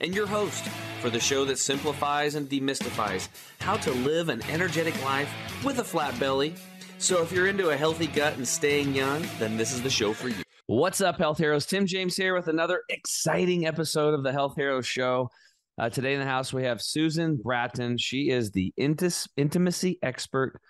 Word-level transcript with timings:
and 0.00 0.14
your 0.14 0.26
host 0.26 0.64
for 1.00 1.10
the 1.10 1.20
show 1.20 1.44
that 1.44 1.58
simplifies 1.58 2.34
and 2.34 2.48
demystifies 2.48 3.28
how 3.60 3.76
to 3.76 3.90
live 3.92 4.28
an 4.28 4.42
energetic 4.50 5.02
life 5.04 5.30
with 5.64 5.78
a 5.78 5.84
flat 5.84 6.18
belly. 6.18 6.54
So 6.98 7.22
if 7.22 7.32
you're 7.32 7.46
into 7.46 7.70
a 7.70 7.76
healthy 7.76 8.08
gut 8.08 8.36
and 8.36 8.46
staying 8.46 8.94
young, 8.94 9.24
then 9.38 9.56
this 9.56 9.72
is 9.72 9.82
the 9.82 9.90
show 9.90 10.12
for 10.12 10.28
you. 10.28 10.42
What's 10.66 11.00
up, 11.00 11.18
health 11.18 11.38
heroes? 11.38 11.64
Tim 11.64 11.86
James 11.86 12.16
here 12.16 12.34
with 12.34 12.48
another 12.48 12.82
exciting 12.88 13.66
episode 13.66 14.14
of 14.14 14.22
the 14.22 14.32
Health 14.32 14.54
Heroes 14.56 14.86
Show. 14.86 15.30
Uh, 15.78 15.88
today 15.88 16.12
in 16.12 16.20
the 16.20 16.26
house, 16.26 16.52
we 16.52 16.64
have 16.64 16.82
Susan 16.82 17.36
Bratton. 17.36 17.96
She 17.98 18.30
is 18.30 18.50
the 18.50 18.74
intis- 18.78 19.28
intimacy 19.36 19.98
expert 20.02 20.60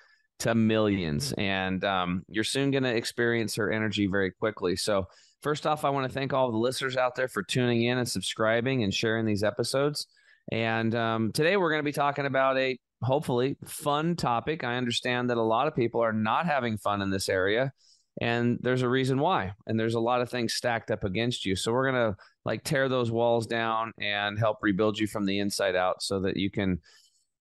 to 0.40 0.54
millions, 0.54 1.32
and 1.36 1.82
um, 1.82 2.22
you're 2.28 2.44
soon 2.44 2.70
going 2.70 2.84
to 2.84 2.94
experience 2.94 3.56
her 3.56 3.72
energy 3.72 4.06
very 4.06 4.30
quickly. 4.30 4.76
So, 4.76 5.08
first 5.42 5.66
off, 5.66 5.84
I 5.84 5.90
want 5.90 6.06
to 6.06 6.12
thank 6.12 6.32
all 6.32 6.50
the 6.50 6.58
listeners 6.58 6.96
out 6.96 7.14
there 7.14 7.28
for 7.28 7.42
tuning 7.42 7.84
in 7.84 7.98
and 7.98 8.08
subscribing 8.08 8.82
and 8.82 8.92
sharing 8.92 9.24
these 9.24 9.42
episodes. 9.42 10.06
And 10.50 10.94
um, 10.94 11.32
today 11.32 11.56
we're 11.56 11.70
going 11.70 11.80
to 11.80 11.84
be 11.84 11.92
talking 11.92 12.26
about 12.26 12.58
a 12.58 12.78
hopefully 13.02 13.56
fun 13.64 14.16
topic. 14.16 14.64
I 14.64 14.76
understand 14.76 15.30
that 15.30 15.36
a 15.36 15.42
lot 15.42 15.66
of 15.66 15.76
people 15.76 16.02
are 16.02 16.12
not 16.12 16.46
having 16.46 16.78
fun 16.78 17.02
in 17.02 17.10
this 17.10 17.28
area, 17.28 17.72
and 18.20 18.58
there's 18.62 18.82
a 18.82 18.88
reason 18.88 19.18
why. 19.20 19.52
And 19.66 19.78
there's 19.78 19.94
a 19.94 20.00
lot 20.00 20.20
of 20.20 20.30
things 20.30 20.54
stacked 20.54 20.90
up 20.90 21.04
against 21.04 21.44
you. 21.44 21.54
So 21.54 21.72
we're 21.72 21.90
going 21.90 22.12
to 22.12 22.16
like 22.44 22.64
tear 22.64 22.88
those 22.88 23.10
walls 23.10 23.46
down 23.46 23.92
and 24.00 24.38
help 24.38 24.58
rebuild 24.62 24.98
you 24.98 25.06
from 25.06 25.26
the 25.26 25.38
inside 25.38 25.76
out 25.76 26.02
so 26.02 26.20
that 26.20 26.36
you 26.36 26.50
can 26.50 26.80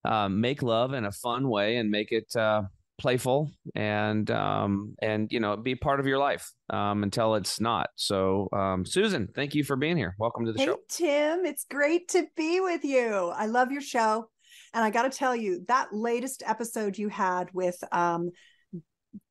um, 0.05 0.39
make 0.39 0.61
love 0.61 0.93
in 0.93 1.05
a 1.05 1.11
fun 1.11 1.49
way 1.49 1.77
and 1.77 1.89
make 1.89 2.11
it 2.11 2.35
uh, 2.35 2.63
playful 2.97 3.51
and 3.75 4.29
um, 4.31 4.95
and 5.01 5.31
you 5.31 5.39
know 5.39 5.55
be 5.55 5.75
part 5.75 5.99
of 5.99 6.07
your 6.07 6.17
life 6.17 6.51
um, 6.69 7.03
until 7.03 7.35
it's 7.35 7.59
not. 7.59 7.89
So, 7.95 8.49
um, 8.51 8.85
Susan, 8.85 9.27
thank 9.35 9.55
you 9.55 9.63
for 9.63 9.75
being 9.75 9.97
here. 9.97 10.15
Welcome 10.17 10.45
to 10.45 10.53
the 10.53 10.59
hey, 10.59 10.65
show. 10.65 10.79
Tim, 10.89 11.45
it's 11.45 11.65
great 11.69 12.09
to 12.09 12.25
be 12.35 12.59
with 12.59 12.83
you. 12.83 13.31
I 13.35 13.45
love 13.45 13.71
your 13.71 13.81
show, 13.81 14.29
and 14.73 14.83
I 14.83 14.89
got 14.89 15.03
to 15.03 15.17
tell 15.17 15.35
you 15.35 15.63
that 15.67 15.93
latest 15.93 16.43
episode 16.45 16.97
you 16.97 17.09
had 17.09 17.49
with 17.53 17.81
um, 17.91 18.31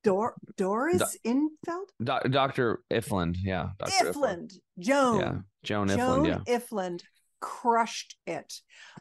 Dor- 0.05 0.37
Doris 0.57 1.19
Do- 1.25 1.31
Infeld, 1.31 1.89
Do- 2.03 2.29
Doctor 2.29 2.81
Ifland, 2.91 3.37
yeah, 3.43 3.71
Dr. 3.79 4.13
Ifland, 4.13 4.53
Joan, 4.79 5.21
yeah, 5.21 5.35
Joan 5.65 5.89
Ifland, 5.89 5.97
Joan 5.97 6.25
yeah, 6.25 6.39
Ifland 6.49 7.01
crushed 7.41 8.17
it. 8.27 8.55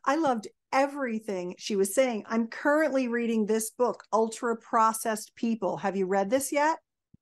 I 0.03 0.15
loved 0.15 0.47
everything 0.75 1.55
she 1.57 1.75
was 1.75 1.95
saying. 1.95 2.23
I'm 2.27 2.47
currently 2.47 3.07
reading 3.07 3.45
this 3.45 3.71
book, 3.71 4.03
Ultra 4.13 4.57
Processed 4.57 5.35
People. 5.35 5.77
Have 5.77 5.95
you 5.95 6.05
read 6.05 6.29
this 6.29 6.51
yet? 6.51 6.77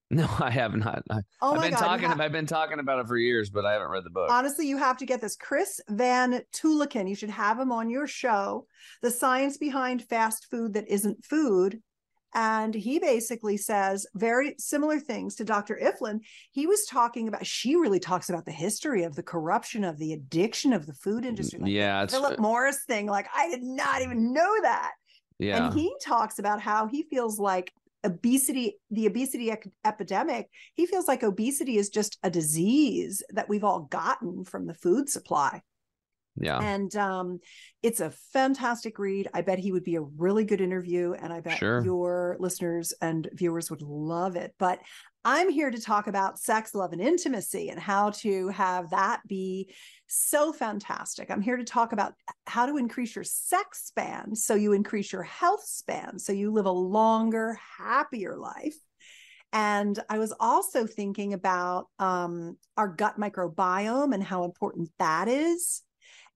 No, 0.09 0.27
I 0.39 0.51
have 0.51 0.75
not. 0.75 1.01
I, 1.09 1.21
Oh 1.41 1.55
my 1.55 1.61
been 1.63 1.71
God, 1.71 1.79
talking. 1.79 2.21
I've 2.21 2.31
been 2.31 2.45
talking 2.45 2.79
about 2.79 2.99
it 2.99 3.07
for 3.07 3.17
years, 3.17 3.49
but 3.49 3.65
I 3.65 3.73
haven't 3.73 3.89
read 3.89 4.03
the 4.03 4.11
book. 4.11 4.29
Honestly, 4.29 4.67
you 4.67 4.77
have 4.77 4.97
to 4.97 5.05
get 5.05 5.21
this. 5.21 5.35
Chris 5.35 5.81
Van 5.89 6.41
Tulleken, 6.53 7.09
you 7.09 7.15
should 7.15 7.31
have 7.31 7.59
him 7.59 7.71
on 7.71 7.89
your 7.89 8.05
show. 8.05 8.67
The 9.01 9.09
science 9.09 9.57
behind 9.57 10.03
fast 10.03 10.47
food 10.51 10.73
that 10.73 10.87
isn't 10.87 11.25
food. 11.25 11.81
And 12.33 12.73
he 12.73 12.99
basically 12.99 13.57
says 13.57 14.07
very 14.15 14.55
similar 14.57 14.99
things 14.99 15.35
to 15.35 15.43
Dr. 15.43 15.79
Iflin. 15.81 16.21
He 16.51 16.65
was 16.65 16.85
talking 16.85 17.27
about, 17.27 17.45
she 17.45 17.75
really 17.75 17.99
talks 17.99 18.29
about 18.29 18.45
the 18.45 18.51
history 18.51 19.03
of 19.03 19.15
the 19.15 19.23
corruption 19.23 19.83
of 19.83 19.97
the 19.97 20.13
addiction 20.13 20.73
of 20.73 20.85
the 20.85 20.93
food 20.93 21.23
mm, 21.23 21.27
industry. 21.27 21.59
Like 21.59 21.71
yeah, 21.71 22.05
Philip 22.07 22.39
Morris 22.39 22.83
thing. 22.85 23.05
Like, 23.05 23.27
I 23.35 23.49
did 23.49 23.63
not 23.63 24.01
even 24.01 24.17
mm. 24.17 24.33
know 24.33 24.61
that. 24.63 24.91
yeah, 25.37 25.65
And 25.65 25.73
he 25.73 25.93
talks 26.03 26.39
about 26.39 26.59
how 26.59 26.87
he 26.87 27.03
feels 27.03 27.39
like 27.39 27.71
obesity, 28.03 28.77
the 28.91 29.05
obesity 29.05 29.49
ec- 29.49 29.69
epidemic, 29.85 30.49
he 30.73 30.85
feels 30.85 31.07
like 31.07 31.23
obesity 31.23 31.77
is 31.77 31.89
just 31.89 32.17
a 32.23 32.29
disease 32.29 33.23
that 33.29 33.47
we've 33.47 33.63
all 33.63 33.81
gotten 33.81 34.43
from 34.43 34.65
the 34.65 34.73
food 34.73 35.09
supply. 35.09 35.61
Yeah. 36.35 36.59
And 36.59 36.95
um, 36.95 37.39
it's 37.83 37.99
a 37.99 38.11
fantastic 38.31 38.97
read. 38.97 39.29
I 39.33 39.41
bet 39.41 39.59
he 39.59 39.71
would 39.71 39.83
be 39.83 39.95
a 39.95 40.01
really 40.01 40.45
good 40.45 40.61
interview. 40.61 41.13
And 41.13 41.31
I 41.31 41.41
bet 41.41 41.59
Sure. 41.59 41.83
your 41.83 42.37
listeners 42.39 42.93
and 43.01 43.29
viewers 43.33 43.69
would 43.69 43.81
love 43.81 44.35
it. 44.35 44.53
But 44.57 44.79
I'm 45.25 45.49
here 45.49 45.71
to 45.71 45.79
talk 45.79 46.07
about 46.07 46.39
sex, 46.39 46.75
love, 46.75 46.91
and 46.91 47.01
intimacy 47.01 47.69
and 47.69 47.79
how 47.79 48.09
to 48.09 48.49
have 48.49 48.89
that 48.89 49.21
be 49.27 49.73
so 50.07 50.51
fantastic. 50.51 51.31
I'm 51.31 51.41
here 51.41 51.55
to 51.55 51.63
talk 51.63 51.93
about 51.93 52.13
how 52.45 52.65
to 52.65 52.77
increase 52.77 53.15
your 53.15 53.23
sex 53.23 53.85
span 53.85 54.35
so 54.35 54.55
you 54.55 54.73
increase 54.73 55.13
your 55.13 55.23
health 55.23 55.63
span, 55.65 56.19
so 56.19 56.33
you 56.33 56.51
live 56.51 56.65
a 56.65 56.71
longer, 56.71 57.57
happier 57.77 58.35
life. 58.35 58.75
And 59.53 59.97
I 60.09 60.17
was 60.17 60.33
also 60.39 60.87
thinking 60.87 61.33
about 61.33 61.85
um, 61.99 62.57
our 62.75 62.87
gut 62.87 63.19
microbiome 63.19 64.13
and 64.13 64.23
how 64.23 64.45
important 64.45 64.89
that 64.97 65.27
is. 65.27 65.83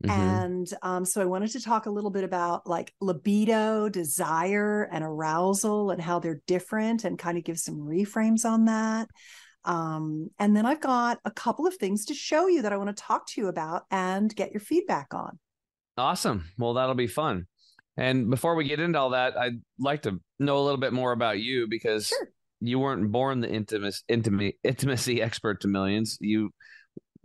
Mhm. 0.04 0.12
And 0.12 0.74
um, 0.84 1.06
so 1.06 1.22
I 1.22 1.26
wanted 1.26 1.52
to 1.52 1.62
talk 1.62 1.86
a 1.88 1.90
little 1.90 2.12
bit 2.12 2.24
about 2.24 2.68
like 2.68 2.94
libido, 3.02 3.90
desire, 3.90 4.84
and 4.92 5.04
arousal 5.04 5.92
and 5.92 6.02
how 6.02 6.20
they're 6.20 6.42
different 6.46 7.04
and 7.04 7.18
kind 7.18 7.38
of 7.38 7.44
give 7.44 7.60
some 7.60 7.80
reframes 7.80 8.46
on 8.46 8.66
that. 8.66 9.10
Um, 9.66 10.30
and 10.40 10.56
then 10.56 10.66
I've 10.66 10.82
got 10.82 11.20
a 11.26 11.32
couple 11.32 11.68
of 11.68 11.76
things 11.76 12.06
to 12.06 12.14
show 12.14 12.48
you 12.48 12.62
that 12.62 12.72
I 12.72 12.78
want 12.78 12.96
to 12.96 13.04
talk 13.04 13.28
to 13.28 13.42
you 13.42 13.48
about 13.48 13.84
and 13.92 14.34
get 14.34 14.52
your 14.52 14.62
feedback 14.62 15.14
on. 15.14 15.40
Awesome. 15.98 16.46
Well, 16.58 16.76
that'll 16.76 16.96
be 16.96 17.08
fun. 17.08 17.48
And 17.98 18.30
before 18.30 18.56
we 18.56 18.66
get 18.66 18.80
into 18.80 19.00
all 19.00 19.10
that, 19.10 19.36
I'd 19.36 19.60
like 19.80 20.04
to 20.04 20.22
know 20.40 20.60
a 20.60 20.64
little 20.64 20.80
bit 20.80 20.94
more 20.94 21.12
about 21.12 21.40
you 21.40 21.68
because 21.68 22.08
Sure. 22.08 22.30
you 22.62 22.78
weren't 22.80 23.12
born 23.12 23.42
the 23.42 23.50
intimacy, 23.50 24.04
intimacy, 24.08 24.60
intimacy 24.64 25.22
expert 25.22 25.62
to 25.62 25.68
millions. 25.68 26.18
You, 26.22 26.52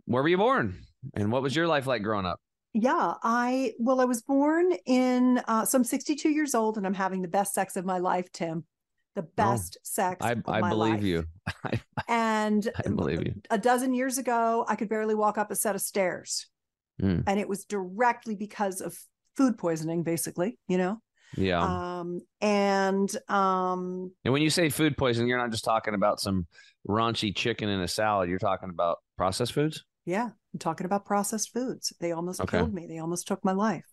where 0.06 0.22
were 0.22 0.28
you 0.31 0.38
born, 0.38 0.81
and 1.15 1.31
what 1.31 1.43
was 1.43 1.55
your 1.55 1.69
life 1.69 1.87
like 1.87 2.03
growing 2.03 2.27
up? 2.27 2.41
Yeah, 2.75 3.15
I, 3.22 3.75
well, 3.78 4.00
I 4.00 4.05
was 4.06 4.22
born 4.22 4.72
in, 4.87 5.43
uh, 5.47 5.65
so 5.65 5.77
I'm 5.77 5.84
62 5.84 6.31
years 6.31 6.55
old 6.55 6.77
and 6.78 6.87
I'm 6.87 6.94
having 6.94 7.21
the 7.22 7.28
best 7.28 7.53
sex 7.55 7.77
of 7.77 7.84
my 7.84 7.99
life, 7.99 8.33
Tim. 8.33 8.65
The 9.15 9.22
best 9.22 9.77
sex. 9.83 10.25
I, 10.25 10.33
of 10.33 10.43
I 10.49 10.60
my 10.60 10.71
believe 10.71 10.94
life. 10.94 11.03
you. 11.03 11.25
I, 11.65 11.81
And 12.09 12.66
I 12.84 12.88
believe 12.88 13.27
you. 13.27 13.34
a 13.50 13.59
dozen 13.59 13.93
years 13.93 14.16
ago, 14.16 14.65
I 14.66 14.75
could 14.77 14.88
barely 14.88 15.15
walk 15.15 15.37
up 15.37 15.50
a 15.50 15.55
set 15.55 15.75
of 15.75 15.82
stairs. 15.82 16.47
Mm. 17.00 17.25
And 17.27 17.38
it 17.38 17.49
was 17.49 17.65
directly 17.66 18.37
because 18.37 18.81
of 18.81 18.97
food 19.37 19.59
poisoning, 19.59 20.03
basically, 20.03 20.59
you 20.66 20.78
know? 20.78 20.99
Yeah. 21.37 21.61
Um, 21.62 22.21
and 22.41 23.11
um, 23.28 24.12
and 24.25 24.32
when 24.32 24.43
you 24.43 24.50
say 24.50 24.69
food 24.69 24.97
poisoning, 24.99 25.28
you're 25.28 25.38
not 25.38 25.50
just 25.50 25.65
talking 25.65 25.94
about 25.94 26.21
some 26.21 26.47
raunchy 26.88 27.34
chicken 27.34 27.71
in 27.71 27.81
a 27.81 27.88
salad. 27.88 28.28
You're 28.28 28.38
talking 28.38 28.69
about 28.69 28.99
processed 29.16 29.55
foods. 29.55 29.82
yeah, 30.05 30.31
I'm 30.53 30.59
talking 30.59 30.85
about 30.85 31.05
processed 31.07 31.53
foods. 31.53 31.93
They 32.01 32.13
almost 32.13 32.41
Okay. 32.41 32.59
killed 32.59 32.75
me. 32.75 32.87
They 32.87 32.99
almost 32.99 33.27
took 33.27 33.45
my 33.45 33.53
life. 33.53 33.85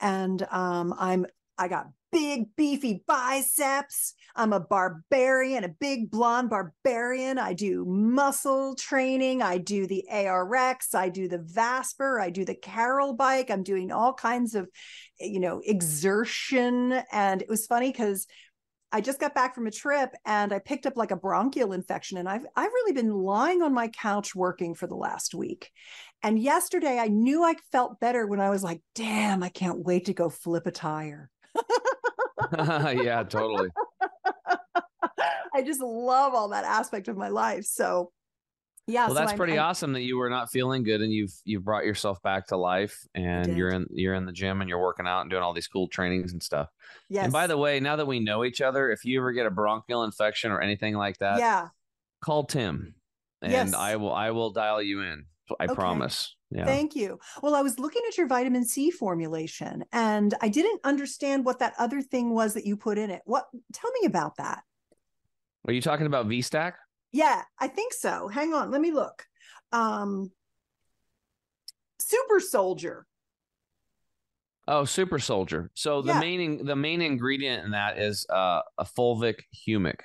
And 0.00 0.42
um, 0.50 0.94
I'm 0.98 1.26
I 1.56 1.68
got 1.68 1.86
big 2.10 2.46
beefy 2.56 3.04
biceps. 3.06 4.14
I'm 4.34 4.52
a 4.52 4.58
barbarian, 4.58 5.62
a 5.62 5.68
big 5.68 6.10
blonde 6.10 6.50
barbarian. 6.50 7.38
I 7.38 7.52
do 7.52 7.84
muscle 7.84 8.74
training. 8.74 9.40
I 9.40 9.58
do 9.58 9.86
the 9.86 10.04
ARX. 10.10 10.94
I 10.96 11.10
do 11.10 11.28
the 11.28 11.38
Vasper. 11.38 12.20
I 12.20 12.30
do 12.30 12.44
the 12.44 12.56
Carol 12.56 13.14
bike. 13.14 13.50
I'm 13.50 13.62
doing 13.62 13.92
all 13.92 14.14
kinds 14.14 14.56
of, 14.56 14.68
you 15.20 15.38
know, 15.38 15.60
exertion. 15.64 16.92
And 17.12 17.40
it 17.40 17.48
was 17.48 17.66
funny 17.66 17.92
because 17.92 18.26
I 18.94 19.00
just 19.00 19.18
got 19.18 19.34
back 19.34 19.56
from 19.56 19.66
a 19.66 19.72
trip 19.72 20.14
and 20.24 20.52
I 20.52 20.60
picked 20.60 20.86
up 20.86 20.96
like 20.96 21.10
a 21.10 21.16
bronchial 21.16 21.72
infection 21.72 22.16
and 22.16 22.28
I've 22.28 22.46
I've 22.54 22.70
really 22.72 22.92
been 22.92 23.10
lying 23.10 23.60
on 23.60 23.74
my 23.74 23.88
couch 23.88 24.36
working 24.36 24.72
for 24.76 24.86
the 24.86 24.94
last 24.94 25.34
week. 25.34 25.72
And 26.22 26.38
yesterday 26.38 27.00
I 27.00 27.08
knew 27.08 27.42
I 27.42 27.56
felt 27.72 27.98
better 27.98 28.24
when 28.24 28.38
I 28.38 28.50
was 28.50 28.62
like, 28.62 28.82
"Damn, 28.94 29.42
I 29.42 29.48
can't 29.48 29.84
wait 29.84 30.04
to 30.04 30.14
go 30.14 30.30
flip 30.30 30.68
a 30.68 30.70
tire." 30.70 31.28
yeah, 32.56 33.24
totally. 33.24 33.68
I 35.52 35.62
just 35.62 35.80
love 35.80 36.32
all 36.32 36.50
that 36.50 36.64
aspect 36.64 37.08
of 37.08 37.16
my 37.16 37.30
life. 37.30 37.64
So, 37.64 38.12
yeah, 38.86 39.06
Well, 39.06 39.08
so 39.08 39.14
that's 39.14 39.30
I'm- 39.30 39.36
pretty 39.38 39.58
I'm- 39.58 39.68
awesome 39.70 39.92
that 39.94 40.02
you 40.02 40.16
were 40.18 40.28
not 40.30 40.50
feeling 40.50 40.82
good 40.82 41.00
and 41.00 41.12
you've 41.12 41.34
you've 41.44 41.64
brought 41.64 41.84
yourself 41.84 42.20
back 42.22 42.46
to 42.48 42.56
life 42.56 43.06
and 43.14 43.56
you're 43.56 43.70
in 43.70 43.86
you're 43.90 44.14
in 44.14 44.26
the 44.26 44.32
gym 44.32 44.60
and 44.60 44.68
you're 44.68 44.80
working 44.82 45.06
out 45.06 45.22
and 45.22 45.30
doing 45.30 45.42
all 45.42 45.52
these 45.54 45.68
cool 45.68 45.88
trainings 45.88 46.32
and 46.32 46.42
stuff. 46.42 46.68
Yes. 47.08 47.24
And 47.24 47.32
by 47.32 47.46
the 47.46 47.56
way, 47.56 47.80
now 47.80 47.96
that 47.96 48.06
we 48.06 48.20
know 48.20 48.44
each 48.44 48.60
other, 48.60 48.90
if 48.90 49.04
you 49.04 49.20
ever 49.20 49.32
get 49.32 49.46
a 49.46 49.50
bronchial 49.50 50.04
infection 50.04 50.50
or 50.50 50.60
anything 50.60 50.94
like 50.94 51.18
that, 51.18 51.38
yeah, 51.38 51.68
call 52.22 52.44
Tim 52.44 52.94
and 53.42 53.52
Yes. 53.52 53.74
I 53.74 53.96
will 53.96 54.12
I 54.12 54.30
will 54.30 54.50
dial 54.50 54.82
you 54.82 55.00
in. 55.02 55.26
I 55.60 55.64
Okay. 55.64 55.74
promise. 55.74 56.36
Yeah. 56.50 56.64
Thank 56.66 56.94
you. 56.94 57.18
Well, 57.42 57.54
I 57.54 57.62
was 57.62 57.78
looking 57.78 58.02
at 58.08 58.16
your 58.16 58.26
vitamin 58.26 58.64
C 58.64 58.90
formulation 58.90 59.84
and 59.92 60.32
I 60.40 60.48
didn't 60.48 60.80
understand 60.84 61.44
what 61.44 61.58
that 61.58 61.74
other 61.78 62.00
thing 62.00 62.32
was 62.32 62.54
that 62.54 62.64
you 62.64 62.76
put 62.76 62.96
in 62.96 63.10
it. 63.10 63.22
What 63.24 63.46
tell 63.72 63.90
me 64.00 64.06
about 64.06 64.36
that? 64.36 64.62
Are 65.66 65.72
you 65.72 65.80
talking 65.82 66.06
about 66.06 66.26
V 66.26 66.42
Stack? 66.42 66.76
Yeah, 67.14 67.42
I 67.60 67.68
think 67.68 67.92
so. 67.92 68.26
Hang 68.26 68.52
on, 68.52 68.70
let 68.72 68.80
me 68.80 68.90
look. 68.90 69.24
Um 69.72 70.32
Super 72.00 72.40
Soldier. 72.40 73.06
Oh, 74.66 74.84
Super 74.84 75.18
Soldier. 75.18 75.70
So 75.74 76.02
the 76.02 76.12
Yeah. 76.12 76.20
main 76.20 76.64
the 76.66 76.76
main 76.76 77.00
ingredient 77.00 77.64
in 77.64 77.70
that 77.70 77.98
is 77.98 78.26
uh, 78.28 78.62
a 78.78 78.84
fulvic 78.84 79.40
humic. 79.66 80.00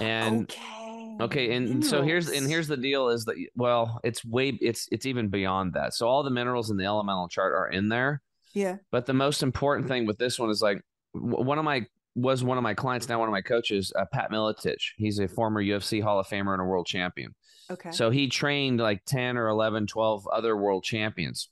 And 0.00 0.44
okay. 0.44 1.16
okay, 1.20 1.54
and 1.54 1.84
so 1.84 2.02
here's 2.02 2.28
and 2.28 2.48
here's 2.48 2.68
the 2.68 2.76
deal 2.76 3.08
is 3.08 3.24
that 3.26 3.36
well, 3.54 4.00
it's 4.02 4.24
way 4.24 4.50
it's 4.60 4.88
it's 4.92 5.04
even 5.04 5.28
beyond 5.28 5.74
that. 5.74 5.94
So 5.94 6.08
all 6.08 6.22
the 6.22 6.30
minerals 6.30 6.70
in 6.70 6.76
the 6.76 6.84
elemental 6.84 7.28
chart 7.28 7.52
are 7.52 7.68
in 7.68 7.88
there, 7.88 8.22
yeah. 8.54 8.76
but 8.90 9.06
the 9.06 9.12
most 9.12 9.42
important 9.42 9.88
thing 9.88 10.06
with 10.06 10.16
this 10.16 10.38
one 10.38 10.48
is 10.48 10.62
like 10.62 10.80
one 11.12 11.58
of 11.58 11.64
my 11.64 11.84
was 12.14 12.42
one 12.42 12.58
of 12.58 12.62
my 12.62 12.74
clients 12.74 13.08
now 13.08 13.18
one 13.18 13.28
of 13.28 13.32
my 13.32 13.40
coaches, 13.42 13.92
uh, 13.96 14.04
Pat 14.12 14.30
Miletich. 14.30 14.92
He's 14.96 15.18
a 15.18 15.28
former 15.28 15.62
UFC 15.62 16.02
Hall 16.02 16.18
of 16.18 16.26
Famer 16.26 16.52
and 16.52 16.60
a 16.62 16.64
world 16.64 16.86
champion. 16.86 17.34
Okay. 17.70 17.92
So 17.92 18.10
he 18.10 18.28
trained 18.28 18.80
like 18.80 19.04
10 19.06 19.36
or 19.36 19.48
11, 19.48 19.86
12 19.86 20.26
other 20.28 20.56
world 20.56 20.82
champions 20.82 21.48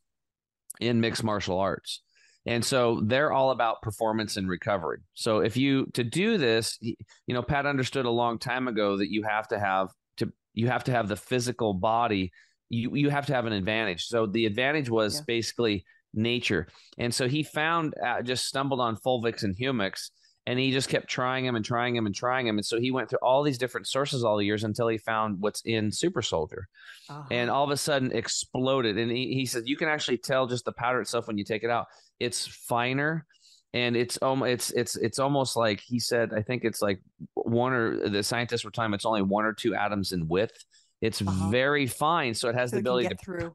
in 0.81 1.01
mixed 1.01 1.23
martial 1.23 1.59
arts. 1.59 2.03
And 2.47 2.65
so 2.65 3.01
they're 3.05 3.33
all 3.33 3.51
about 3.51 3.83
performance 3.83 4.37
and 4.37 4.49
recovery. 4.49 4.99
So 5.15 5.41
if 5.41 5.57
you 5.57 5.87
to 5.95 6.03
do 6.03 6.39
this, 6.39 6.79
you 6.81 6.95
know, 7.29 7.43
Pat 7.43 7.67
understood 7.67 8.07
a 8.07 8.11
long 8.11 8.39
time 8.39 8.69
ago 8.69 8.97
that 8.97 9.11
you 9.13 9.23
have 9.25 9.49
to 9.49 9.59
have 9.59 9.91
to 10.17 10.33
you 10.55 10.67
have 10.69 10.85
to 10.85 10.93
have 10.93 11.09
the 11.09 11.17
physical 11.17 11.75
body. 11.75 12.33
You 12.71 12.95
you 12.97 13.11
have 13.11 13.27
to 13.27 13.35
have 13.35 13.47
an 13.47 13.53
advantage. 13.53 14.07
So 14.07 14.27
the 14.27 14.47
advantage 14.47 14.89
was 14.89 15.17
Yeah. 15.17 15.21
basically 15.27 15.85
nature. 16.15 16.69
And 16.97 17.15
so 17.15 17.29
he 17.29 17.43
found 17.43 17.95
uh, 18.03 18.23
just 18.23 18.47
stumbled 18.47 18.81
on 18.81 18.97
Fulvix 18.97 19.43
and 19.43 19.55
Humix 19.55 20.11
and 20.49 20.59
he 20.59 20.71
just 20.73 20.89
kept 20.89 21.09
trying 21.09 21.45
him 21.45 21.57
and 21.57 21.65
trying 21.65 21.95
him 21.95 22.07
and 22.07 22.15
trying 22.15 22.47
him 22.47 22.57
And 22.57 22.65
so 22.65 22.81
he 22.81 22.91
went 22.91 23.11
through 23.11 23.19
all 23.23 23.43
these 23.43 23.59
different 23.59 23.87
sources 23.87 24.25
all 24.25 24.39
the 24.39 24.47
years 24.47 24.65
until 24.65 24.89
he 24.89 24.97
found 24.97 25.41
what's 25.41 25.61
in 25.63 25.93
Super 25.93 26.23
Soldier 26.23 26.63
Uh-huh. 27.11 27.23
and 27.31 27.51
all 27.51 27.65
of 27.65 27.71
a 27.71 27.77
sudden 27.77 28.11
exploded. 28.13 28.97
And 28.97 29.11
he, 29.11 29.35
he 29.35 29.45
said 29.47 29.65
you 29.67 29.77
can 29.77 29.89
actually 29.89 30.19
tell 30.19 30.47
just 30.47 30.65
the 30.65 30.73
powder 30.73 31.01
itself 31.03 31.27
when 31.29 31.37
you 31.37 31.45
take 31.45 31.65
it 31.65 31.71
out. 31.71 31.87
It's 32.19 32.47
finer, 32.47 33.27
and 33.75 33.95
it's 34.03 34.17
um 34.23 34.43
it's 34.43 34.71
it's 34.73 34.97
it's 34.97 35.19
almost 35.19 35.55
like 35.57 35.81
he 35.81 35.99
said. 36.01 36.33
I 36.35 36.43
think 36.43 36.65
it's 36.65 36.81
like 36.89 37.01
one 37.35 37.73
or 37.75 38.09
the 38.09 38.23
scientists 38.23 38.65
were 38.65 38.71
telling 38.73 38.89
him 38.91 38.95
it's 38.95 39.05
only 39.13 39.23
one 39.23 39.45
or 39.45 39.53
two 39.53 39.75
atoms 39.75 40.13
in 40.13 40.27
width. 40.29 40.59
It's 41.01 41.21
Uh-huh. 41.23 41.51
very 41.51 41.87
fine, 41.87 42.33
so 42.35 42.49
it 42.49 42.55
has 42.55 42.71
so 42.71 42.77
the 42.77 42.81
ability 42.81 43.09
to 43.09 43.17
through. 43.17 43.55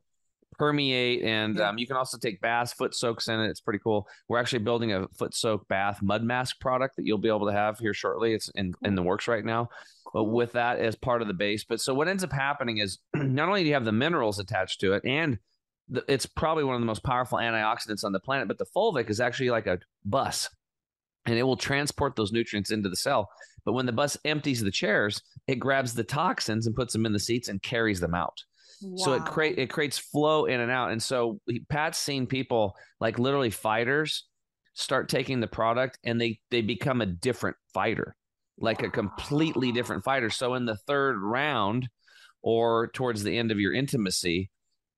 Permeate 0.58 1.24
and 1.24 1.58
Yeah. 1.58 1.70
um, 1.70 1.78
you 1.78 1.88
can 1.88 1.96
also 1.98 2.18
take 2.18 2.42
baths 2.42 2.74
foot 2.74 2.94
soaks 2.96 3.28
in 3.28 3.40
it. 3.40 3.50
It's 3.50 3.62
pretty 3.62 3.80
cool. 3.80 4.08
We're 4.28 4.40
actually 4.40 4.60
building 4.60 4.94
a 4.94 5.08
foot 5.10 5.34
soak 5.34 5.68
bath 5.68 6.02
mud 6.02 6.24
mask 6.24 6.60
product 6.60 6.96
that 6.98 7.06
you'll 7.06 7.18
be 7.18 7.28
able 7.30 7.48
to 7.48 7.54
have 7.54 7.80
here 7.80 7.94
shortly. 7.94 8.34
It's 8.34 8.50
in, 8.56 8.74
in 8.84 8.96
the 8.96 9.04
works 9.04 9.28
right 9.28 9.46
now 9.46 9.70
but 10.14 10.26
with 10.26 10.52
that 10.52 10.78
as 10.78 10.96
part 10.96 11.24
of 11.24 11.28
the 11.28 11.34
base. 11.34 11.64
But 11.64 11.82
so 11.82 11.92
what 11.94 12.08
ends 12.08 12.24
up 12.24 12.32
happening 12.32 12.78
is 12.78 13.00
not 13.16 13.48
only 13.48 13.62
do 13.64 13.68
you 13.70 13.74
have 13.74 13.84
the 13.86 13.92
minerals 13.92 14.38
attached 14.38 14.80
to 14.82 14.94
it 14.94 15.02
and 15.06 15.40
the, 15.90 16.06
it's 16.08 16.28
probably 16.28 16.64
one 16.64 16.76
of 16.76 16.82
the 16.82 16.86
most 16.86 17.04
powerful 17.04 17.40
antioxidants 17.40 18.04
on 18.04 18.12
the 18.12 18.20
planet 18.20 18.48
but 18.48 18.58
the 18.60 18.66
fulvic 18.76 19.10
is 19.10 19.20
actually 19.20 19.50
like 19.50 19.66
a 19.66 19.80
bus 20.06 20.50
and 21.26 21.36
it 21.38 21.44
will 21.44 21.58
transport 21.58 22.16
those 22.16 22.32
nutrients 22.32 22.70
into 22.70 22.90
the 22.90 22.96
cell. 22.96 23.30
But 23.66 23.74
when 23.74 23.86
the 23.86 23.92
bus 23.92 24.18
empties 24.24 24.62
the 24.62 24.70
chairs 24.72 25.20
it 25.48 25.56
grabs 25.56 25.94
the 25.96 26.04
toxins 26.04 26.68
and 26.68 26.76
puts 26.76 26.94
them 26.94 27.06
in 27.08 27.14
the 27.14 27.20
seats 27.20 27.48
and 27.48 27.62
carries 27.62 28.00
them 28.00 28.14
out 28.14 28.44
so 28.98 29.14
it 29.14 29.26
create 29.26 29.58
it 29.58 29.70
creates 29.70 29.98
flow 29.98 30.46
in 30.46 30.60
and 30.60 30.72
out. 30.72 30.92
And 30.92 31.02
so 31.02 31.40
Pat's 31.70 31.98
seen 31.98 32.28
people 32.28 32.76
like 33.00 33.20
literally 33.20 33.50
fighters 33.50 34.26
start 34.74 35.10
taking 35.10 35.40
the 35.40 35.48
product 35.48 36.00
and 36.04 36.20
they 36.20 36.40
they 36.52 36.62
become 36.62 37.02
a 37.02 37.06
different 37.06 37.58
fighter, 37.74 38.16
like 38.58 38.84
a 38.84 38.90
completely 38.90 39.72
different 39.72 40.04
fighter. 40.04 40.30
So 40.30 40.54
in 40.56 40.66
the 40.66 40.78
third 40.78 41.20
round 41.22 41.90
or 42.42 42.88
towards 42.90 43.24
the 43.24 43.38
end 43.38 43.52
of 43.52 43.60
your 43.60 43.74
intimacy, 43.74 44.50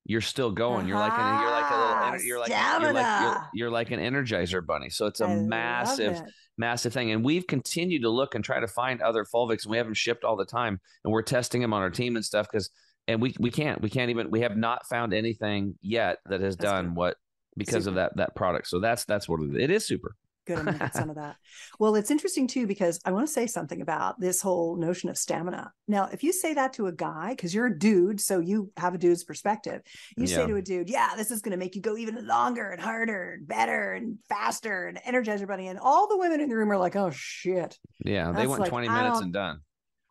you're 0.06 0.22
still 0.22 0.52
going. 0.52 0.88
You're 0.88 1.00
like 1.00 1.14
an, 1.14 1.42
you're 1.42 1.52
like 1.52 1.72
a 1.72 1.78
little 1.78 1.96
Ah, 1.96 2.16
you're 2.24 2.40
like 2.40 2.50
you're 2.50 2.94
like 2.94 3.22
you're, 3.22 3.50
you're 3.54 3.72
like 3.72 3.92
an 3.92 4.00
energizer 4.00 4.66
bunny. 4.66 4.90
So 4.90 5.08
it's 5.08 5.22
a 5.22 5.26
I 5.26 5.36
massive 5.36 6.22
massive 6.58 6.94
thing. 6.94 7.12
And 7.12 7.24
we've 7.24 7.48
continued 7.48 8.04
to 8.04 8.10
look 8.10 8.36
and 8.36 8.44
try 8.44 8.60
to 8.60 8.68
find 8.68 9.02
other 9.02 9.26
Fulvics, 9.26 9.64
and 9.64 9.72
we 9.72 9.78
have 9.78 9.88
them 9.88 9.94
shipped 9.94 10.24
all 10.24 10.36
the 10.36 10.46
time. 10.46 10.80
And 11.04 11.12
we're 11.12 11.22
testing 11.22 11.62
them 11.62 11.74
on 11.74 11.82
our 11.82 11.90
team 11.90 12.16
and 12.16 12.26
stuff 12.26 12.48
because, 12.52 12.70
and 13.08 13.22
we 13.22 13.36
we 13.40 13.52
can't 13.52 13.82
we 13.82 13.90
can't 13.90 14.10
even 14.10 14.32
we 14.32 14.42
have 14.42 14.58
not 14.58 14.88
found 14.88 15.14
anything 15.14 15.76
yet 15.82 16.20
that 16.28 16.42
has 16.42 16.56
That's 16.58 16.72
done 16.72 16.88
good. 16.88 16.96
what 16.96 17.18
because 17.58 17.86
Super. 17.86 17.90
of 17.90 17.96
that 17.96 18.18
that 18.18 18.36
product. 18.36 18.68
So 18.68 18.80
that's 18.80 19.06
that's 19.06 19.30
what 19.30 19.42
it 19.42 19.50
is. 19.56 19.64
It 19.64 19.72
is 19.72 19.86
super. 19.86 20.16
Good, 20.48 20.60
I'm 20.60 20.66
gonna 20.66 20.78
get 20.78 20.94
some 20.94 21.10
of 21.10 21.16
that. 21.24 21.38
Well, 21.80 21.96
it's 21.96 22.12
interesting 22.12 22.46
too 22.46 22.68
because 22.68 23.00
I 23.04 23.12
want 23.12 23.26
to 23.26 23.34
say 23.34 23.48
something 23.48 23.82
about 23.82 24.20
this 24.20 24.42
whole 24.42 24.76
notion 24.76 25.10
of 25.10 25.18
stamina. 25.18 25.72
Now, 25.88 26.08
if 26.14 26.24
you 26.24 26.32
say 26.32 26.54
that 26.54 26.74
to 26.74 26.86
a 26.86 26.92
guy, 26.92 27.30
because 27.32 27.52
you're 27.52 27.66
a 27.66 27.80
dude, 27.80 28.22
so 28.22 28.40
you 28.40 28.72
have 28.78 28.94
a 28.94 29.00
dude's 29.00 29.24
perspective, 29.24 29.82
you 30.16 30.28
say 30.28 30.46
to 30.46 30.56
a 30.56 30.62
dude, 30.62 30.88
"Yeah, 30.88 31.16
this 31.18 31.32
is 31.32 31.42
gonna 31.42 31.58
make 31.58 31.76
you 31.76 31.82
go 31.82 31.98
even 31.98 32.28
longer 32.28 32.70
and 32.70 32.80
harder 32.80 33.34
and 33.34 33.48
better 33.48 33.94
and 33.94 34.20
faster 34.30 34.86
and 34.88 35.00
energize 35.04 35.40
your 35.40 35.48
body," 35.48 35.66
and 35.66 35.80
all 35.80 36.08
the 36.08 36.18
women 36.18 36.40
in 36.40 36.48
the 36.50 36.56
room 36.56 36.72
are 36.72 36.78
like, 36.78 36.96
"Oh 36.96 37.10
shit." 37.12 37.80
Yeah, 38.04 38.32
they 38.32 38.46
want 38.46 38.60
like, 38.62 38.70
20 38.70 38.88
minutes 38.90 39.22
and 39.22 39.34
done. 39.34 39.62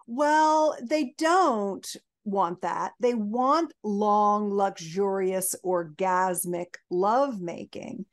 Well, 0.08 0.76
they 0.82 1.14
don't 1.16 1.86
want 2.24 2.62
that. 2.62 2.92
They 3.00 3.14
want 3.14 3.72
long, 3.82 4.50
luxurious, 4.50 5.54
orgasmic 5.64 6.74
lovemaking. 6.90 8.06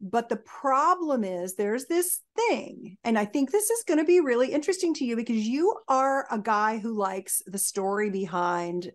But 0.00 0.28
the 0.28 0.36
problem 0.36 1.24
is 1.24 1.54
there's 1.54 1.86
this 1.86 2.20
thing, 2.36 2.98
and 3.02 3.18
I 3.18 3.24
think 3.24 3.50
this 3.50 3.68
is 3.68 3.82
going 3.82 3.98
to 3.98 4.04
be 4.04 4.20
really 4.20 4.52
interesting 4.52 4.94
to 4.94 5.04
you 5.04 5.16
because 5.16 5.36
you 5.46 5.74
are 5.88 6.26
a 6.30 6.38
guy 6.38 6.78
who 6.78 6.96
likes 6.96 7.42
the 7.46 7.58
story 7.58 8.08
behind 8.08 8.92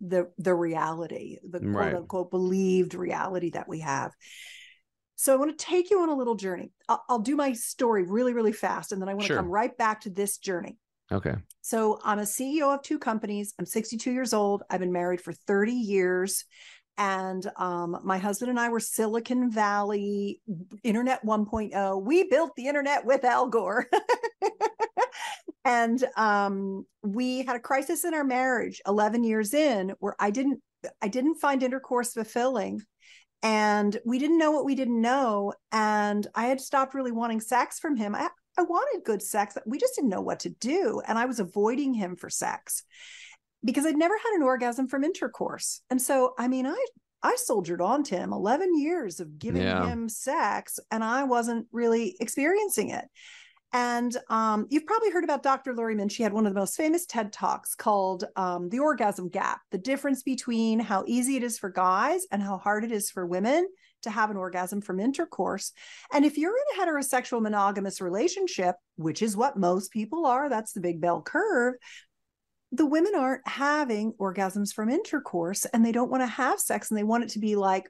the 0.00 0.30
the 0.38 0.54
reality, 0.54 1.38
the 1.42 1.58
quote 1.58 1.74
Right. 1.74 1.94
unquote 1.94 2.30
believed 2.30 2.94
reality 2.94 3.50
that 3.50 3.68
we 3.68 3.80
have. 3.80 4.12
So 5.16 5.32
I 5.32 5.36
want 5.36 5.56
to 5.56 5.64
take 5.64 5.90
you 5.90 6.00
on 6.00 6.08
a 6.08 6.14
little 6.14 6.36
journey. 6.36 6.70
I'll, 6.88 7.04
I'll 7.08 7.18
do 7.18 7.36
my 7.36 7.52
story 7.52 8.04
really, 8.04 8.32
really 8.32 8.52
fast, 8.52 8.92
and 8.92 9.02
then 9.02 9.08
I 9.08 9.14
want 9.14 9.26
to 9.26 9.34
come 9.34 9.48
right 9.48 9.76
back 9.76 10.02
to 10.02 10.10
this 10.10 10.38
journey. 10.38 10.78
Okay. 11.12 11.34
So 11.60 12.00
I'm 12.04 12.18
a 12.18 12.22
CEO 12.22 12.74
of 12.74 12.82
two 12.82 12.98
companies. 12.98 13.54
I'm 13.58 13.66
62 13.66 14.10
years 14.10 14.32
old. 14.32 14.62
I've 14.70 14.80
been 14.80 14.92
married 14.92 15.20
for 15.20 15.32
30 15.32 15.72
years. 15.72 16.44
And 16.96 17.44
um, 17.56 17.98
my 18.04 18.18
husband 18.18 18.50
and 18.50 18.60
I 18.60 18.68
were 18.68 18.80
Silicon 18.80 19.50
Valley 19.50 20.40
Internet 20.82 21.24
1.0. 21.24 22.02
We 22.02 22.28
built 22.28 22.52
the 22.56 22.68
internet 22.68 23.04
with 23.04 23.24
Al 23.24 23.48
Gore. 23.48 23.86
and 25.64 26.04
um, 26.16 26.86
we 27.02 27.44
had 27.44 27.56
a 27.56 27.60
crisis 27.60 28.04
in 28.04 28.14
our 28.14 28.24
marriage 28.24 28.80
11 28.86 29.24
years 29.24 29.54
in 29.54 29.94
where 29.98 30.14
I 30.18 30.30
didn't 30.30 30.60
I 31.00 31.08
didn't 31.08 31.36
find 31.36 31.62
intercourse 31.62 32.12
fulfilling 32.12 32.82
and 33.42 33.98
we 34.04 34.18
didn't 34.18 34.38
know 34.38 34.50
what 34.50 34.66
we 34.66 34.74
didn't 34.74 35.00
know 35.00 35.54
and 35.72 36.26
I 36.34 36.46
had 36.46 36.60
stopped 36.60 36.94
really 36.94 37.12
wanting 37.12 37.40
sex 37.40 37.78
from 37.78 37.96
him. 37.96 38.14
I 38.14 38.28
I 38.56 38.62
wanted 38.62 39.04
good 39.04 39.22
sex. 39.22 39.56
We 39.66 39.78
just 39.78 39.94
didn't 39.96 40.10
know 40.10 40.20
what 40.20 40.40
to 40.40 40.50
do. 40.50 41.02
And 41.06 41.18
I 41.18 41.26
was 41.26 41.40
avoiding 41.40 41.94
him 41.94 42.16
for 42.16 42.30
sex 42.30 42.84
because 43.64 43.86
I'd 43.86 43.96
never 43.96 44.14
had 44.16 44.34
an 44.36 44.42
orgasm 44.42 44.88
from 44.88 45.04
intercourse. 45.04 45.80
And 45.90 46.00
so, 46.00 46.34
I 46.38 46.48
mean, 46.48 46.66
I, 46.66 46.86
I 47.22 47.36
soldiered 47.36 47.80
on 47.80 48.02
to 48.04 48.16
him 48.16 48.32
11 48.32 48.78
years 48.78 49.20
of 49.20 49.38
giving 49.38 49.62
Yeah. 49.62 49.86
him 49.86 50.08
sex 50.08 50.78
and 50.90 51.02
I 51.02 51.24
wasn't 51.24 51.66
really 51.72 52.16
experiencing 52.20 52.90
it. 52.90 53.06
And 53.72 54.16
um, 54.30 54.66
you've 54.70 54.86
probably 54.86 55.10
heard 55.10 55.24
about 55.24 55.42
Dr. 55.42 55.74
Laurie 55.74 55.96
Mintz. 55.96 56.12
She 56.12 56.22
had 56.22 56.32
one 56.32 56.46
of 56.46 56.54
the 56.54 56.60
most 56.60 56.76
famous 56.76 57.06
TED 57.06 57.32
Talks 57.32 57.74
called 57.74 58.22
um, 58.36 58.68
The 58.68 58.78
Orgasm 58.78 59.30
Gap 59.30 59.62
the 59.72 59.78
difference 59.78 60.22
between 60.22 60.78
how 60.78 61.02
easy 61.08 61.36
it 61.36 61.42
is 61.42 61.58
for 61.58 61.70
guys 61.70 62.24
and 62.30 62.40
how 62.40 62.56
hard 62.56 62.84
it 62.84 62.92
is 62.92 63.10
for 63.10 63.26
women 63.26 63.66
to 64.04 64.10
have 64.10 64.30
an 64.30 64.36
orgasm 64.36 64.80
from 64.80 65.00
intercourse. 65.00 65.72
And 66.12 66.24
if 66.24 66.38
you're 66.38 66.56
in 66.56 66.80
a 66.80 66.86
heterosexual 66.86 67.42
monogamous 67.42 68.00
relationship, 68.00 68.76
which 68.96 69.22
is 69.22 69.36
what 69.36 69.58
most 69.58 69.92
people 69.92 70.26
are, 70.26 70.48
that's 70.48 70.72
the 70.72 70.80
big 70.80 71.00
bell 71.00 71.22
curve. 71.22 71.74
The 72.72 72.86
women 72.86 73.14
aren't 73.14 73.46
having 73.46 74.12
orgasms 74.14 74.72
from 74.72 74.88
intercourse 74.88 75.64
and 75.66 75.84
they 75.84 75.92
don't 75.92 76.10
want 76.10 76.22
to 76.22 76.26
have 76.26 76.58
sex 76.58 76.90
and 76.90 76.98
they 76.98 77.04
want 77.04 77.24
it 77.24 77.30
to 77.30 77.38
be 77.38 77.56
like, 77.56 77.88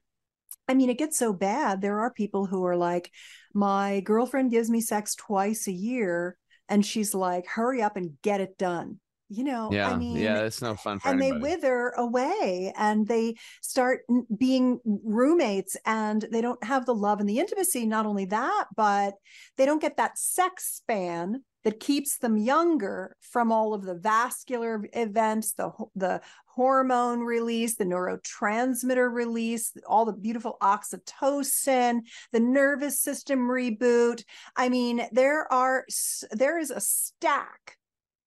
I 0.69 0.75
mean, 0.75 0.91
it 0.91 0.99
gets 0.99 1.19
so 1.19 1.33
bad. 1.33 1.81
There 1.81 2.01
are 2.01 2.13
people 2.13 2.47
who 2.47 2.65
are 2.65 2.77
like, 2.77 3.11
my 3.53 4.01
girlfriend 4.01 4.51
gives 4.51 4.71
me 4.71 4.81
sex 4.81 5.15
twice 5.15 5.69
a 5.69 5.73
year 5.73 6.37
and 6.69 6.85
she's 6.85 7.15
like, 7.15 7.47
hurry 7.47 7.83
up 7.83 7.97
and 7.97 8.17
get 8.23 8.41
it 8.41 8.59
done. 8.59 9.01
You 9.29 9.45
know, 9.45 9.71
Yeah. 9.73 9.91
I 9.91 9.97
mean, 9.97 10.17
yeah, 10.17 10.41
it's 10.41 10.61
no 10.61 10.75
fun 10.75 10.99
for 10.99 11.09
and 11.09 11.21
anybody. 11.21 11.41
they 11.41 11.57
wither 11.57 11.89
away 11.97 12.73
and 12.77 13.07
they 13.07 13.37
start 13.63 14.03
being 14.37 14.81
roommates 14.85 15.77
and 15.87 16.27
they 16.31 16.41
don't 16.41 16.63
have 16.63 16.87
the 16.87 16.95
love 16.95 17.21
and 17.21 17.29
the 17.29 17.39
intimacy 17.39 17.87
not 17.87 18.07
only 18.07 18.27
that 18.27 18.67
but 18.77 19.15
they 19.57 19.65
don't 19.65 19.81
get 19.81 19.97
that 19.97 20.19
sex 20.19 20.75
span 20.75 21.43
that 21.65 21.81
keeps 21.81 22.19
them 22.19 22.37
younger 22.37 23.17
from 23.21 23.51
all 23.51 23.73
of 23.73 23.83
the 23.83 23.95
vascular 23.95 24.85
events 24.93 25.53
the 25.55 25.71
the 25.97 26.21
hormone 26.55 27.21
release, 27.21 27.75
the 27.75 27.85
neurotransmitter 27.85 29.13
release, 29.13 29.73
all 29.89 30.05
the 30.05 30.13
beautiful 30.13 30.57
oxytocin, 30.63 32.01
the 32.33 32.41
nervous 32.41 33.01
system 33.01 33.41
reboot. 33.41 34.23
I 34.55 34.69
mean, 34.69 35.07
there 35.11 35.53
are 35.53 35.85
there 36.31 36.59
is 36.59 36.71
a 36.71 36.81
stack 36.81 37.77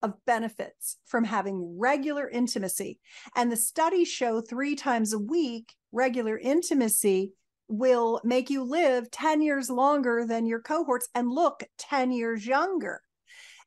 of 0.03 0.13
benefits 0.25 0.97
from 1.05 1.23
having 1.23 1.77
regular 1.79 2.29
intimacy. 2.29 2.99
And 3.35 3.51
the 3.51 3.57
studies 3.57 4.07
show 4.07 4.41
3 4.41 4.75
times 4.75 5.13
a 5.13 5.19
week 5.19 5.73
regular 5.91 6.37
intimacy 6.37 7.33
will 7.67 8.21
make 8.23 8.49
you 8.49 8.63
live 8.63 9.11
10 9.11 9.41
years 9.41 9.69
longer 9.69 10.25
than 10.25 10.45
your 10.45 10.61
cohorts 10.61 11.09
and 11.15 11.29
look 11.29 11.63
10 11.77 12.11
years 12.11 12.45
younger. 12.45 13.01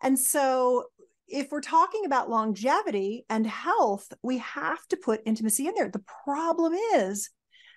And 0.03 0.19
so 0.19 0.85
if 1.29 1.51
we're 1.51 1.61
talking 1.61 2.05
about 2.05 2.31
longevity 2.31 3.25
and 3.29 3.47
health, 3.47 4.13
we 4.23 4.39
have 4.39 4.85
to 4.89 4.97
put 4.97 5.21
intimacy 5.27 5.67
in 5.67 5.75
there. 5.75 5.91
The 5.91 6.05
problem 6.25 6.75
is 6.95 7.31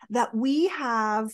that 0.10 0.34
we 0.34 0.68
have 0.70 1.32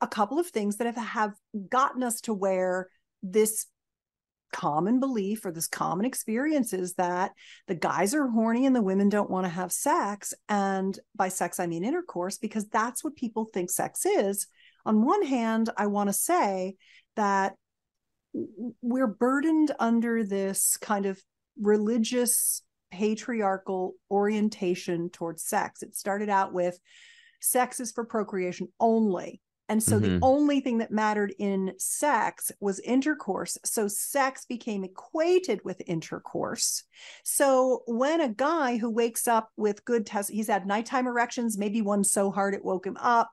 a 0.00 0.08
couple 0.08 0.38
of 0.38 0.48
things 0.48 0.76
that 0.76 0.86
have, 0.86 0.96
have 0.96 1.34
gotten 1.70 2.02
us 2.02 2.20
to 2.22 2.34
where 2.34 2.88
this 3.22 3.66
common 4.52 5.00
belief 5.00 5.44
or 5.44 5.52
this 5.52 5.66
common 5.66 6.06
experience 6.06 6.72
is 6.72 6.94
that 6.94 7.32
the 7.66 7.74
guys 7.74 8.14
are 8.14 8.28
horny 8.28 8.66
and 8.66 8.76
the 8.76 8.82
women 8.82 9.08
don't 9.08 9.30
want 9.30 9.44
to 9.44 9.50
have 9.50 9.72
sex. 9.72 10.32
And 10.48 10.98
by 11.14 11.28
sex, 11.28 11.58
I 11.58 11.66
mean 11.66 11.84
intercourse, 11.84 12.38
because 12.38 12.68
that's 12.68 13.02
what 13.02 13.16
people 13.16 13.44
think 13.44 13.70
sex 13.70 14.06
is. 14.06 14.46
On 14.86 15.04
one 15.04 15.22
hand, 15.22 15.70
I 15.76 15.86
want 15.86 16.08
to 16.08 16.12
say 16.12 16.76
that 17.16 17.54
we're 18.80 19.06
burdened 19.06 19.72
under 19.78 20.24
this 20.24 20.76
kind 20.78 21.06
of 21.06 21.20
religious 21.60 22.62
patriarchal 22.90 23.94
orientation 24.10 25.10
towards 25.10 25.44
sex. 25.44 25.82
It 25.82 25.94
started 25.94 26.28
out 26.28 26.52
with 26.52 26.78
sex 27.40 27.80
is 27.80 27.92
for 27.92 28.04
procreation 28.04 28.68
only. 28.80 29.41
And 29.68 29.82
so 29.82 29.98
mm-hmm. 29.98 30.18
the 30.18 30.18
only 30.22 30.60
thing 30.60 30.78
that 30.78 30.90
mattered 30.90 31.34
in 31.38 31.72
sex 31.78 32.50
was 32.60 32.80
intercourse. 32.80 33.56
So 33.64 33.88
sex 33.88 34.44
became 34.44 34.84
equated 34.84 35.60
with 35.64 35.80
intercourse. 35.86 36.84
So 37.24 37.82
when 37.86 38.20
a 38.20 38.28
guy 38.28 38.76
who 38.76 38.90
wakes 38.90 39.26
up 39.26 39.50
with 39.56 39.84
good 39.84 40.04
test, 40.04 40.30
he's 40.30 40.48
had 40.48 40.66
nighttime 40.66 41.06
erections, 41.06 41.56
maybe 41.56 41.80
one 41.80 42.04
so 42.04 42.30
hard 42.30 42.54
it 42.54 42.64
woke 42.64 42.86
him 42.86 42.96
up. 42.98 43.30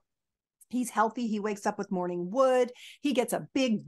He's 0.70 0.92
healthy. 0.92 1.28
He 1.28 1.40
wakes 1.40 1.66
up 1.66 1.78
with 1.78 1.92
morning 1.92 2.30
wood. 2.32 2.72
He 3.02 3.14
gets 3.14 3.34
a 3.34 3.48
big 3.54 3.82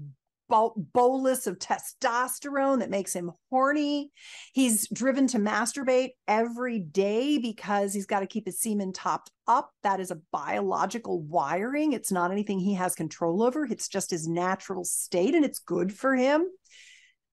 bolus 0.51 1.47
of 1.47 1.57
testosterone 1.59 2.79
that 2.79 2.89
makes 2.89 3.13
him 3.13 3.31
horny. 3.49 4.11
He's 4.53 4.87
driven 4.89 5.27
to 5.27 5.39
masturbate 5.39 6.09
every 6.27 6.79
day 6.79 7.37
because 7.37 7.93
he's 7.93 8.05
got 8.05 8.19
to 8.19 8.27
keep 8.27 8.45
his 8.45 8.59
semen 8.59 8.91
topped 8.93 9.31
up. 9.47 9.71
That 9.83 9.99
is 9.99 10.11
a 10.11 10.21
biological 10.31 11.21
wiring. 11.21 11.93
It's 11.93 12.11
not 12.11 12.31
anything 12.31 12.59
he 12.59 12.73
has 12.75 12.95
control 12.95 13.41
over. 13.41 13.65
It's 13.65 13.87
just 13.87 14.11
his 14.11 14.27
natural 14.27 14.83
state 14.83 15.33
and 15.35 15.45
it's 15.45 15.59
good 15.59 15.93
for 15.93 16.15
him. 16.15 16.45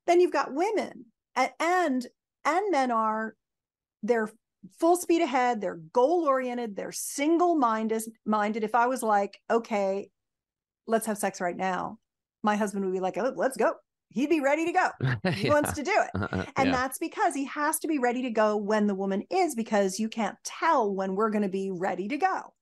Then 0.06 0.20
you've 0.20 0.32
got 0.32 0.54
women 0.54 1.06
and 1.37 1.50
and, 1.60 2.06
men 2.70 2.90
are 2.90 3.34
they're 4.02 4.30
full 4.78 4.96
speed 4.96 5.22
ahead, 5.22 5.60
they're 5.60 5.80
goal 5.92 6.25
oriented, 6.26 6.76
they're 6.76 6.92
single 6.92 7.56
minded 7.56 8.02
minded. 8.25 8.64
If 8.64 8.75
I 8.75 8.87
was 8.87 9.02
like, 9.02 9.38
okay, 9.50 10.08
let's 10.87 11.06
have 11.06 11.18
sex 11.18 11.40
right 11.40 11.56
now 11.56 11.98
my 12.42 12.57
husband 12.57 12.85
would 12.85 12.92
be 12.92 13.00
like, 13.00 13.18
oh, 13.18 13.33
let's 13.37 13.57
go. 13.57 13.73
He'd 14.11 14.30
be 14.30 14.40
ready 14.40 14.66
to 14.66 14.73
go. 14.73 14.88
He 15.33 15.47
yeah. 15.47 15.52
wants 15.52 15.73
to 15.75 15.83
do 15.83 15.92
it. 15.95 16.49
And 16.57 16.68
yeah. 16.68 16.73
that's 16.73 16.99
because 16.99 17.35
he 17.35 17.45
has 17.45 17.78
to 17.80 17.88
be 17.88 17.99
ready 17.99 18.23
to 18.23 18.30
go 18.30 18.57
when 18.57 18.87
the 18.87 18.95
woman 18.95 19.25
is, 19.30 19.54
because 19.54 19.99
you 19.99 20.09
can't 20.09 20.37
tell 20.45 20.95
when 20.95 21.14
we're 21.14 21.30
going 21.30 21.42
to 21.42 21.49
be 21.49 21.71
ready 21.71 22.09
to 22.09 22.16
go. 22.16 22.54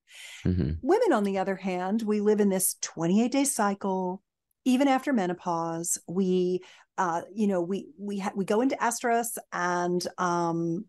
Mm-hmm. 0.45 0.73
Women, 0.83 1.13
on 1.13 1.25
the 1.25 1.39
other 1.39 1.57
hand, 1.57 2.03
we 2.03 2.21
live 2.21 2.41
in 2.41 2.49
this 2.49 2.77
28 2.83 3.31
day 3.31 3.45
cycle. 3.45 4.23
Even 4.65 4.89
after 4.89 5.13
menopause, 5.13 5.99
we, 6.09 6.61
uh, 6.99 7.23
you 7.33 7.47
know, 7.47 7.61
we 7.61 7.87
we 7.99 8.19
ha- 8.19 8.33
we 8.35 8.45
go 8.45 8.61
into 8.61 8.75
estrus, 8.77 9.39
and 9.53 10.05
um, 10.19 10.87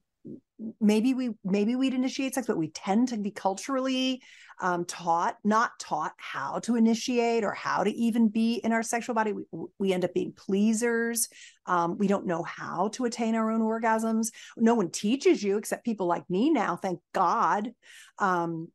maybe 0.81 1.13
we 1.13 1.31
maybe 1.43 1.75
we'd 1.75 1.93
initiate 1.93 2.33
sex 2.33 2.47
but 2.47 2.57
we 2.57 2.69
tend 2.69 3.07
to 3.09 3.17
be 3.17 3.31
culturally 3.31 4.21
um, 4.59 4.85
taught 4.85 5.37
not 5.43 5.77
taught 5.79 6.13
how 6.17 6.59
to 6.59 6.75
initiate 6.75 7.43
or 7.43 7.51
how 7.51 7.83
to 7.83 7.91
even 7.91 8.27
be 8.27 8.55
in 8.55 8.71
our 8.71 8.83
sexual 8.83 9.15
body. 9.15 9.33
We, 9.33 9.43
we 9.77 9.93
end 9.93 10.03
up 10.03 10.13
being 10.13 10.33
pleasers. 10.33 11.29
Um, 11.65 11.97
we 11.97 12.07
don't 12.07 12.25
know 12.25 12.43
how 12.43 12.89
to 12.93 13.05
attain 13.05 13.35
our 13.35 13.51
own 13.51 13.61
orgasms. 13.61 14.31
No 14.55 14.73
one 14.73 14.89
teaches 14.89 15.43
you 15.43 15.57
except 15.57 15.85
people 15.85 16.07
like 16.07 16.27
me 16.29 16.49
now 16.49 16.75
thank 16.75 16.99
god. 17.13 17.71
Um, 18.17 18.69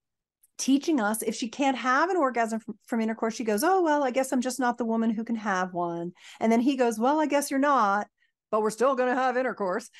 teaching 0.58 1.00
us 1.00 1.22
if 1.22 1.34
she 1.34 1.48
can't 1.48 1.76
have 1.76 2.10
an 2.10 2.16
orgasm 2.16 2.60
from, 2.60 2.78
from, 2.86 3.00
intercourse 3.00 3.34
she 3.34 3.42
goes 3.42 3.64
oh 3.64 3.82
well 3.82 4.04
i 4.04 4.12
guess 4.12 4.30
i'm 4.30 4.42
just 4.42 4.60
not 4.60 4.78
the 4.78 4.84
woman 4.84 5.10
who 5.10 5.24
can 5.24 5.34
have 5.34 5.72
one. 5.72 6.12
And 6.38 6.52
then 6.52 6.60
he 6.60 6.76
goes 6.76 6.98
well 6.98 7.18
i 7.18 7.26
guess 7.26 7.50
you're 7.50 7.58
not 7.58 8.06
but 8.52 8.60
we're 8.60 8.70
still 8.70 8.94
going 8.94 9.08
to 9.08 9.20
have 9.20 9.36
intercourse 9.36 9.90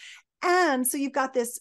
and 0.43 0.87
so 0.87 0.97
you've 0.97 1.13
got 1.13 1.35
this 1.35 1.59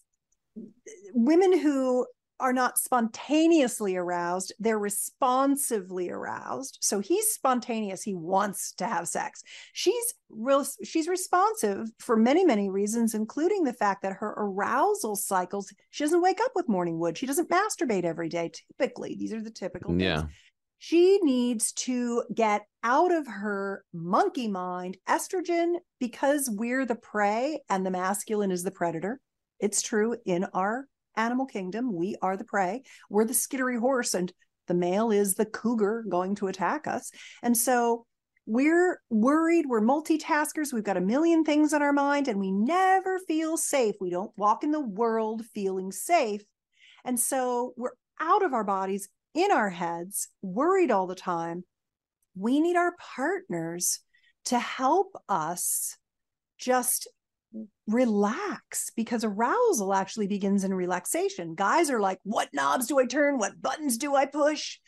women 1.14 1.58
who 1.58 2.06
are 2.42 2.52
not 2.52 2.78
spontaneously 2.78 3.96
aroused 3.96 4.52
they're 4.60 4.80
responsively 4.80 6.10
aroused. 6.10 6.80
So 6.82 7.00
he's 7.00 7.30
spontaneous 7.30 8.02
he 8.02 8.16
wants 8.16 8.74
to 8.74 8.88
have 8.88 9.08
sex. 9.08 9.44
She's 9.74 10.14
real 10.30 10.66
she's 10.84 11.08
responsive 11.08 11.92
for 12.00 12.18
many 12.18 12.44
many 12.44 12.70
reasons 12.70 13.14
including 13.14 13.64
the 13.64 13.74
fact 13.74 14.02
that 14.02 14.14
her 14.14 14.34
arousal 14.38 15.16
cycles 15.16 15.72
she 15.92 16.04
doesn't 16.04 16.22
wake 16.22 16.40
up 16.44 16.52
with 16.56 16.68
morning 16.68 17.00
wood. 17.00 17.18
She 17.18 17.28
doesn't 17.28 17.50
masturbate 17.50 18.04
every 18.04 18.30
day 18.30 18.52
typically. 18.80 19.16
These 19.16 19.34
are 19.34 19.42
the 19.42 19.52
typical 19.52 20.00
yeah. 20.00 20.22
things. 20.22 20.32
She 20.84 21.20
needs 21.22 21.72
to 21.74 22.24
get 22.34 22.66
out 22.84 23.12
of 23.12 23.28
her 23.28 23.84
monkey 23.94 24.48
mind 24.48 24.98
estrogen 25.08 25.76
because 26.00 26.50
we're 26.52 26.86
the 26.86 26.96
prey 26.96 27.60
and 27.70 27.86
the 27.86 27.92
masculine 27.92 28.52
is 28.52 28.64
the 28.64 28.72
predator 28.72 29.20
it's 29.62 29.84
true 29.84 30.18
in 30.26 30.46
our 30.56 30.88
animal 31.16 31.46
kingdom. 31.46 31.94
We 31.94 32.16
are 32.22 32.36
the 32.36 32.44
prey. 32.44 32.82
We're 33.10 33.26
the 33.26 33.34
skittery 33.34 33.80
horse, 33.80 34.14
and 34.14 34.34
the 34.68 34.74
male 34.74 35.12
is 35.12 35.36
the 35.36 35.46
cougar 35.46 36.04
going 36.10 36.36
to 36.36 36.48
attack 36.48 36.88
us. 36.88 37.12
And 37.44 37.56
so 37.56 38.06
we're 38.48 39.00
worried. 39.10 39.66
We're 39.68 39.82
multitaskers. 39.82 40.74
We've 40.74 40.84
got 40.84 40.98
a 40.98 41.02
million 41.02 41.44
things 41.44 41.74
on 41.74 41.84
our 41.84 41.94
mind, 41.94 42.28
and 42.28 42.40
we 42.40 42.52
never 42.52 43.20
feel 43.20 43.56
safe. 43.56 43.96
We 44.02 44.10
don't 44.10 44.32
walk 44.36 44.64
in 44.64 44.72
the 44.72 44.82
world 44.82 45.44
feeling 45.54 45.92
safe. 45.92 46.42
And 47.06 47.20
so 47.20 47.74
we're 47.78 47.92
out 48.20 48.44
of 48.44 48.54
our 48.54 48.64
bodies, 48.64 49.10
in 49.34 49.52
our 49.52 49.70
heads, 49.70 50.28
worried 50.42 50.92
all 50.92 51.08
the 51.08 51.16
time. 51.16 51.64
We 52.36 52.60
need 52.60 52.76
our 52.76 52.94
partners 53.16 54.00
to 54.46 54.60
help 54.60 55.16
us 55.30 55.98
just 56.58 57.08
relax 57.88 58.92
because 58.96 59.24
arousal 59.24 59.94
actually 59.94 60.28
begins 60.28 60.64
in 60.64 60.74
relaxation. 60.74 61.56
Guys 61.56 61.90
are 61.90 62.00
like, 62.00 62.20
what 62.24 62.50
knobs 62.54 62.88
do 62.88 63.00
I 63.00 63.06
turn? 63.06 63.38
What 63.38 63.62
buttons 63.62 63.98
do 63.98 64.16
I 64.16 64.26
push? 64.26 64.80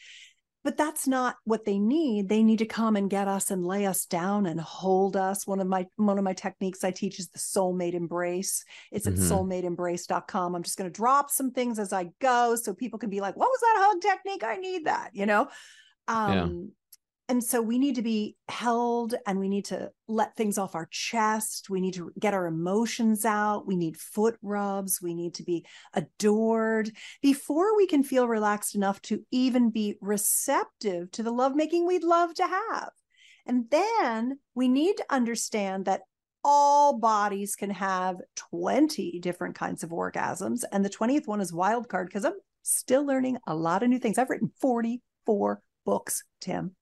But 0.63 0.77
that's 0.77 1.07
not 1.07 1.35
what 1.43 1.65
they 1.65 1.77
need. 1.77 2.29
They 2.29 2.41
need 2.41 2.59
to 2.59 2.65
come 2.65 2.95
and 2.95 3.09
get 3.09 3.27
us 3.27 3.51
and 3.51 3.65
lay 3.65 3.85
us 3.85 4.05
down 4.05 4.45
and 4.45 4.59
hold 4.61 5.17
us. 5.17 5.45
One 5.45 5.59
of 5.59 5.67
my 5.67 5.87
one 5.97 6.17
of 6.17 6.23
my 6.23 6.33
techniques 6.33 6.83
I 6.83 6.91
teach 6.91 7.19
is 7.19 7.29
the 7.29 7.39
soulmate 7.39 7.93
embrace. 7.93 8.63
It's 8.91 9.05
at 9.05 9.13
mm-hmm. 9.13 9.33
soulmateembrace.com. 9.33 10.55
I'm 10.55 10.63
just 10.63 10.77
going 10.77 10.89
to 10.89 10.95
drop 10.95 11.29
some 11.29 11.51
things 11.51 11.79
as 11.79 11.91
I 11.91 12.09
go 12.21 12.55
so 12.55 12.73
people 12.73 12.99
can 12.99 13.09
be 13.09 13.21
like, 13.21 13.35
what 13.35 13.49
was 13.49 13.59
that 13.59 13.75
hug 13.79 14.01
technique? 14.01 14.43
I 14.43 14.55
need 14.55 14.85
that, 14.85 15.11
you 15.13 15.25
know? 15.25 15.49
Um, 16.07 16.71
and 17.29 17.41
so 17.41 17.61
we 17.61 17.79
need 17.79 17.95
to 17.95 18.01
be 18.01 18.35
held 18.49 19.15
and 19.25 19.39
we 19.39 19.47
need 19.47 19.65
to 19.65 19.91
let 20.09 20.35
things 20.35 20.57
off 20.57 20.75
our 20.75 20.87
chest. 20.91 21.69
We 21.69 21.79
need 21.79 21.93
to 21.93 22.11
get 22.19 22.33
our 22.33 22.47
emotions 22.47 23.23
out. 23.23 23.65
We 23.65 23.77
need 23.77 23.95
foot 23.95 24.37
rubs. 24.41 25.01
We 25.01 25.13
need 25.13 25.35
to 25.35 25.43
be 25.43 25.65
adored 25.93 26.91
before 27.21 27.77
we 27.77 27.87
can 27.87 28.03
feel 28.03 28.27
relaxed 28.27 28.75
enough 28.75 29.01
to 29.03 29.23
even 29.31 29.69
be 29.69 29.95
receptive 30.01 31.11
to 31.11 31.23
the 31.23 31.31
lovemaking 31.31 31.87
we'd 31.87 32.03
love 32.03 32.33
to 32.35 32.43
have. 32.43 32.91
And 33.45 33.69
then 33.69 34.39
we 34.53 34.67
need 34.67 34.97
to 34.97 35.05
understand 35.09 35.85
that 35.85 36.01
all 36.43 36.97
bodies 36.97 37.55
can 37.55 37.69
have 37.69 38.17
20 38.51 39.19
different 39.19 39.55
kinds 39.55 39.81
of 39.81 39.91
orgasms. 39.91 40.63
And 40.73 40.83
the 40.83 40.89
20th 40.89 41.25
one 41.25 41.39
is 41.39 41.53
wild 41.53 41.87
card 41.87 42.07
because 42.07 42.25
I'm 42.25 42.33
still 42.63 43.05
learning 43.05 43.37
a 43.47 43.55
lot 43.55 43.81
of 43.81 43.89
new 43.89 43.99
things. 43.99 44.17
I've 44.17 44.29
written 44.29 44.51
44 44.59 45.61
books, 45.85 46.23
Tim. 46.41 46.75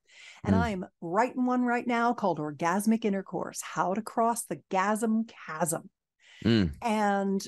And 0.43 0.55
mm. 0.55 0.59
I'm 0.59 0.85
writing 1.01 1.45
one 1.45 1.63
right 1.63 1.85
now 1.85 2.13
called 2.13 2.39
Orgasmic 2.39 3.05
Intercourse 3.05 3.61
How 3.61 3.93
to 3.93 4.01
Cross 4.01 4.45
the 4.45 4.61
Gasm 4.71 5.29
Chasm. 5.47 5.89
Mm. 6.43 6.73
And 6.81 7.47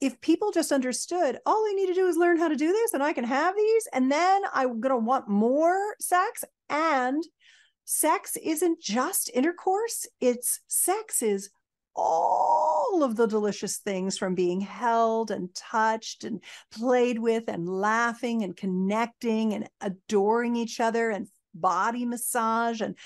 if 0.00 0.20
people 0.20 0.50
just 0.50 0.72
understood, 0.72 1.38
all 1.46 1.64
I 1.68 1.74
need 1.74 1.86
to 1.86 1.94
do 1.94 2.08
is 2.08 2.16
learn 2.16 2.38
how 2.38 2.48
to 2.48 2.56
do 2.56 2.72
this 2.72 2.92
and 2.92 3.02
I 3.02 3.12
can 3.12 3.24
have 3.24 3.54
these, 3.56 3.88
and 3.92 4.10
then 4.10 4.42
I'm 4.52 4.80
going 4.80 4.94
to 4.94 4.96
want 4.96 5.28
more 5.28 5.94
sex. 6.00 6.44
And 6.68 7.22
sex 7.84 8.36
isn't 8.42 8.80
just 8.80 9.30
intercourse, 9.32 10.06
it's 10.20 10.60
sex 10.66 11.22
is 11.22 11.50
all 11.94 13.02
of 13.02 13.16
the 13.16 13.26
delicious 13.26 13.76
things 13.76 14.16
from 14.16 14.34
being 14.34 14.60
held 14.60 15.30
and 15.30 15.54
touched 15.54 16.24
and 16.24 16.42
played 16.72 17.18
with 17.18 17.44
and 17.48 17.68
laughing 17.68 18.42
and 18.42 18.56
connecting 18.56 19.52
and 19.52 19.68
adoring 19.80 20.56
each 20.56 20.80
other 20.80 21.10
and 21.10 21.28
body 21.54 22.04
massage 22.04 22.80
and 22.80 22.96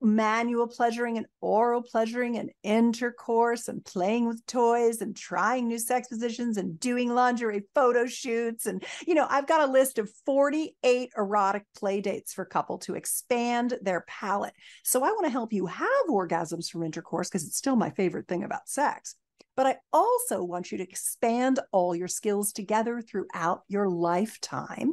manual 0.00 0.68
pleasuring 0.68 1.16
and 1.16 1.26
oral 1.40 1.82
pleasuring 1.82 2.38
and 2.38 2.50
intercourse 2.62 3.66
and 3.66 3.84
playing 3.84 4.28
with 4.28 4.44
toys 4.46 5.00
and 5.00 5.16
trying 5.16 5.66
new 5.66 5.78
sex 5.78 6.06
positions 6.08 6.56
and 6.56 6.78
doing 6.78 7.12
lingerie 7.12 7.64
photo 7.74 8.06
shoots. 8.06 8.66
And 8.66 8.84
you 9.06 9.14
know 9.14 9.26
i've 9.28 9.48
got 9.48 9.68
a 9.68 9.72
list 9.72 9.98
of 9.98 10.10
48 10.24 11.10
erotic 11.16 11.64
play 11.76 12.00
dates 12.00 12.32
for 12.32 12.44
couple 12.44 12.78
to 12.78 12.94
expand 12.94 13.74
their 13.82 14.04
palate. 14.06 14.54
So 14.84 15.02
i 15.02 15.08
want 15.08 15.24
to 15.24 15.30
help 15.30 15.52
you 15.52 15.66
have 15.66 15.88
orgasms 16.08 16.70
from 16.70 16.84
intercourse 16.84 17.28
because 17.28 17.46
it's 17.46 17.58
still 17.58 17.76
my 17.76 17.90
favorite 17.90 18.28
thing 18.28 18.44
about 18.44 18.68
sex. 18.68 19.16
But 19.56 19.66
I 19.66 19.76
also 19.92 20.44
want 20.44 20.70
you 20.70 20.78
to 20.78 20.84
expand 20.84 21.58
all 21.72 21.92
your 21.92 22.06
skills 22.06 22.52
together 22.52 23.02
throughout 23.02 23.62
your 23.66 23.88
lifetime 23.88 24.92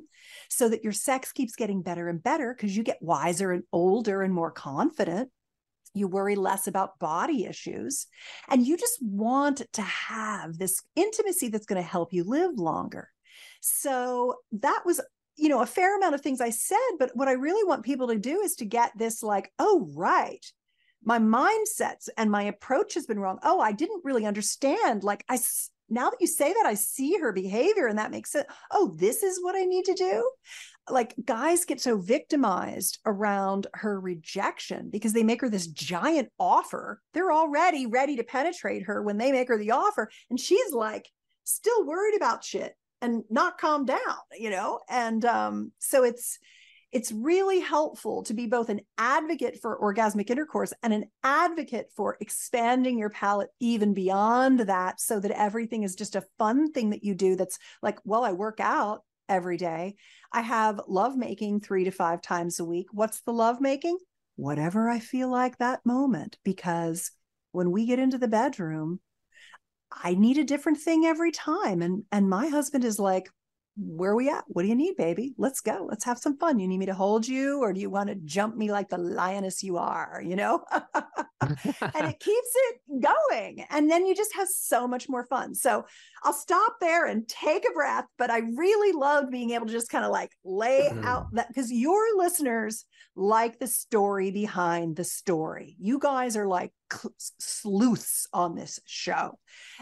so 0.49 0.69
that 0.69 0.83
your 0.83 0.93
sex 0.93 1.31
keeps 1.31 1.55
getting 1.55 1.81
better 1.81 2.07
and 2.07 2.21
better 2.21 2.53
because 2.53 2.75
you 2.75 2.83
get 2.83 3.01
wiser 3.01 3.51
and 3.51 3.63
older 3.71 4.21
and 4.21 4.33
more 4.33 4.51
confident. 4.51 5.29
You 5.93 6.07
worry 6.07 6.35
less 6.35 6.67
about 6.67 6.99
body 6.99 7.45
issues, 7.45 8.07
and 8.49 8.65
you 8.65 8.77
just 8.77 9.01
want 9.01 9.61
to 9.73 9.81
have 9.81 10.57
this 10.57 10.81
intimacy 10.95 11.47
that's 11.47 11.65
going 11.65 11.81
to 11.81 11.87
help 11.87 12.11
you 12.11 12.23
live 12.25 12.57
longer. 12.57 13.09
So 13.61 14.35
that 14.53 14.83
was 14.85 15.01
you 15.37 15.49
know 15.49 15.61
a 15.61 15.65
fair 15.65 15.97
amount 15.97 16.15
of 16.15 16.21
things 16.21 16.39
i 16.39 16.49
said 16.49 16.77
but 16.97 17.11
what 17.13 17.27
i 17.27 17.33
really 17.33 17.67
want 17.67 17.83
people 17.83 18.07
to 18.07 18.17
do 18.17 18.39
is 18.39 18.55
to 18.55 18.63
get 18.63 18.97
this 18.97 19.21
like 19.21 19.51
oh 19.59 19.85
right 19.93 20.49
my 21.05 21.19
mindsets 21.19 22.09
and 22.17 22.31
my 22.31 22.43
approach 22.43 22.95
has 22.95 23.05
been 23.05 23.19
wrong. 23.19 23.37
Oh, 23.43 23.59
I 23.59 23.71
didn't 23.71 24.03
really 24.03 24.25
understand. 24.25 25.03
Like 25.03 25.23
I 25.29 25.37
now 25.89 26.09
that 26.09 26.21
you 26.21 26.27
say 26.27 26.53
that, 26.53 26.65
I 26.65 26.73
see 26.73 27.17
her 27.17 27.31
behavior 27.31 27.87
and 27.87 27.97
that 27.99 28.11
makes 28.11 28.35
it, 28.35 28.47
oh, 28.71 28.95
this 28.97 29.23
is 29.23 29.43
what 29.43 29.55
I 29.55 29.65
need 29.65 29.85
to 29.85 29.93
do. 29.93 30.31
Like 30.89 31.15
guys 31.23 31.65
get 31.65 31.81
so 31.81 31.97
victimized 31.97 32.99
around 33.05 33.67
her 33.73 33.99
rejection 33.99 34.89
because 34.91 35.13
they 35.13 35.23
make 35.23 35.41
her 35.41 35.49
this 35.49 35.67
giant 35.67 36.29
offer. 36.39 37.01
They're 37.13 37.31
already 37.31 37.85
ready 37.87 38.15
to 38.17 38.23
penetrate 38.23 38.83
her 38.83 39.01
when 39.01 39.17
they 39.17 39.31
make 39.31 39.47
her 39.47 39.57
the 39.57 39.71
offer. 39.71 40.09
And 40.29 40.39
she's 40.39 40.71
like 40.71 41.09
still 41.43 41.85
worried 41.85 42.15
about 42.15 42.43
shit 42.43 42.75
and 43.01 43.23
not 43.29 43.57
calm 43.57 43.85
down, 43.85 43.99
you 44.37 44.49
know? 44.49 44.79
And 44.89 45.23
um, 45.25 45.71
so 45.79 46.03
it's 46.03 46.39
it's 46.91 47.11
really 47.11 47.59
helpful 47.59 48.23
to 48.23 48.33
be 48.33 48.47
both 48.47 48.69
an 48.69 48.81
advocate 48.97 49.59
for 49.61 49.79
orgasmic 49.79 50.29
intercourse 50.29 50.73
and 50.83 50.93
an 50.93 51.05
advocate 51.23 51.87
for 51.95 52.17
expanding 52.21 52.97
your 52.97 53.09
palate 53.09 53.49
even 53.59 53.93
beyond 53.93 54.61
that 54.61 54.99
so 54.99 55.19
that 55.19 55.31
everything 55.31 55.83
is 55.83 55.95
just 55.95 56.15
a 56.15 56.25
fun 56.37 56.71
thing 56.71 56.91
that 56.91 57.03
you 57.03 57.15
do 57.15 57.35
that's 57.35 57.59
like 57.81 57.99
well 58.05 58.23
i 58.23 58.31
work 58.31 58.59
out 58.59 59.01
every 59.27 59.57
day. 59.57 59.95
I 60.31 60.41
have 60.41 60.79
love 60.87 61.17
making 61.17 61.61
3 61.61 61.85
to 61.85 61.91
5 61.91 62.21
times 62.21 62.59
a 62.59 62.63
week. 62.65 62.85
What's 62.91 63.21
the 63.21 63.33
love 63.33 63.59
making 63.59 63.97
whatever 64.35 64.89
i 64.89 64.99
feel 64.99 65.31
like 65.31 65.57
that 65.57 65.85
moment 65.85 66.37
because 66.43 67.11
when 67.53 67.71
we 67.71 67.85
get 67.85 67.99
into 67.99 68.17
the 68.17 68.27
bedroom 68.27 68.99
i 69.91 70.13
need 70.13 70.37
a 70.37 70.43
different 70.43 70.79
thing 70.79 71.05
every 71.05 71.31
time. 71.31 71.81
And 71.81 72.03
and 72.11 72.29
my 72.29 72.47
husband 72.47 72.83
is 72.83 72.99
like 72.99 73.29
where 73.77 74.11
are 74.11 74.15
we 74.15 74.29
at? 74.29 74.43
What 74.47 74.63
do 74.63 74.69
you 74.69 74.75
need, 74.75 74.95
baby? 74.95 75.33
Let's 75.37 75.61
go. 75.61 75.85
Let's 75.89 76.05
have 76.05 76.17
some 76.17 76.37
fun. 76.37 76.59
You 76.59 76.67
need 76.67 76.77
me 76.77 76.85
to 76.85 76.93
hold 76.93 77.27
you, 77.27 77.59
or 77.61 77.73
do 77.73 77.79
you 77.79 77.89
want 77.89 78.09
to 78.09 78.15
jump 78.15 78.55
me 78.55 78.71
like 78.71 78.89
the 78.89 78.97
lioness 78.97 79.63
you 79.63 79.77
are? 79.77 80.21
You 80.23 80.35
know? 80.35 80.63
and 81.41 82.07
it 82.07 82.19
keeps 82.19 82.51
it 82.55 82.79
going. 83.01 83.65
And 83.69 83.89
then 83.89 84.05
you 84.05 84.15
just 84.15 84.33
have 84.35 84.47
so 84.47 84.87
much 84.87 85.09
more 85.09 85.25
fun. 85.25 85.55
So 85.55 85.85
I'll 86.23 86.33
stop 86.33 86.75
there 86.79 87.05
and 87.05 87.27
take 87.27 87.65
a 87.69 87.73
breath. 87.73 88.05
But 88.17 88.31
I 88.31 88.39
really 88.55 88.93
loved 88.93 89.31
being 89.31 89.51
able 89.51 89.65
to 89.67 89.73
just 89.73 89.89
kind 89.89 90.05
of 90.05 90.11
like 90.11 90.31
lay 90.43 90.87
out 91.03 91.25
mm-hmm. 91.25 91.35
that 91.35 91.47
because 91.49 91.71
your 91.71 92.17
listeners 92.17 92.85
like 93.15 93.59
the 93.59 93.67
story 93.67 94.31
behind 94.31 94.95
the 94.95 95.03
story. 95.03 95.75
You 95.79 95.99
guys 95.99 96.35
are 96.35 96.47
like 96.47 96.71
sleuths 97.39 98.27
on 98.33 98.55
this 98.55 98.79
show. 98.85 99.37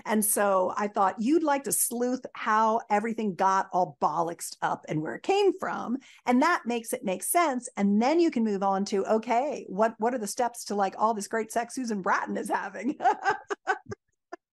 And 0.06 0.24
so 0.24 0.74
I 0.78 0.88
thought 0.88 1.16
you'd 1.20 1.44
like 1.44 1.64
to 1.66 1.72
sleuth 1.72 2.26
how 2.34 2.82
everything 2.90 3.36
got 3.36 3.68
all 3.72 3.98
bollocksed 4.02 4.58
up 4.62 4.86
and 4.88 5.02
where 5.02 5.16
it 5.16 5.24
came 5.24 5.52
from. 5.60 5.98
And 6.26 6.42
that 6.42 6.64
makes 6.66 6.94
it 6.94 7.04
make 7.04 7.24
sense. 7.24 7.70
And 7.78 8.02
then 8.02 8.20
you 8.20 8.32
can 8.32 8.44
move 8.44 8.64
on 8.64 8.86
to, 8.86 9.06
okay, 9.06 9.66
what, 9.68 9.96
what 10.00 10.14
are 10.14 10.20
the 10.20 10.28
steps 10.28 10.66
to 10.66 10.76
like 10.76 10.96
all 10.98 11.14
this 11.14 11.28
great 11.28 11.52
sex 11.52 11.76
Susan 11.76 12.02
Bratton 12.02 12.38
is 12.38 12.50
having? 12.50 12.98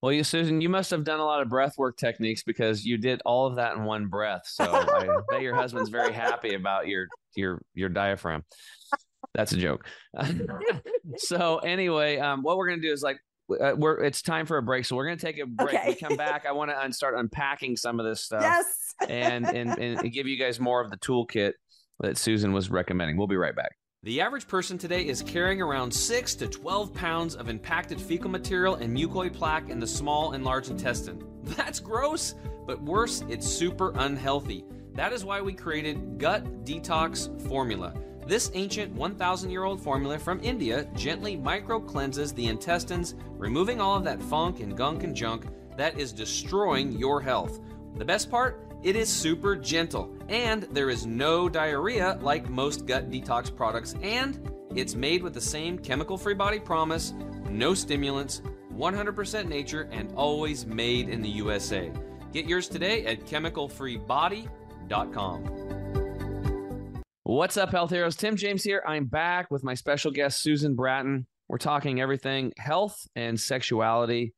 Well, 0.03 0.13
you, 0.13 0.25
Susan, 0.25 0.63
you 0.63 0.71
must 0.71 0.91
have 0.93 1.05
done 1.05 1.21
a 1.21 1.25
lot 1.25 1.43
of 1.43 1.51
breath 1.51 1.77
work 1.77 1.99
techniques 1.99 2.43
because 2.43 2.87
you 2.87 2.97
did 2.97 3.21
all 3.27 3.47
of 3.47 3.57
that 3.57 3.77
in 3.77 3.85
one 3.85 4.07
breath. 4.07 4.43
So 4.47 4.65
I 4.65 5.07
bet 5.31 5.43
your 5.43 5.55
husband's 5.55 5.91
very 5.91 6.13
happy 6.13 6.55
about 6.55 6.89
your 6.89 7.07
your 7.37 7.61
your 7.75 7.91
diaphragm. 7.91 8.45
That's 9.35 9.53
a 9.53 9.57
joke. 9.57 9.87
so 11.17 11.59
anyway, 11.59 12.19
um, 12.19 12.43
what 12.43 12.57
we're 12.57 12.69
gonna 12.69 12.83
do 12.83 12.93
is 12.93 13.03
like 13.03 13.19
uh, 13.61 13.75
we're 13.77 14.03
it's 14.03 14.23
time 14.23 14.47
for 14.47 14.59
a 14.59 14.63
break, 14.63 14.85
so 14.85 14.97
we're 14.97 15.07
gonna 15.07 15.17
take 15.17 15.39
a 15.39 15.47
break. 15.47 15.77
Okay. 15.77 15.89
We 15.89 15.95
come 15.95 16.17
back. 16.17 16.47
I 16.47 16.53
want 16.53 16.71
to 16.71 16.93
start 16.93 17.15
unpacking 17.17 17.77
some 17.77 18.01
of 18.01 18.07
this 18.07 18.23
stuff. 18.23 18.43
Yes. 18.43 18.95
and, 19.09 19.47
and 19.47 19.79
and 19.79 20.13
give 20.13 20.27
you 20.27 20.39
guys 20.39 20.61
more 20.61 20.81
of 20.81 20.91
the 20.91 20.97
toolkit 20.99 21.53
that 22.01 22.19
Susan 22.19 22.53
was 22.53 22.71
recommending. 22.71 23.17
We'll 23.17 23.27
be 23.27 23.37
right 23.37 23.55
back. 23.55 23.73
The 24.03 24.23
average 24.23 24.49
person 24.49 24.79
today 24.79 25.07
is 25.07 25.21
carrying 25.21 25.61
around 25.61 25.93
6 25.93 26.35
to 26.37 26.49
12 26.49 26.95
pounds 26.95 27.37
of 27.37 27.51
impacted 27.51 28.01
fecal 28.01 28.31
material 28.31 28.77
and 28.77 28.97
mucoid 28.97 29.35
plaque 29.35 29.69
in 29.69 29.79
the 29.79 29.87
small 29.87 30.33
and 30.33 30.43
large 30.43 30.71
intestine. 30.71 31.23
That's 31.45 31.81
gross, 31.81 32.35
but 32.67 32.81
worse, 32.81 33.23
it's 33.29 33.47
super 33.47 33.93
unhealthy. 33.97 34.65
That 34.95 35.13
is 35.13 35.23
why 35.23 35.43
we 35.43 35.53
created 35.53 36.19
Gut 36.19 36.65
Detox 36.65 37.47
Formula. 37.47 37.93
This 38.27 38.51
ancient 38.55 38.95
1,000 38.95 39.51
year 39.51 39.65
old 39.65 39.83
formula 39.83 40.19
from 40.19 40.41
India 40.43 40.87
gently 40.95 41.37
micro 41.37 41.81
cleanses 41.81 42.33
the 42.33 42.47
intestines, 42.47 43.15
removing 43.37 43.81
all 43.81 43.97
of 43.97 44.05
that 44.05 44.23
funk 44.23 44.61
and 44.61 44.77
gunk 44.77 45.03
and 45.03 45.17
junk 45.17 45.47
that 45.77 45.99
is 45.99 46.13
destroying 46.13 46.93
your 46.93 47.21
health. 47.21 47.61
The 47.97 48.05
best 48.05 48.31
part? 48.31 48.67
It 48.83 48.97
is 48.97 49.09
super 49.09 49.57
gentle, 49.57 50.15
and 50.29 50.63
there 50.65 50.91
is 50.91 51.07
no 51.07 51.49
diarrhea 51.49 52.19
like 52.23 52.49
most 52.49 52.87
gut 52.87 53.11
detox 53.11 53.55
products, 53.55 53.95
and 54.03 54.51
it's 54.75 54.95
made 54.95 55.23
with 55.23 55.35
the 55.35 55.41
same 55.41 55.79
chemical 55.79 56.17
free 56.17 56.35
body 56.35 56.61
promise 56.61 57.13
no 57.51 57.75
stimulants, 57.75 58.43
100% 58.75 59.49
nature, 59.49 59.89
and 59.93 60.13
always 60.15 60.65
made 60.65 61.09
in 61.09 61.21
the 61.21 61.29
USA. 61.29 61.91
Get 62.33 62.47
yours 62.47 62.69
today 62.69 63.05
at 63.07 63.27
chemicalfreebody.com. 63.27 65.80
What's 67.31 67.57
up, 67.57 67.71
health 67.71 67.91
heroes? 67.91 68.17
Tim 68.17 68.35
James 68.35 68.65
here. 68.65 68.83
I'm 68.85 69.05
back 69.05 69.53
with 69.53 69.63
my 69.63 69.75
special 69.75 70.11
guest, 70.11 70.43
Susan 70.43 70.75
Bratton. 70.75 71.29
We're 71.49 71.59
talking 71.59 72.01
everything 72.01 72.53
health 72.59 73.07
and 73.15 73.39
sexuality. 73.39 74.35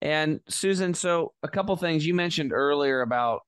And 0.00 0.40
Susan, 0.48 0.92
so 0.92 1.34
a 1.44 1.48
couple 1.48 1.76
things 1.76 2.04
you 2.04 2.14
mentioned 2.14 2.52
earlier 2.52 3.02
about 3.02 3.42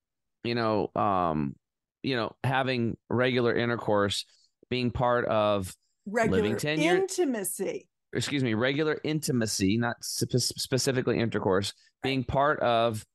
you 0.45 0.55
know, 0.55 0.91
um, 0.95 1.57
you 2.03 2.15
know, 2.15 2.37
having 2.45 2.95
regular 3.09 3.53
intercourse, 3.53 4.23
being 4.69 4.91
part 4.91 5.25
of 5.25 5.75
regular 6.05 6.45
intimacy. 6.45 7.89
Excuse 8.13 8.45
me, 8.45 8.53
regular 8.53 9.01
intimacy, 9.03 9.77
not 9.77 9.97
spe- 10.01 10.37
specifically 10.37 11.19
intercourse, 11.19 11.73
being 12.01 12.23
part 12.23 12.61
of 12.61 13.05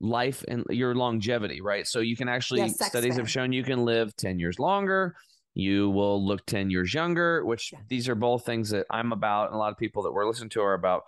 life 0.00 0.44
and 0.48 0.64
your 0.70 0.96
longevity, 0.96 1.60
right? 1.60 1.86
So 1.86 2.00
you 2.00 2.16
can 2.16 2.28
actually 2.28 2.60
yes, 2.60 2.84
studies 2.84 3.12
fan. 3.12 3.20
have 3.20 3.30
shown 3.30 3.52
you 3.52 3.62
can 3.62 3.84
live 3.84 4.14
10 4.16 4.38
years 4.38 4.58
longer. 4.58 5.14
You 5.54 5.90
will 5.90 6.24
look 6.24 6.46
10 6.46 6.70
years 6.70 6.94
younger, 6.94 7.44
which 7.44 7.72
yeah. 7.72 7.80
these 7.88 8.08
are 8.08 8.14
both 8.14 8.44
things 8.44 8.70
that 8.70 8.86
I'm 8.90 9.12
about 9.12 9.46
and 9.46 9.54
a 9.56 9.58
lot 9.58 9.72
of 9.72 9.78
people 9.78 10.04
that 10.04 10.12
we're 10.12 10.26
listening 10.26 10.50
to 10.50 10.62
are 10.62 10.74
about. 10.74 11.02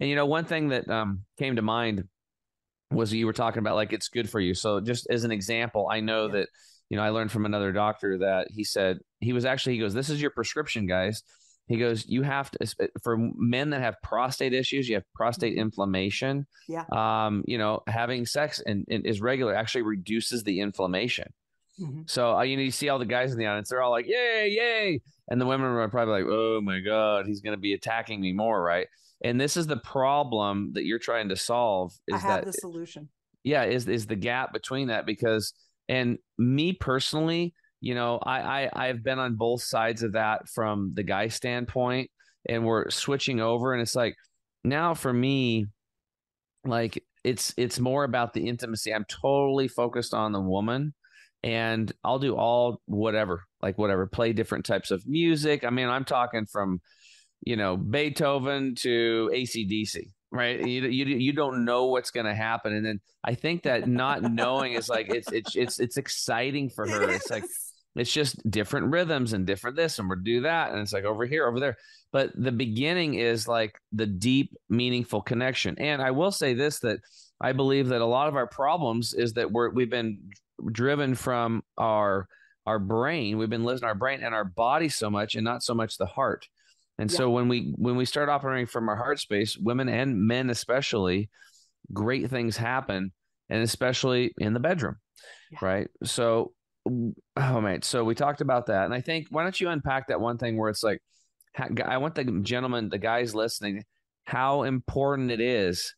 And 0.00 0.10
you 0.10 0.16
know, 0.16 0.26
one 0.26 0.44
thing 0.44 0.68
that 0.68 0.88
um, 0.88 1.20
came 1.38 1.56
to 1.56 1.62
mind 1.62 2.04
was 2.90 3.12
you 3.12 3.26
were 3.26 3.32
talking 3.32 3.58
about 3.58 3.74
like 3.74 3.92
it's 3.92 4.08
good 4.08 4.28
for 4.28 4.40
you. 4.40 4.54
So 4.54 4.80
just 4.80 5.06
as 5.10 5.24
an 5.24 5.30
example, 5.30 5.88
I 5.90 6.00
know 6.00 6.26
yeah. 6.26 6.32
that 6.32 6.48
you 6.90 6.96
know 6.96 7.02
I 7.02 7.10
learned 7.10 7.32
from 7.32 7.46
another 7.46 7.72
doctor 7.72 8.18
that 8.18 8.48
he 8.50 8.64
said 8.64 8.98
he 9.20 9.32
was 9.32 9.44
actually 9.44 9.74
he 9.74 9.80
goes 9.80 9.94
this 9.94 10.10
is 10.10 10.20
your 10.20 10.30
prescription 10.30 10.86
guys. 10.86 11.22
He 11.66 11.78
goes 11.78 12.06
you 12.06 12.22
have 12.22 12.50
to 12.52 12.88
for 13.02 13.16
men 13.18 13.70
that 13.70 13.80
have 13.80 13.96
prostate 14.02 14.52
issues, 14.52 14.88
you 14.88 14.96
have 14.96 15.04
prostate 15.14 15.54
mm-hmm. 15.54 15.62
inflammation. 15.62 16.46
Yeah. 16.68 16.84
Um, 16.92 17.42
you 17.46 17.58
know, 17.58 17.82
having 17.86 18.26
sex 18.26 18.62
and, 18.64 18.84
and 18.88 19.06
is 19.06 19.20
regular 19.20 19.54
actually 19.54 19.82
reduces 19.82 20.42
the 20.44 20.60
inflammation. 20.60 21.32
Mm-hmm. 21.80 22.02
So 22.06 22.36
uh, 22.36 22.42
you 22.42 22.56
know, 22.56 22.62
you 22.62 22.70
see 22.70 22.88
all 22.88 22.98
the 22.98 23.04
guys 23.04 23.32
in 23.32 23.38
the 23.38 23.46
audience, 23.46 23.68
they're 23.68 23.82
all 23.82 23.90
like, 23.90 24.06
"Yay, 24.06 24.48
yay!" 24.50 25.00
And 25.28 25.40
the 25.40 25.46
women 25.46 25.66
are 25.66 25.88
probably 25.88 26.22
like, 26.22 26.30
"Oh 26.30 26.60
my 26.60 26.80
god, 26.80 27.26
he's 27.26 27.40
going 27.40 27.56
to 27.56 27.60
be 27.60 27.74
attacking 27.74 28.20
me 28.20 28.32
more," 28.32 28.62
right? 28.62 28.86
and 29.22 29.40
this 29.40 29.56
is 29.56 29.66
the 29.68 29.76
problem 29.76 30.72
that 30.74 30.84
you're 30.84 30.98
trying 30.98 31.28
to 31.28 31.36
solve 31.36 31.92
is 32.08 32.14
I 32.14 32.18
have 32.18 32.44
that 32.44 32.46
the 32.46 32.52
solution 32.52 33.08
yeah 33.44 33.62
is 33.62 33.86
is 33.86 34.06
the 34.06 34.16
gap 34.16 34.52
between 34.52 34.88
that 34.88 35.06
because 35.06 35.54
and 35.88 36.18
me 36.36 36.72
personally 36.72 37.54
you 37.80 37.94
know 37.94 38.18
I, 38.24 38.40
I 38.64 38.70
i've 38.88 39.04
been 39.04 39.20
on 39.20 39.36
both 39.36 39.62
sides 39.62 40.02
of 40.02 40.14
that 40.14 40.48
from 40.48 40.92
the 40.94 41.04
guy 41.04 41.28
standpoint 41.28 42.10
and 42.48 42.66
we're 42.66 42.90
switching 42.90 43.40
over 43.40 43.72
and 43.72 43.80
it's 43.80 43.94
like 43.94 44.16
now 44.64 44.94
for 44.94 45.12
me, 45.12 45.66
like 46.64 47.04
it's 47.22 47.54
it's 47.56 47.78
more 47.78 48.04
about 48.04 48.32
the 48.32 48.48
intimacy. 48.48 48.92
I'm 48.92 49.04
totally 49.04 49.68
focused 49.68 50.14
on 50.14 50.32
the 50.32 50.40
woman 50.40 50.94
and 51.44 51.92
I'll 52.02 52.18
do 52.18 52.34
all 52.36 52.80
whatever, 52.86 53.44
like 53.60 53.76
whatever, 53.76 54.06
play 54.06 54.32
different 54.32 54.64
types 54.64 54.90
of 54.90 55.06
music. 55.06 55.62
I 55.62 55.68
mean, 55.68 55.90
I'm 55.90 56.06
talking 56.06 56.46
from, 56.46 56.80
you 57.42 57.56
know, 57.56 57.76
Beethoven 57.76 58.74
to 58.76 59.30
ACDC, 59.30 60.06
right? 60.32 60.66
You, 60.66 60.86
you, 60.86 61.04
you 61.04 61.32
don't 61.34 61.66
know 61.66 61.88
what's 61.88 62.10
going 62.10 62.24
to 62.24 62.34
happen. 62.34 62.74
And 62.74 62.86
then 62.86 63.00
I 63.22 63.34
think 63.34 63.64
that 63.64 63.86
not 63.86 64.22
knowing 64.22 64.72
is 64.72 64.88
like, 64.88 65.10
it's, 65.10 65.30
it's, 65.32 65.54
it's, 65.54 65.80
it's 65.80 65.98
exciting 65.98 66.70
for 66.70 66.88
her. 66.88 67.10
It's 67.10 67.30
like, 67.30 67.44
it's 67.94 68.12
just 68.12 68.50
different 68.50 68.90
rhythms 68.90 69.34
and 69.34 69.46
different 69.46 69.76
this 69.76 69.98
and 69.98 70.08
we'll 70.08 70.20
do 70.24 70.40
that. 70.40 70.70
And 70.72 70.80
it's 70.80 70.94
like 70.94 71.04
over 71.04 71.26
here, 71.26 71.46
over 71.46 71.60
there. 71.60 71.76
But 72.10 72.30
the 72.34 72.52
beginning 72.52 73.16
is 73.16 73.46
like 73.46 73.78
the 73.92 74.06
deep, 74.06 74.56
meaningful 74.70 75.20
connection. 75.20 75.76
And 75.78 76.00
I 76.00 76.12
will 76.12 76.32
say 76.32 76.54
this, 76.54 76.78
that 76.80 77.00
I 77.38 77.52
believe 77.52 77.88
that 77.88 78.00
a 78.00 78.06
lot 78.06 78.28
of 78.28 78.34
our 78.34 78.46
problems 78.46 79.12
is 79.12 79.34
that 79.34 79.52
we're, 79.52 79.68
we've 79.68 79.90
been 79.90 80.20
driven 80.72 81.14
from 81.14 81.62
our 81.78 82.28
our 82.66 82.78
brain. 82.78 83.36
We've 83.36 83.50
been 83.50 83.64
listening 83.64 83.88
our 83.88 83.94
brain 83.94 84.22
and 84.22 84.34
our 84.34 84.44
body 84.44 84.88
so 84.88 85.10
much 85.10 85.34
and 85.34 85.44
not 85.44 85.62
so 85.62 85.74
much 85.74 85.98
the 85.98 86.06
heart. 86.06 86.48
And 86.98 87.10
yeah. 87.10 87.16
so 87.16 87.30
when 87.30 87.48
we 87.48 87.72
when 87.76 87.96
we 87.96 88.04
start 88.04 88.28
operating 88.28 88.66
from 88.66 88.88
our 88.88 88.96
heart 88.96 89.18
space 89.20 89.56
women 89.56 89.88
and 89.88 90.26
men 90.26 90.50
especially 90.50 91.28
great 91.92 92.30
things 92.30 92.56
happen 92.56 93.12
and 93.50 93.62
especially 93.62 94.32
in 94.38 94.54
the 94.54 94.60
bedroom 94.60 94.96
yeah. 95.50 95.58
right? 95.60 95.88
So 96.04 96.52
oh 97.36 97.60
man. 97.60 97.82
So 97.82 98.04
we 98.04 98.14
talked 98.14 98.40
about 98.40 98.66
that. 98.66 98.84
And 98.84 98.94
i 98.94 99.00
think 99.00 99.26
why 99.30 99.42
don't 99.42 99.60
you 99.60 99.68
unpack 99.68 100.08
that 100.08 100.20
one 100.20 100.38
thing 100.38 100.56
where 100.56 100.70
it's 100.70 100.82
like 100.82 101.00
i 101.84 101.98
want 101.98 102.14
the 102.14 102.24
gentleman 102.42 102.88
the 102.88 102.98
guys 102.98 103.32
listening 103.34 103.84
how 104.24 104.64
important 104.64 105.30
it 105.30 105.40
is 105.40 105.94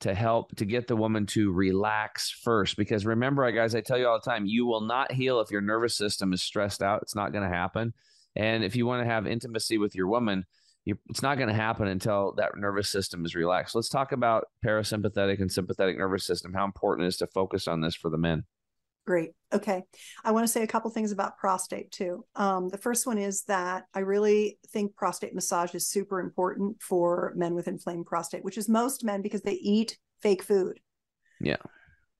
to 0.00 0.14
help 0.14 0.54
to 0.56 0.64
get 0.64 0.86
the 0.86 0.96
woman 0.96 1.26
to 1.26 1.52
relax 1.52 2.30
first. 2.30 2.76
Because 2.76 3.06
remember, 3.06 3.50
guys, 3.52 3.74
I 3.74 3.80
tell 3.80 3.98
you 3.98 4.06
all 4.06 4.20
the 4.20 4.30
time, 4.30 4.46
you 4.46 4.66
will 4.66 4.82
not 4.82 5.12
heal 5.12 5.40
if 5.40 5.50
your 5.50 5.60
nervous 5.60 5.96
system 5.96 6.32
is 6.32 6.42
stressed 6.42 6.82
out. 6.82 7.02
It's 7.02 7.14
not 7.14 7.32
going 7.32 7.48
to 7.48 7.54
happen. 7.54 7.94
And 8.34 8.62
if 8.62 8.76
you 8.76 8.86
want 8.86 9.02
to 9.02 9.10
have 9.10 9.26
intimacy 9.26 9.78
with 9.78 9.94
your 9.94 10.08
woman, 10.08 10.44
you, 10.84 10.98
it's 11.08 11.22
not 11.22 11.36
going 11.36 11.48
to 11.48 11.54
happen 11.54 11.88
until 11.88 12.34
that 12.36 12.56
nervous 12.56 12.88
system 12.88 13.24
is 13.24 13.34
relaxed. 13.34 13.74
Let's 13.74 13.88
talk 13.88 14.12
about 14.12 14.48
parasympathetic 14.64 15.40
and 15.40 15.50
sympathetic 15.50 15.96
nervous 15.98 16.24
system. 16.24 16.52
How 16.52 16.64
important 16.64 17.06
it 17.06 17.08
is 17.08 17.16
to 17.18 17.26
focus 17.26 17.66
on 17.66 17.80
this 17.80 17.94
for 17.94 18.10
the 18.10 18.18
men. 18.18 18.44
Great. 19.06 19.30
Okay. 19.52 19.82
I 20.24 20.32
want 20.32 20.44
to 20.44 20.52
say 20.52 20.62
a 20.62 20.66
couple 20.66 20.90
things 20.90 21.12
about 21.12 21.38
prostate 21.38 21.92
too. 21.92 22.24
Um, 22.34 22.68
the 22.68 22.78
first 22.78 23.06
one 23.06 23.18
is 23.18 23.44
that 23.44 23.84
I 23.94 24.00
really 24.00 24.58
think 24.68 24.96
prostate 24.96 25.34
massage 25.34 25.74
is 25.74 25.88
super 25.88 26.18
important 26.18 26.82
for 26.82 27.32
men 27.36 27.54
with 27.54 27.68
inflamed 27.68 28.06
prostate, 28.06 28.44
which 28.44 28.58
is 28.58 28.68
most 28.68 29.04
men 29.04 29.22
because 29.22 29.42
they 29.42 29.52
eat 29.52 29.96
fake 30.20 30.42
food. 30.42 30.80
Yeah 31.40 31.56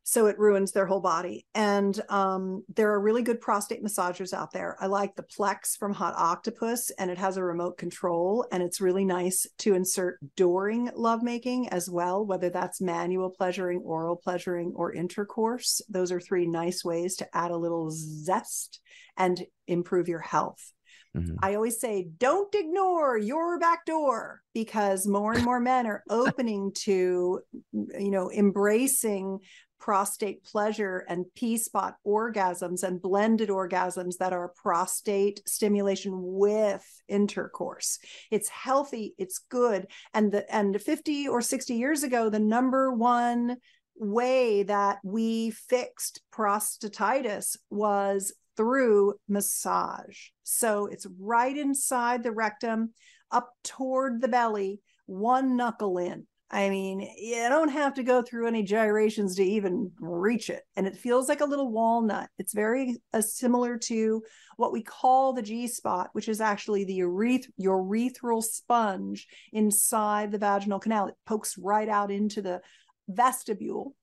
so 0.08 0.26
it 0.26 0.38
ruins 0.38 0.70
their 0.70 0.86
whole 0.86 1.00
body. 1.00 1.44
And 1.52 2.00
um, 2.10 2.62
there 2.72 2.92
are 2.92 3.00
really 3.00 3.22
good 3.22 3.40
prostate 3.40 3.82
massagers 3.82 4.32
out 4.32 4.52
there. 4.52 4.76
I 4.80 4.86
like 4.86 5.16
the 5.16 5.24
Plex 5.24 5.76
from 5.76 5.92
Hot 5.94 6.14
Octopuss, 6.14 6.92
and 6.96 7.10
it 7.10 7.18
has 7.18 7.36
a 7.36 7.42
remote 7.42 7.76
control, 7.76 8.46
and 8.52 8.62
it's 8.62 8.80
really 8.80 9.04
nice 9.04 9.48
to 9.58 9.74
insert 9.74 10.20
during 10.36 10.90
lovemaking 10.94 11.70
as 11.70 11.90
well, 11.90 12.24
whether 12.24 12.50
that's 12.50 12.80
manual 12.80 13.30
pleasuring, 13.30 13.80
oral 13.80 14.14
pleasuring, 14.14 14.74
or 14.76 14.92
intercourse. 14.92 15.80
Those 15.88 16.12
are 16.12 16.20
three 16.20 16.46
nice 16.46 16.84
ways 16.84 17.16
to 17.16 17.36
add 17.36 17.50
a 17.50 17.56
little 17.56 17.90
zest 17.90 18.78
and 19.16 19.44
improve 19.66 20.06
your 20.06 20.20
health. 20.20 20.72
Mm-hmm. 21.16 21.36
I 21.40 21.54
always 21.54 21.80
say, 21.80 22.08
don't 22.18 22.54
ignore 22.54 23.16
your 23.16 23.58
back 23.58 23.86
door 23.86 24.42
because 24.52 25.06
more 25.06 25.32
and 25.32 25.44
more 25.44 25.60
men 25.60 25.86
are 25.86 26.02
opening 26.10 26.72
to, 26.84 27.40
you 27.72 28.10
know, 28.10 28.30
embracing 28.30 29.38
prostate 29.78 30.42
pleasure 30.44 31.04
and 31.08 31.26
P 31.34 31.56
spot 31.56 31.96
orgasms 32.06 32.82
and 32.82 33.00
blended 33.00 33.48
orgasms 33.48 34.18
that 34.18 34.32
are 34.32 34.52
prostate 34.56 35.42
stimulation 35.46 36.12
with 36.14 36.84
intercourse. 37.08 37.98
It's 38.30 38.48
healthy, 38.48 39.14
it's 39.18 39.38
good. 39.38 39.86
And 40.14 40.32
the 40.32 40.54
and 40.54 40.80
50 40.80 41.28
or 41.28 41.40
60 41.40 41.74
years 41.74 42.02
ago, 42.02 42.30
the 42.30 42.38
number 42.38 42.92
one 42.92 43.56
way 43.98 44.62
that 44.64 44.98
we 45.02 45.50
fixed 45.50 46.20
prostatitis 46.32 47.56
was 47.70 48.32
through 48.56 49.14
massage. 49.28 50.28
So 50.42 50.86
it's 50.86 51.06
right 51.20 51.56
inside 51.56 52.22
the 52.22 52.32
rectum, 52.32 52.92
up 53.30 53.50
toward 53.64 54.20
the 54.20 54.28
belly, 54.28 54.80
one 55.06 55.56
knuckle 55.56 55.98
in. 55.98 56.26
I 56.48 56.70
mean, 56.70 57.00
you 57.00 57.48
don't 57.48 57.70
have 57.70 57.94
to 57.94 58.04
go 58.04 58.22
through 58.22 58.46
any 58.46 58.62
gyrations 58.62 59.34
to 59.36 59.42
even 59.42 59.90
reach 59.98 60.48
it. 60.48 60.62
And 60.76 60.86
it 60.86 60.96
feels 60.96 61.28
like 61.28 61.40
a 61.40 61.46
little 61.46 61.72
walnut. 61.72 62.30
It's 62.38 62.54
very 62.54 62.96
uh, 63.12 63.20
similar 63.20 63.76
to 63.78 64.22
what 64.56 64.72
we 64.72 64.82
call 64.82 65.32
the 65.32 65.42
G 65.42 65.66
spot, 65.66 66.10
which 66.12 66.28
is 66.28 66.40
actually 66.40 66.84
the 66.84 67.00
ureth- 67.00 67.50
urethral 67.60 68.44
sponge 68.44 69.26
inside 69.52 70.30
the 70.30 70.38
vaginal 70.38 70.78
canal. 70.78 71.08
It 71.08 71.16
pokes 71.26 71.58
right 71.58 71.88
out 71.88 72.12
into 72.12 72.40
the 72.42 72.60
vestibule 73.08 73.94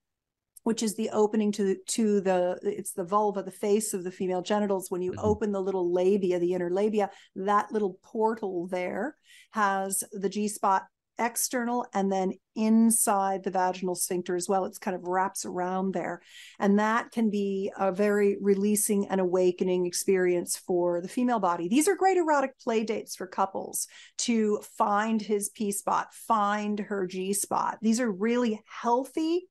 which 0.64 0.82
is 0.82 0.96
the 0.96 1.10
opening 1.10 1.52
to 1.52 1.64
the, 1.66 1.78
to 1.88 2.22
the 2.22 2.58
it's 2.64 2.94
the 2.94 3.04
vulva 3.04 3.44
the 3.44 3.52
face 3.52 3.94
of 3.94 4.04
the 4.04 4.12
female 4.12 4.42
genitals 4.42 4.90
when 4.90 5.02
you 5.02 5.12
mm-hmm. 5.12 5.26
open 5.26 5.52
the 5.52 5.62
little 5.62 5.92
labia 5.92 6.40
the 6.40 6.54
inner 6.54 6.70
labia 6.70 7.10
that 7.36 7.72
little 7.72 8.00
portal 8.02 8.68
there 8.68 9.18
has 9.52 10.04
the 10.14 10.30
g 10.30 10.48
spot 10.48 10.84
external 11.20 11.86
and 11.94 12.12
then 12.12 12.34
inside 12.56 13.44
the 13.44 13.52
vaginal 13.52 13.96
sphincter 13.96 14.36
as 14.36 14.48
well. 14.50 14.66
It's 14.66 14.78
kind 14.78 14.96
of 14.96 15.04
wraps 15.04 15.46
around 15.46 15.94
there. 15.94 16.22
And 16.60 16.80
that 16.80 17.12
can 17.12 17.30
be 17.30 17.72
a 17.78 17.92
very 17.92 18.38
releasing 18.42 19.08
and 19.08 19.22
awakening 19.22 19.86
experience 19.86 20.58
for 20.58 21.02
the 21.02 21.08
female 21.08 21.40
body. 21.40 21.68
These 21.68 21.88
are 21.88 21.96
great 21.96 22.18
erotic 22.18 22.58
play 22.60 22.84
dates 22.84 23.16
for 23.16 23.28
couples 23.28 23.88
to 24.20 24.60
find 24.78 25.22
his 25.22 25.50
P 25.50 25.72
spot, 25.72 26.14
find 26.14 26.80
her 26.80 27.06
G 27.06 27.34
spot. 27.34 27.78
These 27.82 28.00
are 28.00 28.12
really 28.12 28.62
healthy 28.66 29.48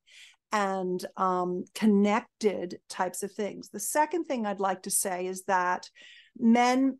and 0.52 1.04
um, 1.16 1.64
connected 1.74 2.78
types 2.88 3.22
of 3.22 3.32
things. 3.32 3.70
The 3.70 3.80
second 3.80 4.24
thing 4.24 4.46
I'd 4.46 4.60
like 4.60 4.82
to 4.82 4.90
say 4.90 5.26
is 5.26 5.44
that 5.44 5.88
men 6.38 6.98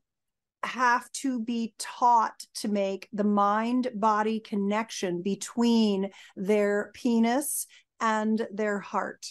have 0.65 1.11
to 1.13 1.41
be 1.41 1.75
taught 1.79 2.47
to 2.55 2.69
make 2.69 3.09
the 3.13 3.25
mind 3.25 3.89
body 3.95 4.41
connection 4.41 5.23
between 5.23 6.11
their 6.37 6.91
penis 6.95 7.67
and 8.01 8.47
their 8.53 8.79
heart. 8.79 9.27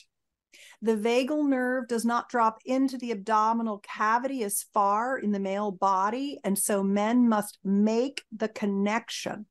The 0.81 0.95
vagal 0.95 1.47
nerve 1.47 1.87
does 1.87 2.05
not 2.05 2.29
drop 2.29 2.59
into 2.65 2.97
the 2.97 3.11
abdominal 3.11 3.79
cavity 3.79 4.43
as 4.43 4.65
far 4.73 5.17
in 5.17 5.31
the 5.31 5.39
male 5.39 5.71
body. 5.71 6.39
And 6.43 6.57
so 6.57 6.81
men 6.81 7.29
must 7.29 7.59
make 7.63 8.23
the 8.35 8.47
connection. 8.47 9.45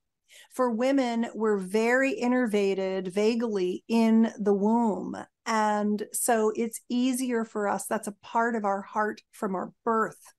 For 0.51 0.71
women, 0.71 1.29
we're 1.35 1.57
very 1.57 2.19
innervated 2.21 3.09
vagally 3.09 3.85
in 3.89 4.33
the 4.39 4.55
womb. 4.55 5.17
And 5.47 6.03
so 6.13 6.53
it's 6.55 6.81
easier 6.89 7.45
for 7.45 7.69
us. 7.69 7.87
That's 7.87 8.09
a 8.09 8.17
part 8.23 8.57
of 8.57 8.65
our 8.65 8.83
heart 8.83 9.23
from 9.33 9.55
our 9.55 9.73
birth 9.85 10.33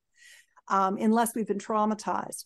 um, 0.71 0.97
unless 0.97 1.35
we've 1.35 1.47
been 1.47 1.59
traumatized. 1.59 2.45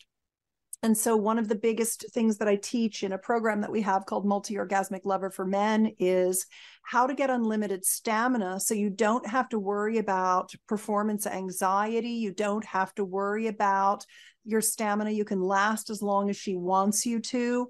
And 0.84 0.98
so, 0.98 1.16
one 1.16 1.40
of 1.40 1.48
the 1.48 1.56
biggest 1.56 2.06
things 2.14 2.38
that 2.38 2.48
I 2.48 2.58
teach 2.58 3.04
in 3.04 3.14
a 3.14 3.18
program 3.18 3.62
that 3.62 3.72
we 3.72 3.82
have 3.82 4.06
called 4.06 4.26
Multi 4.26 4.56
Orgasmic 4.56 5.06
Lover 5.06 5.30
for 5.30 5.46
Men 5.46 5.94
is 5.98 6.46
how 6.84 7.08
to 7.08 7.16
get 7.16 7.30
unlimited 7.30 7.86
stamina 7.86 8.60
so 8.60 8.74
you 8.74 8.90
don't 8.90 9.26
have 9.26 9.50
to 9.50 9.60
worry 9.60 9.98
about 9.98 10.54
performance 10.68 11.26
anxiety. 11.26 12.12
You 12.12 12.32
don't 12.32 12.66
have 12.66 12.94
to 12.96 13.06
worry 13.06 13.48
about 13.48 14.06
your 14.44 14.62
stamina. 14.62 15.12
You 15.12 15.26
can 15.26 15.42
last 15.42 15.90
as 15.90 16.02
long 16.02 16.30
as 16.30 16.38
she 16.38 16.56
wants 16.56 17.06
you 17.06 17.20
to 17.20 17.68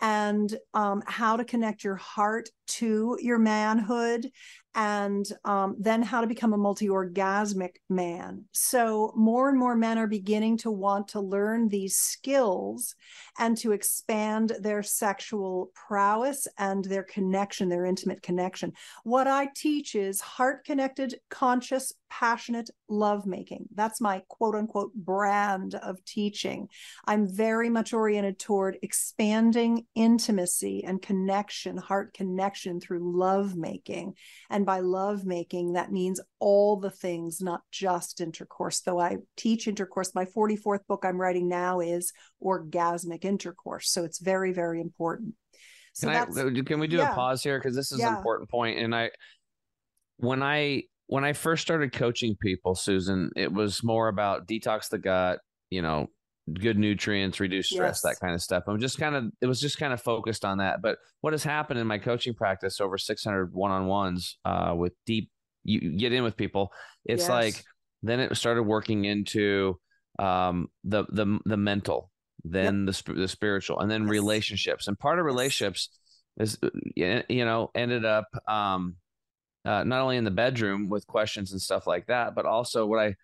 and 0.00 0.54
um, 0.74 1.02
how 1.06 1.36
to 1.36 1.44
connect 1.44 1.84
your 1.84 1.96
heart 1.96 2.50
to 2.66 3.18
your 3.20 3.38
manhood 3.38 4.30
and 4.78 5.26
um, 5.44 5.74
then 5.76 6.02
how 6.02 6.20
to 6.20 6.28
become 6.28 6.52
a 6.52 6.56
multi-orgasmic 6.56 7.78
man. 7.88 8.44
So 8.52 9.12
more 9.16 9.48
and 9.48 9.58
more 9.58 9.74
men 9.74 9.98
are 9.98 10.06
beginning 10.06 10.56
to 10.58 10.70
want 10.70 11.08
to 11.08 11.20
learn 11.20 11.68
these 11.68 11.96
skills 11.96 12.94
and 13.40 13.56
to 13.58 13.72
expand 13.72 14.52
their 14.60 14.84
sexual 14.84 15.72
prowess 15.74 16.46
and 16.58 16.84
their 16.84 17.02
connection 17.02 17.68
their 17.68 17.86
intimate 17.86 18.22
connection. 18.22 18.72
What 19.02 19.26
i 19.26 19.48
teach 19.56 19.96
is 19.96 20.20
heart 20.20 20.64
connected 20.64 21.18
conscious 21.28 21.92
passionate 22.10 22.70
lovemaking. 22.88 23.66
That's 23.74 24.00
my 24.00 24.22
quote 24.28 24.54
unquote 24.54 24.94
brand 24.94 25.74
of 25.74 26.04
teaching. 26.04 26.68
I'm 27.06 27.28
very 27.28 27.70
much 27.70 27.92
oriented 27.92 28.38
toward 28.38 28.78
expanding 28.82 29.86
intimacy 29.94 30.84
and 30.84 31.00
connection 31.00 31.76
heart 31.76 32.14
connection 32.14 32.80
through 32.80 33.16
love 33.16 33.56
making. 33.56 34.14
And 34.50 34.66
by 34.68 34.80
love 34.80 35.24
making, 35.24 35.72
that 35.72 35.90
means 35.90 36.20
all 36.40 36.76
the 36.76 36.90
things, 36.90 37.40
not 37.40 37.62
just 37.72 38.20
intercourse. 38.20 38.80
Though 38.80 39.00
I 39.00 39.16
teach 39.34 39.66
intercourse, 39.66 40.14
my 40.14 40.26
44th 40.26 40.86
book 40.86 41.06
I'm 41.06 41.18
writing 41.18 41.48
now 41.48 41.80
is 41.80 42.12
orgasmic 42.44 43.24
intercourse. 43.24 43.90
So 43.90 44.04
it's 44.04 44.18
very, 44.18 44.52
very 44.52 44.82
important. 44.82 45.32
So 45.94 46.08
can, 46.08 46.56
I, 46.58 46.60
can 46.60 46.80
we 46.80 46.86
do 46.86 46.98
yeah. 46.98 47.12
a 47.12 47.14
pause 47.14 47.42
here? 47.42 47.58
Because 47.58 47.74
this 47.74 47.92
is 47.92 48.00
yeah. 48.00 48.10
an 48.10 48.16
important 48.18 48.50
point. 48.50 48.78
And 48.78 48.94
I, 48.94 49.08
when 50.18 50.42
I, 50.42 50.82
when 51.06 51.24
I 51.24 51.32
first 51.32 51.62
started 51.62 51.94
coaching 51.94 52.36
people, 52.38 52.74
Susan, 52.74 53.30
it 53.36 53.50
was 53.50 53.82
more 53.82 54.08
about 54.08 54.46
detox 54.46 54.90
the 54.90 54.98
gut, 54.98 55.38
you 55.70 55.80
know, 55.80 56.08
good 56.54 56.78
nutrients, 56.78 57.40
reduce 57.40 57.68
stress, 57.70 58.02
yes. 58.02 58.02
that 58.02 58.20
kind 58.20 58.34
of 58.34 58.42
stuff. 58.42 58.64
I'm 58.66 58.80
just 58.80 58.98
kind 58.98 59.14
of 59.14 59.24
it 59.40 59.46
was 59.46 59.60
just 59.60 59.78
kind 59.78 59.92
of 59.92 60.00
focused 60.00 60.44
on 60.44 60.58
that. 60.58 60.82
But 60.82 60.98
what 61.20 61.32
has 61.32 61.44
happened 61.44 61.80
in 61.80 61.86
my 61.86 61.98
coaching 61.98 62.34
practice 62.34 62.80
over 62.80 62.98
600 62.98 63.52
one-on-ones 63.52 64.38
uh, 64.44 64.74
with 64.76 64.92
deep 65.06 65.30
you 65.64 65.98
get 65.98 66.12
in 66.12 66.22
with 66.22 66.36
people, 66.36 66.72
it's 67.04 67.24
yes. 67.24 67.28
like 67.28 67.64
then 68.02 68.20
it 68.20 68.34
started 68.36 68.62
working 68.62 69.04
into 69.04 69.78
um, 70.18 70.68
the 70.84 71.04
the 71.10 71.38
the 71.44 71.56
mental, 71.56 72.10
then 72.44 72.86
yep. 72.86 72.94
the 72.94 73.12
the 73.14 73.28
spiritual, 73.28 73.80
and 73.80 73.90
then 73.90 74.02
yes. 74.02 74.10
relationships. 74.10 74.88
And 74.88 74.98
part 74.98 75.18
of 75.18 75.24
relationships 75.24 75.90
is 76.38 76.58
you 76.94 77.44
know 77.44 77.70
ended 77.74 78.04
up 78.04 78.26
um, 78.46 78.96
uh, 79.64 79.84
not 79.84 80.00
only 80.00 80.16
in 80.16 80.24
the 80.24 80.30
bedroom 80.30 80.88
with 80.88 81.06
questions 81.06 81.52
and 81.52 81.60
stuff 81.60 81.86
like 81.86 82.06
that, 82.06 82.34
but 82.34 82.46
also 82.46 82.86
what 82.86 83.00
I 83.00 83.14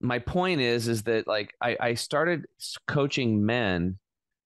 my 0.00 0.18
point 0.18 0.60
is 0.60 0.88
is 0.88 1.04
that 1.04 1.26
like 1.26 1.54
I, 1.60 1.76
I 1.80 1.94
started 1.94 2.46
coaching 2.86 3.44
men 3.44 3.98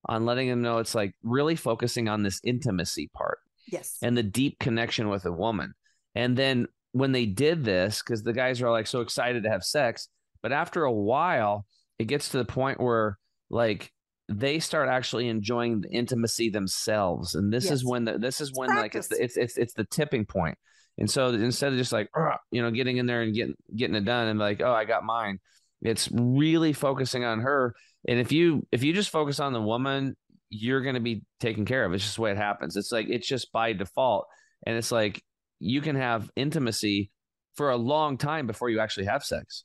on 0.06 0.24
letting 0.24 0.48
them 0.48 0.62
know 0.62 0.78
it's 0.78 0.94
like 0.94 1.14
really 1.22 1.56
focusing 1.56 2.08
on 2.08 2.22
this 2.22 2.40
intimacy 2.44 3.10
part 3.12 3.38
yes. 3.66 3.98
and 4.02 4.16
the 4.16 4.22
deep 4.22 4.58
connection 4.58 5.08
with 5.08 5.26
a 5.26 5.32
woman. 5.32 5.74
And 6.14 6.36
then 6.36 6.66
when 6.92 7.12
they 7.12 7.26
did 7.26 7.64
this 7.64 8.02
because 8.02 8.22
the 8.22 8.32
guys 8.32 8.62
are 8.62 8.70
like 8.70 8.86
so 8.86 9.00
excited 9.00 9.44
to 9.44 9.50
have 9.50 9.62
sex 9.62 10.08
but 10.42 10.50
after 10.50 10.84
a 10.84 10.92
while 10.92 11.64
it 12.00 12.06
gets 12.06 12.30
to 12.30 12.38
the 12.38 12.44
point 12.44 12.80
where 12.80 13.16
like 13.50 13.92
they 14.30 14.60
start 14.60 14.88
actually 14.88 15.28
enjoying 15.28 15.80
the 15.80 15.90
intimacy 15.90 16.48
themselves. 16.50 17.34
And 17.34 17.52
this 17.52 17.64
yes. 17.64 17.74
is 17.74 17.84
when 17.84 18.04
the, 18.04 18.16
this 18.16 18.40
is 18.40 18.52
when 18.54 18.70
like 18.70 18.94
it's, 18.94 19.08
the, 19.08 19.22
it's 19.22 19.36
it's 19.36 19.58
it's 19.58 19.74
the 19.74 19.84
tipping 19.84 20.24
point 20.24 20.56
and 20.98 21.10
so 21.10 21.28
instead 21.28 21.72
of 21.72 21.78
just 21.78 21.92
like, 21.92 22.10
you 22.50 22.62
know, 22.62 22.70
getting 22.70 22.98
in 22.98 23.06
there 23.06 23.22
and 23.22 23.34
getting 23.34 23.54
getting 23.74 23.96
it 23.96 24.04
done 24.04 24.28
and 24.28 24.38
like, 24.38 24.60
oh, 24.60 24.72
I 24.72 24.84
got 24.84 25.04
mine, 25.04 25.38
it's 25.82 26.08
really 26.12 26.72
focusing 26.72 27.24
on 27.24 27.40
her. 27.40 27.74
And 28.06 28.18
if 28.18 28.32
you 28.32 28.66
if 28.70 28.82
you 28.82 28.92
just 28.92 29.10
focus 29.10 29.40
on 29.40 29.52
the 29.52 29.60
woman, 29.60 30.16
you're 30.50 30.82
going 30.82 30.94
to 30.94 31.00
be 31.00 31.22
taken 31.38 31.64
care 31.64 31.84
of. 31.84 31.92
It's 31.94 32.04
just 32.04 32.16
the 32.16 32.22
way 32.22 32.32
it 32.32 32.36
happens. 32.36 32.76
It's 32.76 32.92
like 32.92 33.08
it's 33.08 33.26
just 33.26 33.52
by 33.52 33.72
default, 33.72 34.26
and 34.66 34.76
it's 34.76 34.92
like 34.92 35.22
you 35.58 35.80
can 35.80 35.96
have 35.96 36.30
intimacy 36.36 37.10
for 37.54 37.70
a 37.70 37.76
long 37.76 38.18
time 38.18 38.46
before 38.46 38.68
you 38.70 38.80
actually 38.80 39.06
have 39.06 39.24
sex. 39.24 39.64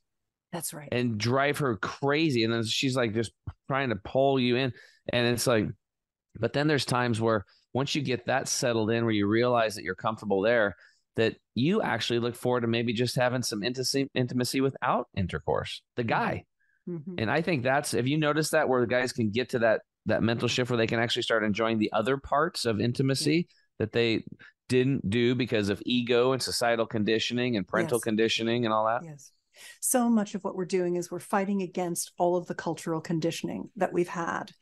That's 0.52 0.72
right. 0.72 0.88
And 0.92 1.18
drive 1.18 1.58
her 1.58 1.76
crazy, 1.76 2.44
and 2.44 2.52
then 2.52 2.64
she's 2.64 2.96
like 2.96 3.14
just 3.14 3.32
trying 3.68 3.90
to 3.90 3.96
pull 3.96 4.38
you 4.38 4.56
in, 4.56 4.72
and 5.12 5.26
it's 5.26 5.46
like, 5.46 5.66
but 6.38 6.52
then 6.52 6.66
there's 6.66 6.84
times 6.84 7.20
where 7.20 7.44
once 7.74 7.94
you 7.94 8.00
get 8.00 8.26
that 8.26 8.48
settled 8.48 8.90
in, 8.90 9.04
where 9.04 9.12
you 9.12 9.26
realize 9.26 9.74
that 9.74 9.84
you're 9.84 9.94
comfortable 9.94 10.40
there 10.40 10.74
that 11.16 11.36
you 11.54 11.82
actually 11.82 12.18
look 12.18 12.36
forward 12.36 12.60
to 12.60 12.66
maybe 12.66 12.92
just 12.92 13.16
having 13.16 13.42
some 13.42 13.62
intimacy 13.62 14.08
intimacy 14.14 14.60
without 14.60 15.08
intercourse 15.16 15.82
the 15.96 16.02
mm-hmm. 16.02 16.08
guy 16.08 16.44
mm-hmm. 16.88 17.14
and 17.18 17.30
i 17.30 17.42
think 17.42 17.62
that's 17.62 17.94
if 17.94 18.06
you 18.06 18.18
notice 18.18 18.50
that 18.50 18.68
where 18.68 18.80
the 18.80 18.86
guys 18.86 19.12
can 19.12 19.30
get 19.30 19.50
to 19.50 19.58
that 19.58 19.80
that 20.06 20.22
mental 20.22 20.48
shift 20.48 20.70
where 20.70 20.76
they 20.76 20.86
can 20.86 21.00
actually 21.00 21.22
start 21.22 21.42
enjoying 21.42 21.78
the 21.78 21.90
other 21.92 22.16
parts 22.16 22.64
of 22.64 22.80
intimacy 22.80 23.48
that 23.78 23.92
they 23.92 24.22
didn't 24.68 25.08
do 25.08 25.34
because 25.34 25.68
of 25.68 25.82
ego 25.86 26.32
and 26.32 26.42
societal 26.42 26.86
conditioning 26.86 27.56
and 27.56 27.66
parental 27.66 27.98
yes. 27.98 28.04
conditioning 28.04 28.64
and 28.64 28.72
all 28.72 28.86
that 28.86 29.00
yes 29.04 29.32
so 29.80 30.10
much 30.10 30.34
of 30.34 30.44
what 30.44 30.54
we're 30.54 30.66
doing 30.66 30.96
is 30.96 31.10
we're 31.10 31.18
fighting 31.18 31.62
against 31.62 32.12
all 32.18 32.36
of 32.36 32.46
the 32.46 32.54
cultural 32.54 33.00
conditioning 33.00 33.70
that 33.76 33.92
we've 33.92 34.08
had 34.08 34.52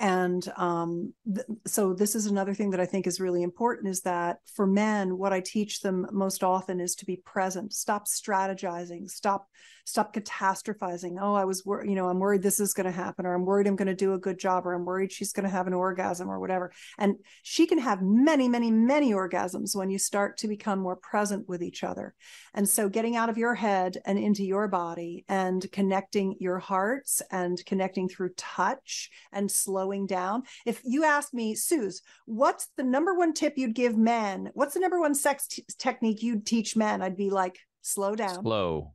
and 0.00 0.50
um, 0.56 1.12
th- 1.32 1.46
so 1.66 1.92
this 1.92 2.14
is 2.14 2.26
another 2.26 2.54
thing 2.54 2.70
that 2.70 2.80
i 2.80 2.86
think 2.86 3.06
is 3.06 3.20
really 3.20 3.42
important 3.42 3.88
is 3.88 4.00
that 4.00 4.38
for 4.54 4.66
men 4.66 5.18
what 5.18 5.32
i 5.32 5.40
teach 5.40 5.80
them 5.80 6.06
most 6.10 6.42
often 6.42 6.80
is 6.80 6.94
to 6.94 7.04
be 7.04 7.16
present 7.24 7.72
stop 7.72 8.06
strategizing 8.06 9.08
stop 9.08 9.46
stop 9.90 10.14
catastrophizing 10.14 11.18
oh 11.20 11.34
i 11.34 11.44
was 11.44 11.64
wor- 11.64 11.84
you 11.84 11.94
know 11.94 12.08
i'm 12.08 12.18
worried 12.18 12.42
this 12.42 12.60
is 12.60 12.72
going 12.72 12.86
to 12.86 12.92
happen 12.92 13.26
or 13.26 13.34
i'm 13.34 13.44
worried 13.44 13.66
i'm 13.66 13.76
going 13.76 13.86
to 13.86 13.94
do 13.94 14.14
a 14.14 14.18
good 14.18 14.38
job 14.38 14.66
or 14.66 14.72
i'm 14.72 14.84
worried 14.84 15.12
she's 15.12 15.32
going 15.32 15.44
to 15.44 15.50
have 15.50 15.66
an 15.66 15.74
orgasm 15.74 16.30
or 16.30 16.40
whatever 16.40 16.72
and 16.98 17.16
she 17.42 17.66
can 17.66 17.78
have 17.78 18.00
many 18.02 18.48
many 18.48 18.70
many 18.70 19.12
orgasms 19.12 19.76
when 19.76 19.90
you 19.90 19.98
start 19.98 20.38
to 20.38 20.48
become 20.48 20.78
more 20.78 20.96
present 20.96 21.48
with 21.48 21.62
each 21.62 21.84
other 21.84 22.14
and 22.54 22.68
so 22.68 22.88
getting 22.88 23.16
out 23.16 23.28
of 23.28 23.38
your 23.38 23.54
head 23.54 23.98
and 24.06 24.18
into 24.18 24.44
your 24.44 24.68
body 24.68 25.24
and 25.28 25.70
connecting 25.72 26.36
your 26.38 26.58
hearts 26.58 27.22
and 27.30 27.64
connecting 27.66 28.08
through 28.08 28.30
touch 28.36 29.10
and 29.32 29.50
slowing 29.50 30.06
down. 30.06 30.42
If 30.66 30.80
you 30.84 31.04
ask 31.04 31.32
me, 31.32 31.54
Suze, 31.54 32.02
what's 32.26 32.68
the 32.76 32.82
number 32.82 33.14
one 33.14 33.32
tip 33.32 33.54
you'd 33.56 33.74
give 33.74 33.96
men? 33.96 34.50
What's 34.54 34.74
the 34.74 34.80
number 34.80 35.00
one 35.00 35.14
sex 35.14 35.46
t- 35.46 35.64
technique 35.78 36.22
you'd 36.22 36.46
teach 36.46 36.76
men? 36.76 37.02
I'd 37.02 37.16
be 37.16 37.30
like, 37.30 37.58
slow 37.82 38.14
down. 38.14 38.42
Slow. 38.42 38.92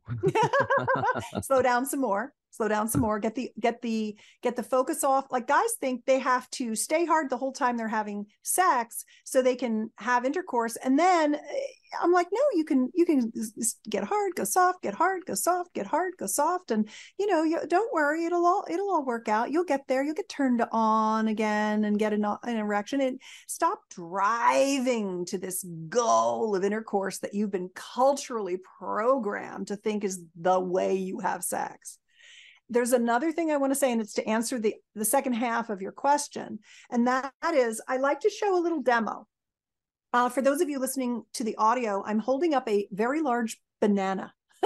slow 1.42 1.62
down 1.62 1.86
some 1.86 2.00
more 2.00 2.32
slow 2.56 2.68
down 2.68 2.88
some 2.88 3.02
more 3.02 3.18
get 3.18 3.34
the 3.34 3.50
get 3.60 3.82
the 3.82 4.16
get 4.42 4.56
the 4.56 4.62
focus 4.62 5.04
off. 5.04 5.26
Like 5.30 5.46
guys 5.46 5.74
think 5.80 6.04
they 6.06 6.18
have 6.18 6.48
to 6.52 6.74
stay 6.74 7.04
hard 7.04 7.28
the 7.28 7.36
whole 7.36 7.52
time 7.52 7.76
they're 7.76 7.88
having 7.88 8.26
sex 8.42 9.04
so 9.24 9.42
they 9.42 9.56
can 9.56 9.90
have 9.98 10.24
intercourse. 10.24 10.76
And 10.76 10.98
then 10.98 11.34
eh, 11.34 11.38
i'm 12.02 12.12
like 12.12 12.26
no 12.32 12.40
you 12.54 12.64
can 12.64 12.90
you 12.94 13.06
can 13.06 13.32
get 13.88 14.02
hard 14.02 14.34
go 14.34 14.42
soft 14.42 14.82
get 14.82 14.92
hard 14.92 15.24
go 15.24 15.34
soft 15.34 15.72
get 15.74 15.86
hard 15.86 16.14
go 16.18 16.26
soft. 16.26 16.70
And 16.70 16.88
you 17.18 17.26
know 17.26 17.42
you, 17.42 17.60
don't 17.66 17.92
worry 17.92 18.24
it'll 18.24 18.46
all 18.46 18.64
it'll 18.70 18.90
all 18.90 19.04
work 19.04 19.28
out. 19.28 19.50
You'll 19.50 19.64
get 19.64 19.86
there. 19.86 20.02
You'll 20.02 20.14
get 20.14 20.28
turned 20.28 20.64
on 20.72 21.28
again 21.28 21.84
and 21.84 21.98
get 21.98 22.12
an, 22.12 22.24
an 22.24 22.56
erection. 22.56 23.00
And 23.00 23.20
stop 23.46 23.80
driving 23.90 25.26
to 25.26 25.38
this 25.38 25.64
goal 25.88 26.56
of 26.56 26.64
intercourse 26.64 27.18
that 27.18 27.34
you've 27.34 27.50
been 27.50 27.70
culturally 27.74 28.58
programmed 28.78 29.68
to 29.68 29.76
think 29.76 30.04
is 30.04 30.22
the 30.40 30.58
way 30.58 30.94
you 30.94 31.20
have 31.20 31.44
sex 31.44 31.98
there's 32.68 32.92
another 32.92 33.32
thing 33.32 33.50
I 33.50 33.56
want 33.56 33.72
to 33.72 33.78
say, 33.78 33.92
and 33.92 34.00
it's 34.00 34.14
to 34.14 34.28
answer 34.28 34.58
the, 34.58 34.74
the 34.94 35.04
second 35.04 35.34
half 35.34 35.70
of 35.70 35.80
your 35.80 35.92
question. 35.92 36.58
And 36.90 37.06
that, 37.06 37.32
that 37.42 37.54
is, 37.54 37.80
I 37.88 37.98
like 37.98 38.20
to 38.20 38.30
show 38.30 38.58
a 38.58 38.62
little 38.62 38.82
demo. 38.82 39.26
Uh, 40.12 40.28
for 40.28 40.42
those 40.42 40.60
of 40.60 40.68
you 40.68 40.78
listening 40.78 41.24
to 41.34 41.44
the 41.44 41.56
audio, 41.56 42.02
I'm 42.04 42.18
holding 42.18 42.54
up 42.54 42.68
a 42.68 42.88
very 42.90 43.20
large 43.20 43.58
banana. 43.80 44.32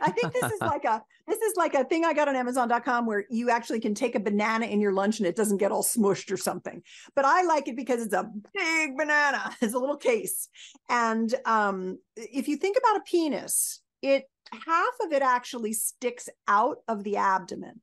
I 0.00 0.10
think 0.10 0.32
this 0.32 0.50
is 0.52 0.60
like 0.60 0.84
a 0.84 1.02
this 1.26 1.40
is 1.40 1.56
like 1.56 1.74
a 1.74 1.84
thing 1.84 2.04
I 2.04 2.12
got 2.12 2.28
on 2.28 2.36
Amazon.com 2.36 3.06
where 3.06 3.24
you 3.30 3.50
actually 3.50 3.80
can 3.80 3.94
take 3.94 4.14
a 4.14 4.20
banana 4.20 4.66
in 4.66 4.80
your 4.80 4.92
lunch 4.92 5.18
and 5.18 5.26
it 5.26 5.36
doesn't 5.36 5.58
get 5.58 5.70
all 5.70 5.82
smushed 5.82 6.32
or 6.32 6.36
something. 6.36 6.82
But 7.14 7.24
I 7.24 7.42
like 7.42 7.68
it 7.68 7.76
because 7.76 8.02
it's 8.02 8.14
a 8.14 8.28
big 8.52 8.96
banana. 8.96 9.54
It's 9.60 9.74
a 9.74 9.78
little 9.78 9.96
case, 9.96 10.48
and 10.88 11.32
um, 11.44 11.98
if 12.16 12.48
you 12.48 12.56
think 12.56 12.76
about 12.78 12.96
a 12.96 13.02
penis, 13.04 13.80
it 14.02 14.24
half 14.52 14.94
of 15.02 15.12
it 15.12 15.22
actually 15.22 15.72
sticks 15.72 16.28
out 16.48 16.78
of 16.88 17.04
the 17.04 17.16
abdomen. 17.16 17.80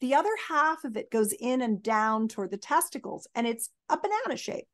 The 0.00 0.14
other 0.14 0.36
half 0.48 0.84
of 0.84 0.96
it 0.96 1.10
goes 1.10 1.32
in 1.32 1.62
and 1.62 1.82
down 1.82 2.28
toward 2.28 2.50
the 2.50 2.56
testicles, 2.56 3.26
and 3.34 3.46
it's 3.46 3.70
a 3.88 3.98
banana 3.98 4.36
shape. 4.36 4.66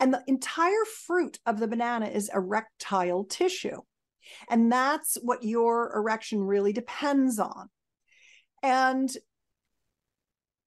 And 0.00 0.12
the 0.12 0.22
entire 0.26 0.84
fruit 1.06 1.38
of 1.46 1.58
the 1.58 1.68
banana 1.68 2.06
is 2.06 2.30
erectile 2.34 3.24
tissue. 3.24 3.80
And 4.50 4.70
that's 4.70 5.16
what 5.22 5.42
your 5.42 5.94
erection 5.96 6.40
really 6.40 6.72
depends 6.72 7.38
on. 7.38 7.68
And 8.62 9.10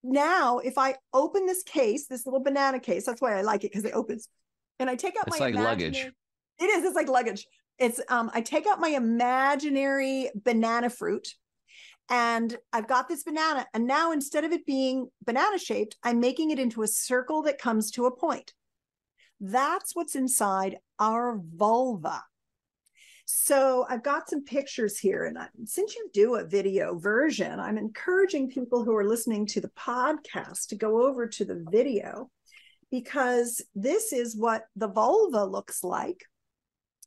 now, 0.04 0.60
if 0.60 0.78
I 0.78 0.96
open 1.14 1.46
this 1.46 1.64
case, 1.64 2.08
this 2.08 2.26
little 2.26 2.42
banana 2.42 2.80
case, 2.80 3.06
that's 3.06 3.22
why 3.22 3.38
I 3.38 3.42
like 3.42 3.64
it 3.64 3.72
because 3.72 3.86
it 3.86 3.94
opens, 3.94 4.28
and 4.80 4.90
I 4.90 4.96
take 4.96 5.16
out 5.16 5.28
it's 5.28 5.40
my 5.40 5.48
like 5.48 5.56
luggage. 5.56 6.10
It 6.60 6.66
is. 6.66 6.84
It's 6.84 6.96
like 6.96 7.10
luggage. 7.10 7.46
It's 7.82 8.00
um, 8.10 8.30
I 8.32 8.42
take 8.42 8.68
out 8.68 8.80
my 8.80 8.90
imaginary 8.90 10.30
banana 10.36 10.88
fruit 10.88 11.34
and 12.12 12.56
I've 12.72 12.88
got 12.88 13.10
this 13.10 13.24
banana. 13.24 13.66
And 13.74 13.88
now 13.88 14.12
instead 14.12 14.44
of 14.44 14.52
it 14.52 14.68
being 14.68 15.10
banana 15.26 15.58
shaped, 15.58 15.96
I'm 16.04 16.20
making 16.20 16.52
it 16.52 16.60
into 16.60 16.84
a 16.84 16.88
circle 16.88 17.42
that 17.44 17.58
comes 17.58 17.90
to 17.92 18.06
a 18.06 18.16
point. 18.16 18.54
That's 19.40 19.96
what's 19.96 20.16
inside 20.16 20.78
our 21.00 21.42
vulva. 21.56 22.22
So 23.26 23.88
I've 23.90 24.04
got 24.04 24.30
some 24.30 24.44
pictures 24.44 25.00
here. 25.00 25.26
And 25.26 25.40
I, 25.40 25.48
since 25.66 25.96
you 25.96 26.08
do 26.14 26.36
a 26.36 26.46
video 26.46 27.00
version, 27.00 27.60
I'm 27.60 27.80
encouraging 27.80 28.52
people 28.52 28.84
who 28.84 28.96
are 28.96 29.08
listening 29.08 29.48
to 29.48 29.62
the 29.62 29.70
podcast 29.70 30.68
to 30.68 30.76
go 30.76 31.08
over 31.08 31.26
to 31.26 31.46
the 31.46 31.66
video 31.72 32.30
because 32.92 33.60
this 33.74 34.14
is 34.14 34.38
what 34.38 34.66
the 34.76 34.90
vulva 34.90 35.46
looks 35.46 35.84
like 35.84 36.26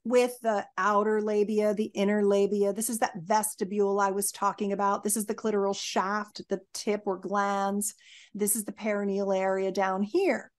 with 0.04 0.38
the 0.42 0.66
outer 0.76 1.22
labia, 1.22 1.72
the 1.74 1.90
inner 1.94 2.24
labia. 2.24 2.72
This 2.72 2.90
is 2.90 2.98
that 2.98 3.16
vestibule 3.16 3.98
I 4.00 4.10
was 4.10 4.30
talking 4.30 4.72
about. 4.72 5.02
This 5.02 5.16
is 5.16 5.24
the 5.24 5.34
clitoral 5.34 5.74
shaft, 5.74 6.42
the 6.48 6.60
tip 6.74 7.02
or 7.06 7.16
glands. 7.16 7.94
This 8.34 8.54
is 8.54 8.64
the 8.64 8.72
perineal 8.72 9.36
area 9.36 9.72
down 9.72 10.02
here. 10.02 10.52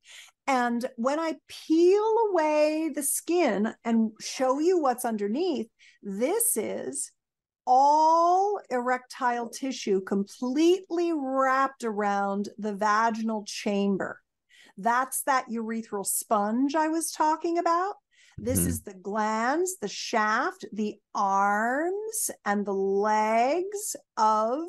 And 0.47 0.85
when 0.95 1.19
I 1.19 1.35
peel 1.47 2.15
away 2.29 2.91
the 2.93 3.03
skin 3.03 3.73
and 3.83 4.11
show 4.19 4.59
you 4.59 4.79
what's 4.79 5.05
underneath, 5.05 5.67
this 6.01 6.57
is 6.57 7.11
all 7.67 8.59
erectile 8.69 9.49
tissue 9.49 10.01
completely 10.01 11.13
wrapped 11.13 11.83
around 11.83 12.49
the 12.57 12.73
vaginal 12.73 13.43
chamber. 13.45 14.21
That's 14.77 15.23
that 15.23 15.47
urethral 15.49 16.05
sponge 16.05 16.75
I 16.75 16.89
was 16.89 17.11
talking 17.11 17.57
about. 17.57 17.95
This 18.37 18.59
Mhm. 18.59 18.67
is 18.67 18.81
the 18.81 18.93
glands, 18.93 19.77
the 19.77 19.87
shaft, 19.87 20.65
the 20.73 20.99
arms, 21.13 22.31
and 22.43 22.65
the 22.65 22.73
legs 22.73 23.95
of 24.17 24.65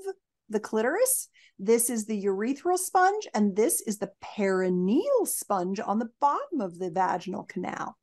the 0.49 0.61
clitoris. 0.61 1.29
This 1.59 1.91
is 1.91 2.05
the 2.05 2.25
urethral 2.25 2.79
sponge, 2.79 3.27
and 3.35 3.57
this 3.57 3.81
is 3.81 3.99
the 3.99 4.13
perineal 4.23 5.27
sponge 5.27 5.81
on 5.81 5.99
the 5.99 6.11
bottom 6.21 6.61
of 6.61 6.79
the 6.79 6.91
vaginal 6.91 7.45
canal. 7.45 7.97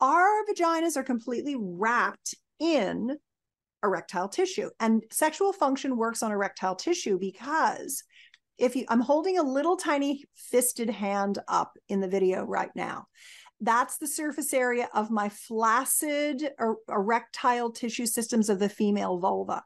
Our 0.00 0.44
vaginas 0.46 0.96
are 0.96 1.04
completely 1.04 1.56
wrapped 1.56 2.34
in 2.58 3.18
erectile 3.82 4.28
tissue, 4.28 4.70
and 4.80 5.04
sexual 5.10 5.52
function 5.52 5.96
works 5.96 6.22
on 6.22 6.32
erectile 6.32 6.74
tissue 6.74 7.18
because 7.18 8.02
if 8.58 8.74
you, 8.74 8.84
I'm 8.88 9.00
holding 9.00 9.38
a 9.38 9.42
little 9.44 9.76
tiny 9.76 10.24
fisted 10.34 10.90
hand 10.90 11.38
up 11.46 11.78
in 11.88 12.00
the 12.00 12.08
video 12.08 12.42
right 12.42 12.74
now. 12.74 13.06
That's 13.60 13.98
the 13.98 14.06
surface 14.06 14.54
area 14.54 14.88
of 14.94 15.10
my 15.10 15.28
flaccid 15.28 16.50
er- 16.60 16.76
erectile 16.88 17.70
tissue 17.70 18.06
systems 18.06 18.48
of 18.48 18.58
the 18.58 18.68
female 18.68 19.18
vulva. 19.18 19.64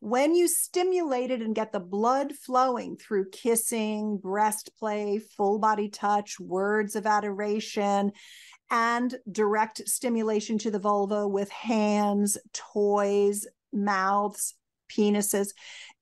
When 0.00 0.34
you 0.34 0.48
stimulate 0.48 1.30
it 1.30 1.42
and 1.42 1.54
get 1.54 1.72
the 1.72 1.80
blood 1.80 2.34
flowing 2.34 2.96
through 2.96 3.30
kissing, 3.30 4.18
breast 4.18 4.70
play, 4.78 5.18
full 5.18 5.58
body 5.58 5.88
touch, 5.88 6.38
words 6.38 6.94
of 6.94 7.06
adoration, 7.06 8.12
and 8.70 9.14
direct 9.30 9.88
stimulation 9.88 10.58
to 10.58 10.70
the 10.70 10.78
vulva 10.78 11.26
with 11.26 11.50
hands, 11.50 12.38
toys, 12.52 13.46
mouths, 13.72 14.54
penises, 14.90 15.48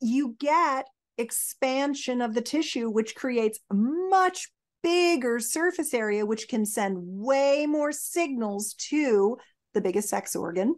you 0.00 0.36
get 0.38 0.86
expansion 1.18 2.20
of 2.20 2.34
the 2.34 2.40
tissue, 2.40 2.88
which 2.88 3.14
creates 3.14 3.60
much 3.72 4.50
bigger 4.82 5.38
surface 5.38 5.94
area, 5.94 6.24
which 6.24 6.48
can 6.48 6.64
send 6.64 6.96
way 7.00 7.66
more 7.66 7.92
signals 7.92 8.74
to 8.74 9.36
the 9.74 9.80
biggest 9.80 10.08
sex 10.08 10.34
organ, 10.34 10.74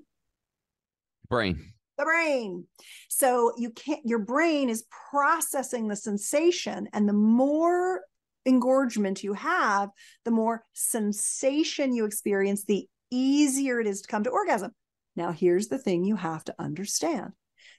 Brain. 1.29 1.73
the 1.99 2.05
brain. 2.05 2.67
So 3.09 3.53
you 3.57 3.71
can't, 3.71 4.01
your 4.05 4.19
brain 4.19 4.69
is 4.69 4.85
processing 5.11 5.89
the 5.89 5.97
sensation, 5.97 6.89
and 6.93 7.09
the 7.09 7.13
more 7.13 8.03
engorgement 8.45 9.23
you 9.23 9.35
have, 9.35 9.91
the 10.25 10.31
more 10.31 10.65
sensation 10.73 11.95
you 11.95 12.05
experience, 12.05 12.65
the 12.65 12.89
easier 13.11 13.81
it 13.81 13.87
is 13.87 14.03
to 14.03 14.09
come 14.09 14.25
to 14.25 14.31
orgasm. 14.31 14.73
Now, 15.15 15.31
here's 15.31 15.69
the 15.69 15.79
thing 15.79 16.05
you 16.05 16.17
have 16.17 16.45
to 16.45 16.55
understand 16.59 17.33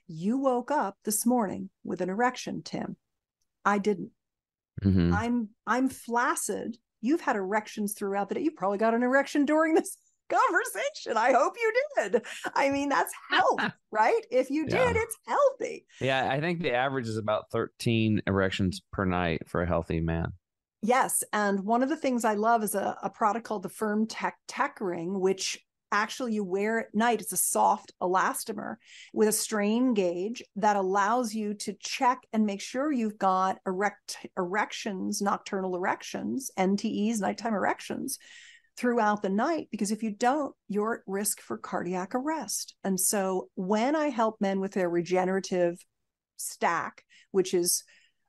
you 0.06 0.38
woke 0.38 0.70
up 0.70 0.96
this 1.04 1.24
morning 1.24 1.70
with 1.82 2.00
an 2.00 2.10
erection, 2.10 2.62
Tim. 2.62 2.96
I 3.64 3.78
didn't. 3.78 4.10
Mhm. 4.82 5.12
I'm 5.12 5.48
I'm 5.66 5.88
flaccid. 5.88 6.76
You've 7.00 7.20
had 7.20 7.36
erections 7.36 7.94
throughout 7.94 8.28
the 8.28 8.36
day. 8.36 8.40
You 8.42 8.50
probably 8.50 8.78
got 8.78 8.94
an 8.94 9.02
erection 9.02 9.44
during 9.44 9.74
this 9.74 9.96
conversation. 10.30 11.16
I 11.16 11.32
hope 11.32 11.54
you 11.60 11.72
did. 11.96 12.22
I 12.54 12.70
mean, 12.70 12.88
that's 12.88 13.12
health, 13.30 13.60
right? 13.92 14.20
If 14.30 14.50
you 14.50 14.66
Yeah. 14.68 14.86
did, 14.92 14.96
it's 14.96 15.16
healthy. 15.26 15.86
Yeah, 16.00 16.28
I 16.30 16.40
think 16.40 16.62
the 16.62 16.72
average 16.72 17.06
is 17.08 17.18
about 17.18 17.50
13 17.52 18.22
erections 18.26 18.80
per 18.92 19.04
night 19.04 19.42
for 19.48 19.60
a 19.62 19.66
healthy 19.66 20.00
man. 20.00 20.32
Yes. 20.82 21.22
And 21.32 21.64
one 21.64 21.82
of 21.82 21.88
the 21.88 21.96
things 21.96 22.24
I 22.24 22.34
love 22.34 22.62
is 22.62 22.74
a, 22.74 22.96
a 23.02 23.10
product 23.10 23.46
called 23.46 23.62
the 23.62 23.68
Firm 23.70 24.06
Tech 24.06 24.36
Tech 24.48 24.78
Ring, 24.80 25.20
which 25.20 25.58
actually 25.94 26.34
you 26.34 26.44
wear 26.44 26.80
at 26.80 26.94
night. 26.94 27.20
It's 27.20 27.32
a 27.32 27.36
soft 27.36 27.92
elastomer 28.02 28.76
with 29.12 29.28
a 29.28 29.32
strain 29.32 29.94
gauge 29.94 30.42
that 30.56 30.76
allows 30.76 31.32
you 31.32 31.54
to 31.54 31.74
check 31.80 32.18
and 32.32 32.44
make 32.44 32.60
sure 32.60 32.90
you've 32.90 33.18
got 33.18 33.58
erect 33.66 34.18
erections, 34.36 35.22
nocturnal 35.22 35.76
erections, 35.76 36.50
NTEs, 36.58 37.20
nighttime 37.20 37.54
erections 37.54 38.18
throughout 38.76 39.22
the 39.22 39.28
night 39.28 39.68
because 39.70 39.92
if 39.92 40.02
you 40.02 40.10
don't 40.10 40.52
you're 40.68 40.94
at 40.94 41.00
risk 41.06 41.40
for 41.40 41.56
cardiac 41.56 42.12
arrest 42.12 42.74
and 42.82 42.98
so 42.98 43.48
when 43.54 43.94
i 43.94 44.08
help 44.08 44.40
men 44.40 44.58
with 44.58 44.72
their 44.72 44.90
regenerative 44.90 45.78
stack 46.36 47.04
which 47.30 47.54
is 47.54 47.84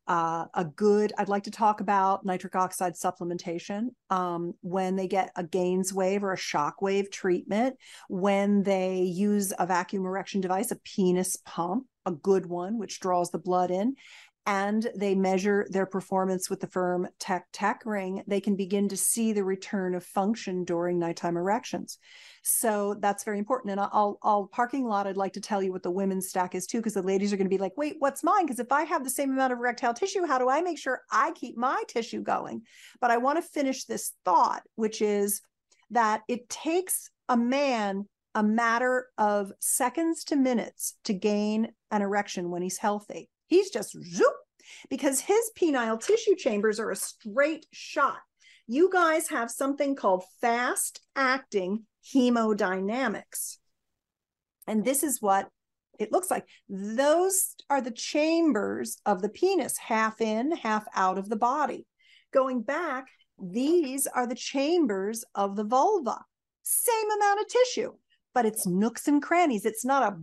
uh, 0.08 0.46
a 0.54 0.66
good 0.66 1.14
i'd 1.18 1.30
like 1.30 1.44
to 1.44 1.52
talk 1.52 1.82
about 1.82 2.26
nitric 2.26 2.56
oxide 2.56 2.94
supplementation 2.94 3.90
um, 4.10 4.54
when 4.62 4.96
they 4.96 5.08
get 5.08 5.32
a 5.36 5.44
GAINSWave 5.44 6.22
or 6.22 6.34
a 6.34 6.38
shock 6.38 6.82
wave 6.82 7.10
treatment 7.10 7.76
when 8.10 8.64
they 8.64 9.02
use 9.02 9.54
a 9.58 9.66
vacuum 9.66 10.06
erection 10.06 10.42
device 10.42 10.72
a 10.72 10.76
penis 10.78 11.38
pump 11.46 11.86
a 12.06 12.12
good 12.12 12.46
one 12.46 12.78
which 12.78 13.00
draws 13.00 13.32
the 13.32 13.40
blood 13.40 13.72
in 13.72 13.96
and 14.46 14.88
they 14.96 15.16
measure 15.16 15.66
their 15.70 15.86
performance 15.86 16.50
with 16.50 16.60
the 16.60 16.68
firm 16.68 17.08
tech 17.20 17.48
tech 17.52 17.82
ring 17.86 18.22
they 18.28 18.40
can 18.40 18.56
begin 18.56 18.88
to 18.88 18.98
see 18.98 19.34
the 19.34 19.44
return 19.44 19.96
of 19.96 20.04
function 20.04 20.64
during 20.64 21.00
nighttime 21.00 21.38
erections. 21.38 21.98
So 22.44 22.96
that's 23.00 23.24
very 23.24 23.40
important 23.40 23.72
and 23.72 23.80
i'll 23.80 24.20
i'll 24.22 24.48
parking 24.48 24.86
lot 24.86 25.08
i'd 25.08 25.18
like 25.18 25.34
to 25.34 25.42
tell 25.42 25.64
you 25.64 25.72
what 25.72 25.84
the 25.84 25.92
women's 25.92 26.30
stack 26.30 26.54
is 26.54 26.68
too 26.68 26.78
because 26.78 26.94
the 26.94 27.02
ladies 27.02 27.34
are 27.34 27.38
going 27.38 27.50
to 27.50 27.56
be 27.56 27.58
like 27.58 27.76
wait 27.76 27.96
what's 28.00 28.24
mine? 28.24 28.46
Because 28.46 28.60
if 28.60 28.72
i 28.72 28.84
have 28.84 29.04
the 29.04 29.10
same 29.10 29.32
amount 29.32 29.54
of 29.54 29.60
erectile 29.60 29.94
tissue 29.94 30.26
how 30.26 30.38
do 30.38 30.50
i 30.50 30.62
make 30.62 30.78
sure 30.78 31.02
i 31.12 31.32
keep 31.32 31.58
my 31.58 31.82
tissue 31.88 32.22
going? 32.22 32.62
But 33.02 33.12
i 33.12 33.18
want 33.18 33.38
to 33.38 33.50
finish 33.50 33.86
this 33.86 34.14
thought 34.24 34.62
which 34.76 35.02
is 35.02 35.42
that 35.90 36.22
it 36.28 36.50
takes 36.50 37.10
a 37.30 37.38
man 37.38 38.08
a 38.36 38.44
matter 38.44 39.08
of 39.18 39.54
seconds 39.60 40.26
to 40.26 40.36
minutes 40.36 40.96
to 41.06 41.14
gain 41.14 41.70
an 41.90 42.02
erection 42.02 42.52
when 42.52 42.62
he's 42.62 42.78
healthy 42.78 43.30
he's 43.56 43.70
just 43.70 43.96
zoop 44.04 44.34
because 44.90 45.22
his 45.22 45.50
penile 45.58 46.00
tissue 46.02 46.36
chambers 46.36 46.80
are 46.80 46.92
a 46.92 46.96
straight 46.96 47.66
shot. 47.72 48.18
You 48.68 48.90
guys 48.92 49.30
have 49.30 49.50
something 49.52 49.96
called 49.96 50.24
fast 50.42 51.02
acting 51.16 51.86
hemodynamics. 52.14 53.58
And 54.68 54.84
this 54.84 55.04
is 55.04 55.22
what 55.22 55.48
it 56.00 56.12
looks 56.12 56.30
like. 56.30 56.46
Those 56.68 57.56
are 57.70 57.80
the 57.82 57.92
chambers 57.92 58.98
of 59.06 59.22
the 59.22 59.30
penis, 59.30 59.78
half 59.78 60.20
in, 60.20 60.52
half 60.52 60.86
out 60.94 61.18
of 61.18 61.30
the 61.30 61.38
body. 61.38 61.86
Going 62.34 62.62
back, 62.62 63.06
these 63.42 64.08
are 64.08 64.28
the 64.28 64.36
chambers 64.36 65.24
of 65.36 65.56
the 65.56 65.64
vulva. 65.64 66.18
Same 66.64 67.12
amount 67.18 67.40
of 67.42 67.48
tissue, 67.48 67.94
but 68.34 68.46
it's 68.46 68.66
nooks 68.68 69.08
and 69.08 69.22
crannies. 69.22 69.66
It's 69.66 69.86
not 69.86 70.04
a 70.04 70.18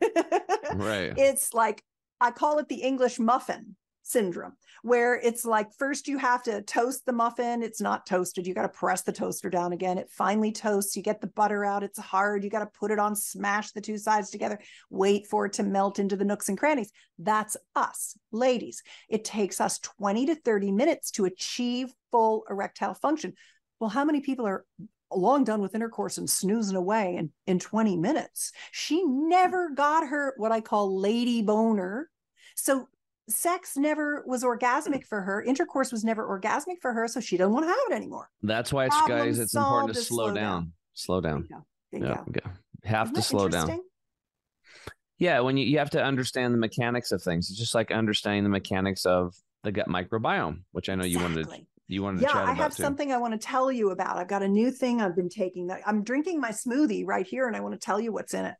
Right. 0.74 1.12
it's 1.16 1.52
like 1.52 1.82
I 2.22 2.30
call 2.30 2.58
it 2.58 2.68
the 2.68 2.82
English 2.82 3.18
muffin 3.18 3.74
syndrome, 4.04 4.52
where 4.82 5.18
it's 5.18 5.44
like 5.44 5.72
first 5.76 6.06
you 6.06 6.18
have 6.18 6.44
to 6.44 6.62
toast 6.62 7.04
the 7.04 7.12
muffin. 7.12 7.64
It's 7.64 7.80
not 7.80 8.06
toasted. 8.06 8.46
You 8.46 8.54
got 8.54 8.62
to 8.62 8.68
press 8.68 9.02
the 9.02 9.12
toaster 9.12 9.50
down 9.50 9.72
again. 9.72 9.98
It 9.98 10.08
finally 10.08 10.52
toasts. 10.52 10.96
You 10.96 11.02
get 11.02 11.20
the 11.20 11.26
butter 11.26 11.64
out. 11.64 11.82
It's 11.82 11.98
hard. 11.98 12.44
You 12.44 12.50
got 12.50 12.60
to 12.60 12.78
put 12.78 12.92
it 12.92 13.00
on, 13.00 13.16
smash 13.16 13.72
the 13.72 13.80
two 13.80 13.98
sides 13.98 14.30
together, 14.30 14.60
wait 14.88 15.26
for 15.26 15.46
it 15.46 15.54
to 15.54 15.64
melt 15.64 15.98
into 15.98 16.16
the 16.16 16.24
nooks 16.24 16.48
and 16.48 16.56
crannies. 16.56 16.92
That's 17.18 17.56
us, 17.74 18.16
ladies. 18.30 18.84
It 19.08 19.24
takes 19.24 19.60
us 19.60 19.80
20 19.80 20.26
to 20.26 20.36
30 20.36 20.70
minutes 20.70 21.10
to 21.12 21.24
achieve 21.24 21.92
full 22.12 22.44
erectile 22.48 22.94
function. 22.94 23.34
Well, 23.80 23.90
how 23.90 24.04
many 24.04 24.20
people 24.20 24.46
are 24.46 24.64
long 25.16 25.44
done 25.44 25.60
with 25.60 25.74
intercourse 25.74 26.18
and 26.18 26.28
snoozing 26.28 26.76
away 26.76 27.16
in, 27.16 27.30
in 27.46 27.58
20 27.58 27.96
minutes. 27.96 28.52
She 28.70 29.04
never 29.04 29.70
got 29.70 30.08
her 30.08 30.34
what 30.36 30.52
I 30.52 30.60
call 30.60 30.98
lady 30.98 31.42
boner. 31.42 32.08
So 32.54 32.88
sex 33.28 33.76
never 33.76 34.24
was 34.26 34.44
orgasmic 34.44 35.02
mm. 35.02 35.06
for 35.06 35.22
her. 35.22 35.42
Intercourse 35.42 35.92
was 35.92 36.04
never 36.04 36.26
orgasmic 36.26 36.80
for 36.80 36.92
her. 36.92 37.08
So 37.08 37.20
she 37.20 37.36
doesn't 37.36 37.52
want 37.52 37.64
to 37.64 37.68
have 37.68 37.78
it 37.90 37.94
anymore. 37.94 38.30
That's 38.42 38.72
why 38.72 38.86
it's 38.86 38.96
Problem 38.96 39.18
guys, 39.18 39.38
it's 39.38 39.54
important 39.54 39.94
to 39.94 40.02
slow, 40.02 40.26
slow 40.26 40.34
down. 40.34 40.34
down. 40.34 40.72
Slow 40.94 41.20
down. 41.20 41.48
Yeah. 41.92 42.20
Have 42.84 43.08
Isn't 43.08 43.14
to 43.14 43.22
slow 43.22 43.48
down. 43.48 43.80
Yeah, 45.18 45.40
when 45.40 45.56
you, 45.56 45.64
you 45.64 45.78
have 45.78 45.90
to 45.90 46.02
understand 46.02 46.52
the 46.52 46.58
mechanics 46.58 47.12
of 47.12 47.22
things. 47.22 47.48
It's 47.48 47.58
just 47.58 47.74
like 47.74 47.92
understanding 47.92 48.42
the 48.42 48.48
mechanics 48.48 49.06
of 49.06 49.34
the 49.62 49.70
gut 49.70 49.86
microbiome, 49.88 50.62
which 50.72 50.88
I 50.88 50.96
know 50.96 51.04
you 51.04 51.20
wanted 51.20 51.48
to 51.48 51.60
you 51.86 52.02
wanted 52.02 52.20
to 52.20 52.26
Yeah, 52.26 52.42
I 52.42 52.54
have 52.54 52.74
too. 52.74 52.82
something 52.82 53.12
I 53.12 53.18
want 53.18 53.32
to 53.34 53.38
tell 53.38 53.70
you 53.70 53.90
about. 53.90 54.16
I've 54.16 54.28
got 54.28 54.42
a 54.42 54.48
new 54.48 54.70
thing 54.70 55.00
I've 55.00 55.14
been 55.14 55.28
taking 55.28 55.68
that 55.68 55.82
I'm 55.86 56.02
drinking 56.02 56.40
my 56.40 56.50
smoothie 56.50 57.06
right 57.06 57.26
here 57.26 57.46
and 57.46 57.56
I 57.56 57.60
want 57.60 57.74
to 57.74 57.78
tell 57.78 58.00
you 58.00 58.12
what's 58.12 58.34
in 58.34 58.46
it. 58.46 58.54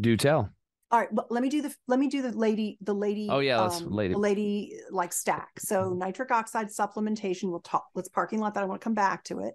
Do 0.00 0.16
tell. 0.16 0.50
All 0.92 0.98
right, 0.98 1.08
but 1.14 1.30
let 1.30 1.42
me 1.42 1.48
do 1.48 1.62
the 1.62 1.72
let 1.86 2.00
me 2.00 2.08
do 2.08 2.20
the 2.22 2.32
lady 2.32 2.76
the 2.80 2.94
lady 2.94 3.28
Oh, 3.30 3.38
yeah, 3.38 3.60
let's- 3.60 3.80
um, 3.80 3.90
lady. 3.92 4.14
lady 4.14 4.72
like 4.90 5.12
stack. 5.12 5.60
So 5.60 5.90
nitric 5.92 6.30
oxide 6.32 6.68
supplementation. 6.68 7.50
We'll 7.50 7.60
talk. 7.60 7.86
Let's 7.94 8.08
parking 8.08 8.40
lot 8.40 8.54
that. 8.54 8.62
I 8.62 8.66
want 8.66 8.80
to 8.80 8.84
come 8.84 8.94
back 8.94 9.22
to 9.24 9.38
it. 9.40 9.54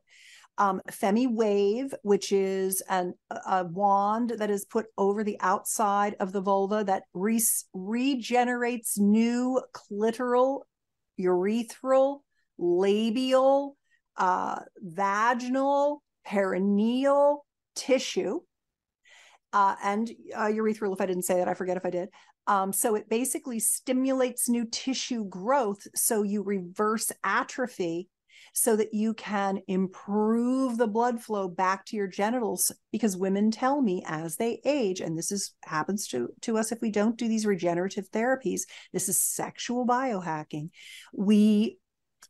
Um, 0.57 0.81
FemiWave, 0.89 1.93
which 2.03 2.31
is 2.31 2.81
an, 2.87 3.15
a 3.29 3.65
wand 3.65 4.35
that 4.37 4.49
is 4.49 4.63
put 4.63 4.85
over 4.97 5.21
the 5.25 5.35
outside 5.41 6.15
of 6.21 6.31
the 6.31 6.39
vulva 6.39 6.85
that 6.85 7.03
re- 7.13 7.41
regenerates 7.73 8.97
new 8.97 9.61
clitoral, 9.73 10.61
urethral 11.19 12.19
labial, 12.57 13.75
uh, 14.15 14.59
vaginal, 14.77 16.01
perineal 16.25 17.39
tissue. 17.75 18.39
Uh, 19.53 19.75
and 19.83 20.11
uh, 20.35 20.47
urethral, 20.47 20.93
if 20.93 21.01
I 21.01 21.05
didn't 21.05 21.23
say 21.23 21.35
that, 21.35 21.47
I 21.47 21.53
forget 21.53 21.77
if 21.77 21.85
I 21.85 21.89
did. 21.89 22.09
Um, 22.47 22.73
so 22.73 22.95
it 22.95 23.09
basically 23.09 23.59
stimulates 23.59 24.49
new 24.49 24.65
tissue 24.65 25.25
growth. 25.25 25.87
So 25.95 26.23
you 26.23 26.43
reverse 26.43 27.11
atrophy 27.23 28.09
so 28.53 28.75
that 28.77 28.93
you 28.93 29.13
can 29.13 29.59
improve 29.67 30.77
the 30.77 30.87
blood 30.87 31.21
flow 31.21 31.47
back 31.47 31.85
to 31.85 31.95
your 31.95 32.07
genitals 32.07 32.71
because 32.91 33.17
women 33.17 33.51
tell 33.51 33.81
me 33.81 34.03
as 34.07 34.37
they 34.37 34.61
age 34.65 35.01
and 35.01 35.17
this 35.17 35.31
is 35.31 35.53
happens 35.65 36.07
to 36.07 36.29
to 36.41 36.57
us 36.57 36.71
if 36.71 36.81
we 36.81 36.89
don't 36.89 37.17
do 37.17 37.27
these 37.27 37.45
regenerative 37.45 38.09
therapies 38.11 38.61
this 38.93 39.09
is 39.09 39.19
sexual 39.19 39.85
biohacking 39.85 40.69
we 41.13 41.77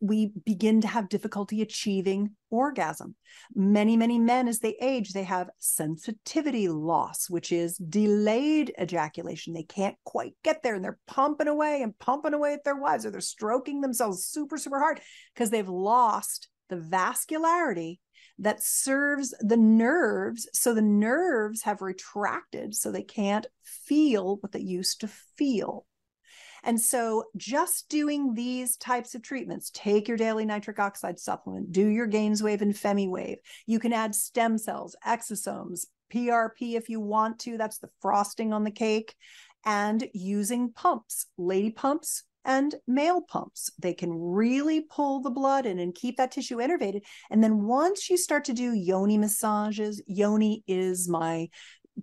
we 0.01 0.31
begin 0.45 0.81
to 0.81 0.87
have 0.87 1.09
difficulty 1.09 1.61
achieving 1.61 2.31
orgasm. 2.49 3.15
Many, 3.53 3.97
many 3.97 4.19
men, 4.19 4.47
as 4.47 4.59
they 4.59 4.75
age, 4.81 5.11
they 5.11 5.23
have 5.23 5.49
sensitivity 5.59 6.67
loss, 6.67 7.29
which 7.29 7.51
is 7.51 7.77
delayed 7.77 8.73
ejaculation. 8.79 9.53
They 9.53 9.63
can't 9.63 9.95
quite 10.03 10.33
get 10.43 10.63
there 10.63 10.75
and 10.75 10.83
they're 10.83 10.99
pumping 11.07 11.47
away 11.47 11.81
and 11.81 11.97
pumping 11.99 12.33
away 12.33 12.53
at 12.53 12.63
their 12.63 12.75
wives 12.75 13.05
or 13.05 13.11
they're 13.11 13.21
stroking 13.21 13.81
themselves 13.81 14.25
super, 14.25 14.57
super 14.57 14.79
hard 14.79 15.01
because 15.33 15.49
they've 15.49 15.67
lost 15.67 16.49
the 16.69 16.77
vascularity 16.77 17.99
that 18.39 18.61
serves 18.61 19.33
the 19.39 19.57
nerves. 19.57 20.47
So 20.53 20.73
the 20.73 20.81
nerves 20.81 21.63
have 21.63 21.81
retracted 21.81 22.75
so 22.75 22.91
they 22.91 23.03
can't 23.03 23.47
feel 23.63 24.37
what 24.37 24.51
they 24.51 24.59
used 24.59 25.01
to 25.01 25.07
feel. 25.37 25.85
And 26.65 26.81
so 26.81 27.25
just 27.37 27.87
doing 27.89 28.33
these 28.33 28.75
types 28.75 29.13
of 29.13 29.21
treatments, 29.21 29.71
take 29.73 30.07
your 30.07 30.17
daily 30.17 30.45
nitric 30.45 30.79
oxide 30.79 31.19
supplement, 31.19 31.71
do 31.71 31.87
your 31.87 32.07
GAINSWave 32.07 32.61
and 32.61 32.73
FemiWave. 32.73 33.37
You 33.67 33.79
can 33.79 33.93
add 33.93 34.15
stem 34.15 34.57
cells, 34.57 34.95
exosomes, 35.07 35.85
PRP 36.11 36.75
if 36.75 36.89
you 36.89 36.99
want 36.99 37.39
to. 37.41 37.57
That's 37.57 37.77
the 37.77 37.89
frosting 38.01 38.51
on 38.51 38.63
the 38.63 38.71
cake. 38.71 39.15
And 39.63 40.07
using 40.13 40.71
pumps, 40.71 41.27
lady 41.37 41.69
pumps, 41.71 42.23
and 42.45 42.75
male 42.87 43.21
pumps. 43.21 43.71
They 43.79 43.93
can 43.93 44.13
really 44.13 44.81
pull 44.81 45.21
the 45.21 45.31
blood 45.31 45.65
in 45.65 45.79
and 45.79 45.93
keep 45.93 46.17
that 46.17 46.31
tissue 46.31 46.57
innervated. 46.57 47.01
And 47.29 47.43
then 47.43 47.63
once 47.63 48.09
you 48.09 48.17
start 48.17 48.45
to 48.45 48.53
do 48.53 48.73
yoni 48.73 49.17
massages, 49.17 50.01
yoni 50.07 50.63
is 50.67 51.09
my 51.09 51.49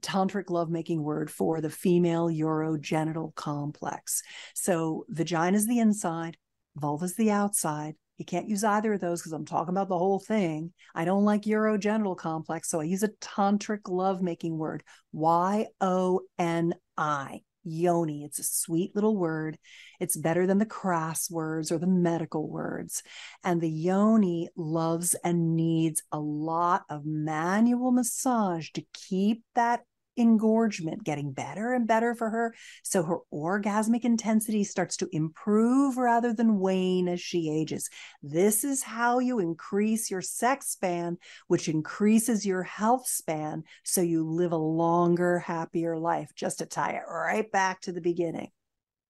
tantric 0.00 0.50
lovemaking 0.50 1.02
word 1.02 1.30
for 1.30 1.60
the 1.60 1.70
female 1.70 2.28
urogenital 2.28 3.34
complex. 3.34 4.22
So 4.54 5.04
vagina 5.08 5.56
is 5.56 5.66
the 5.66 5.78
inside, 5.78 6.36
vulva 6.76 7.04
is 7.04 7.16
the 7.16 7.30
outside. 7.30 7.94
You 8.18 8.24
can't 8.24 8.48
use 8.48 8.62
either 8.62 8.92
of 8.92 9.00
those 9.00 9.20
because 9.20 9.32
I'm 9.32 9.44
talking 9.44 9.74
about 9.74 9.88
the 9.88 9.98
whole 9.98 10.20
thing. 10.20 10.72
I 10.94 11.04
don't 11.04 11.24
like 11.24 11.42
urogenital 11.42 12.16
complex, 12.16 12.68
so 12.68 12.80
I 12.80 12.84
use 12.84 13.02
a 13.02 13.08
tantric 13.08 13.88
lovemaking 13.88 14.56
word, 14.56 14.84
Y 15.12 15.66
O 15.80 16.20
N 16.38 16.74
I. 16.96 17.40
Yoni. 17.64 18.24
It's 18.24 18.38
a 18.38 18.44
sweet 18.44 18.94
little 18.94 19.16
word. 19.16 19.58
It's 20.00 20.16
better 20.16 20.46
than 20.46 20.58
the 20.58 20.66
crass 20.66 21.30
words 21.30 21.70
or 21.70 21.78
the 21.78 21.86
medical 21.86 22.48
words. 22.48 23.02
And 23.44 23.60
the 23.60 23.70
yoni 23.70 24.48
loves 24.56 25.14
and 25.24 25.56
needs 25.56 26.02
a 26.10 26.18
lot 26.18 26.82
of 26.88 27.04
manual 27.04 27.92
massage 27.92 28.70
to 28.70 28.84
keep 28.92 29.42
that 29.54 29.82
engorgement 30.16 31.04
getting 31.04 31.32
better 31.32 31.72
and 31.72 31.86
better 31.86 32.14
for 32.14 32.30
her. 32.30 32.54
So 32.82 33.02
her 33.02 33.18
orgasmic 33.32 34.04
intensity 34.04 34.64
starts 34.64 34.96
to 34.98 35.08
improve 35.12 35.96
rather 35.96 36.32
than 36.32 36.58
wane 36.58 37.08
as 37.08 37.20
she 37.20 37.50
ages. 37.50 37.88
This 38.22 38.64
is 38.64 38.82
how 38.82 39.18
you 39.18 39.38
increase 39.38 40.10
your 40.10 40.22
sex 40.22 40.68
span, 40.68 41.18
which 41.48 41.68
increases 41.68 42.46
your 42.46 42.62
health 42.62 43.06
span. 43.06 43.64
So 43.84 44.00
you 44.00 44.28
live 44.28 44.52
a 44.52 44.56
longer, 44.56 45.38
happier 45.38 45.98
life, 45.98 46.30
just 46.34 46.58
to 46.58 46.66
tie 46.66 46.92
it 46.92 47.02
right 47.08 47.50
back 47.50 47.80
to 47.82 47.92
the 47.92 48.00
beginning. 48.00 48.50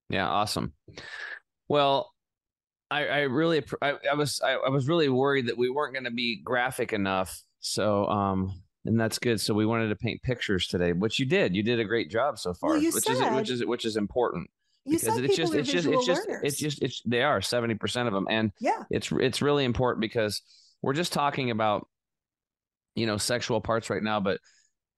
Yeah, 0.09 0.29
awesome. 0.29 0.73
Well, 1.69 2.13
I, 2.91 3.07
I 3.07 3.21
really, 3.21 3.65
I, 3.81 3.95
I 4.11 4.15
was, 4.15 4.41
I, 4.45 4.53
I 4.53 4.69
was 4.69 4.87
really 4.87 5.09
worried 5.09 5.47
that 5.49 5.57
we 5.57 5.71
weren't 5.71 5.95
going 5.95 6.05
to 6.05 6.11
be 6.11 6.43
graphic 6.45 6.93
enough. 6.93 7.43
So, 7.61 8.07
um, 8.07 8.63
and 8.85 8.99
that's 8.99 9.19
good. 9.19 9.41
So 9.41 9.55
we 9.55 9.67
wanted 9.67 9.89
to 9.89 9.97
paint 9.97 10.23
pictures 10.23 10.67
today, 10.67 10.93
which 10.93 11.19
you 11.19 11.27
did. 11.27 11.55
You 11.55 11.63
did 11.63 11.81
a 11.81 11.85
great 11.85 12.11
job 12.11 12.39
so 12.39 12.55
far, 12.55 12.71
well, 12.71 12.81
which 12.81 13.05
said, 13.05 13.13
is 13.13 13.35
which 13.37 13.51
is 13.51 13.65
which 13.65 13.85
is 13.85 13.97
important 13.97 14.51
You 14.85 14.99
because 14.99 15.19
it's 15.19 15.37
just 15.37 15.55
it's 15.55 15.71
just 15.71 15.89
it's 15.89 16.07
just 16.07 16.29
it's 16.43 16.57
just 16.57 16.83
it's 16.83 17.03
they 17.07 17.23
are 17.23 17.41
seventy 17.41 17.75
percent 17.75 18.09
of 18.09 18.15
them, 18.15 18.27
and 18.29 18.53
yeah, 18.61 18.83
it's 18.91 19.11
it's 19.13 19.43
really 19.43 19.65
important 19.65 20.01
because 20.01 20.43
we're 20.83 20.95
just 20.95 21.13
talking 21.13 21.51
about 21.51 21.87
you 22.95 23.07
know 23.07 23.17
sexual 23.17 23.61
parts 23.61 23.91
right 23.91 24.03
now, 24.03 24.21
but 24.21 24.41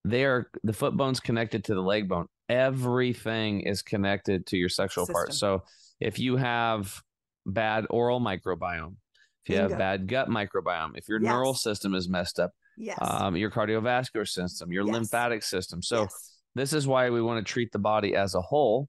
they 0.05 0.25
are 0.25 0.51
the 0.63 0.73
foot 0.73 0.97
bone's 0.97 1.21
connected 1.21 1.65
to 1.65 1.75
the 1.75 1.83
leg 1.83 2.09
bone. 2.09 2.27
Everything 2.49 3.61
is 3.61 3.83
connected 3.83 4.47
to 4.47 4.57
your 4.57 4.69
sexual 4.69 5.07
System. 5.07 5.15
part. 5.15 5.35
So 5.35 5.63
if 6.01 6.19
you 6.19 6.37
have 6.37 7.03
bad 7.47 7.87
oral 7.89 8.21
microbiome, 8.21 8.97
if 9.45 9.51
you 9.51 9.57
Bingo. 9.57 9.69
have 9.71 9.79
bad 9.79 10.09
gut 10.09 10.29
microbiome, 10.29 10.93
if 10.97 11.09
your 11.09 11.21
Yes. 11.21 11.31
neural 11.31 11.55
system 11.55 11.95
is 11.95 12.09
messed 12.09 12.39
up, 12.39 12.53
yes, 12.77 12.99
um, 13.01 13.37
your 13.37 13.51
cardiovascular 13.51 14.27
system, 14.27 14.73
your 14.73 14.85
Yes. 14.87 14.93
lymphatic 14.95 15.43
system. 15.43 15.83
So 15.83 16.03
yes. 16.03 16.39
this 16.55 16.73
is 16.73 16.87
why 16.87 17.11
we 17.11 17.23
want 17.23 17.45
to 17.45 17.53
treat 17.53 17.73
the 17.73 17.79
body 17.79 18.15
as 18.17 18.35
a 18.35 18.41
whole, 18.41 18.89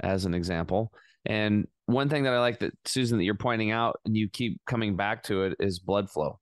as 0.00 0.24
an 0.24 0.34
example. 0.34 0.92
And 1.24 1.66
one 1.86 2.08
thing 2.08 2.24
that 2.24 2.32
I 2.32 2.40
like 2.40 2.60
that 2.60 2.72
Susan 2.84 3.18
that 3.18 3.24
you're 3.24 3.34
pointing 3.34 3.70
out, 3.70 4.00
and 4.04 4.16
you 4.16 4.28
keep 4.28 4.60
coming 4.66 4.96
back 4.96 5.22
to 5.24 5.42
it, 5.44 5.56
is 5.60 5.78
blood 5.78 6.10
flow. 6.10 6.38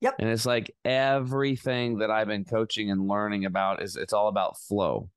Yep. 0.00 0.16
And 0.18 0.28
it's 0.28 0.46
like 0.46 0.74
everything 0.84 1.98
that 1.98 2.10
I've 2.10 2.28
been 2.28 2.44
coaching 2.44 2.90
and 2.90 3.08
learning 3.08 3.46
about 3.46 3.82
is 3.82 3.96
it's 3.96 4.12
all 4.12 4.28
about 4.28 4.58
flow, 4.58 5.08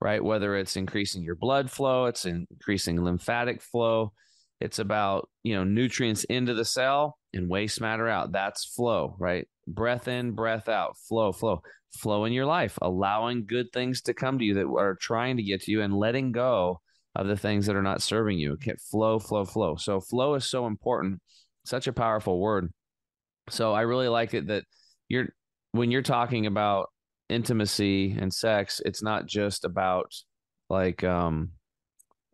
right? 0.00 0.22
Whether 0.22 0.56
it's 0.56 0.76
increasing 0.76 1.22
your 1.22 1.36
blood 1.36 1.70
flow, 1.70 2.04
it's 2.06 2.26
increasing 2.26 3.02
lymphatic 3.02 3.62
flow, 3.62 4.12
it's 4.60 4.78
about 4.78 5.28
you 5.42 5.54
know 5.54 5.64
nutrients 5.64 6.24
into 6.24 6.54
the 6.54 6.64
cell 6.64 7.18
and 7.32 7.48
waste 7.48 7.80
matter 7.80 8.08
out. 8.08 8.32
That's 8.32 8.64
flow, 8.64 9.16
right? 9.18 9.46
Breath 9.66 10.08
in, 10.08 10.32
breath 10.32 10.68
out, 10.68 10.96
flow, 11.08 11.32
flow, 11.32 11.60
flow 11.92 12.24
in 12.24 12.32
your 12.32 12.46
life, 12.46 12.78
allowing 12.80 13.46
good 13.46 13.66
things 13.72 14.02
to 14.02 14.14
come 14.14 14.38
to 14.38 14.44
you 14.44 14.54
that 14.54 14.66
are 14.66 14.96
trying 15.00 15.36
to 15.36 15.42
get 15.42 15.62
to 15.62 15.70
you 15.70 15.82
and 15.82 15.94
letting 15.94 16.32
go 16.32 16.80
of 17.14 17.26
the 17.26 17.36
things 17.36 17.66
that 17.66 17.76
are 17.76 17.82
not 17.82 18.02
serving 18.02 18.38
you. 18.38 18.52
Okay, 18.54 18.74
flow, 18.90 19.18
flow, 19.18 19.44
flow. 19.44 19.76
So 19.76 20.00
flow 20.00 20.34
is 20.34 20.48
so 20.48 20.66
important, 20.66 21.20
such 21.64 21.86
a 21.86 21.92
powerful 21.92 22.40
word. 22.40 22.72
So 23.48 23.72
I 23.72 23.82
really 23.82 24.08
like 24.08 24.34
it 24.34 24.48
that 24.48 24.64
you're 25.08 25.28
when 25.72 25.90
you're 25.90 26.02
talking 26.02 26.46
about 26.46 26.88
intimacy 27.28 28.16
and 28.18 28.32
sex, 28.32 28.80
it's 28.84 29.02
not 29.02 29.26
just 29.26 29.64
about 29.64 30.12
like 30.68 31.04
um 31.04 31.50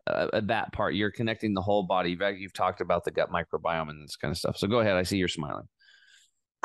uh, 0.07 0.41
that 0.43 0.73
part. 0.73 0.95
You're 0.95 1.11
connecting 1.11 1.53
the 1.53 1.61
whole 1.61 1.83
body. 1.83 2.11
You've, 2.11 2.39
you've 2.39 2.53
talked 2.53 2.81
about 2.81 3.03
the 3.03 3.11
gut 3.11 3.31
microbiome 3.31 3.89
and 3.89 4.03
this 4.03 4.15
kind 4.15 4.31
of 4.31 4.37
stuff. 4.37 4.57
So 4.57 4.67
go 4.67 4.79
ahead. 4.79 4.95
I 4.95 5.03
see 5.03 5.17
you're 5.17 5.27
smiling. 5.27 5.67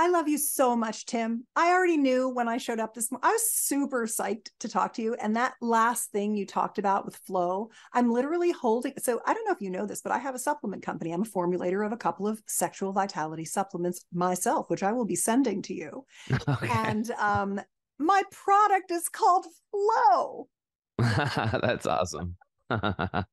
I 0.00 0.08
love 0.08 0.28
you 0.28 0.38
so 0.38 0.76
much, 0.76 1.06
Tim. 1.06 1.44
I 1.56 1.72
already 1.72 1.96
knew 1.96 2.28
when 2.28 2.46
I 2.46 2.58
showed 2.58 2.78
up 2.78 2.94
this 2.94 3.10
morning. 3.10 3.28
I 3.28 3.32
was 3.32 3.50
super 3.50 4.06
psyched 4.06 4.50
to 4.60 4.68
talk 4.68 4.92
to 4.92 5.02
you. 5.02 5.14
And 5.14 5.34
that 5.34 5.54
last 5.60 6.12
thing 6.12 6.36
you 6.36 6.46
talked 6.46 6.78
about 6.78 7.04
with 7.04 7.16
flow, 7.16 7.70
I'm 7.92 8.12
literally 8.12 8.52
holding. 8.52 8.92
So 8.98 9.20
I 9.26 9.34
don't 9.34 9.44
know 9.44 9.52
if 9.52 9.60
you 9.60 9.70
know 9.70 9.86
this, 9.86 10.00
but 10.00 10.12
I 10.12 10.18
have 10.18 10.36
a 10.36 10.38
supplement 10.38 10.84
company. 10.84 11.10
I'm 11.10 11.22
a 11.22 11.24
formulator 11.24 11.84
of 11.84 11.90
a 11.90 11.96
couple 11.96 12.28
of 12.28 12.40
sexual 12.46 12.92
vitality 12.92 13.44
supplements 13.44 14.04
myself, 14.14 14.70
which 14.70 14.84
I 14.84 14.92
will 14.92 15.04
be 15.04 15.16
sending 15.16 15.62
to 15.62 15.74
you. 15.74 16.04
okay. 16.48 16.68
And 16.70 17.10
um, 17.18 17.60
my 17.98 18.22
product 18.30 18.92
is 18.92 19.08
called 19.08 19.46
Flow. 19.72 20.48
That's 20.98 21.86
awesome. 21.86 22.36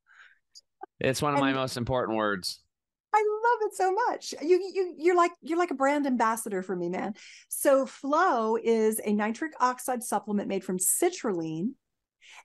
it's 0.99 1.21
one 1.21 1.33
of 1.33 1.39
my 1.39 1.53
most 1.53 1.77
important 1.77 2.17
words. 2.17 2.61
I 3.13 3.23
love 3.43 3.69
it 3.69 3.75
so 3.75 3.93
much. 3.93 4.33
You 4.41 4.59
you 4.73 4.95
you're 4.97 5.15
like 5.15 5.31
you're 5.41 5.57
like 5.57 5.71
a 5.71 5.75
brand 5.75 6.05
ambassador 6.05 6.61
for 6.61 6.75
me, 6.75 6.89
man. 6.89 7.13
So 7.47 7.85
Flow 7.85 8.57
is 8.61 8.99
a 9.03 9.13
nitric 9.13 9.53
oxide 9.61 10.03
supplement 10.03 10.49
made 10.49 10.63
from 10.65 10.79
citrulline. 10.79 11.71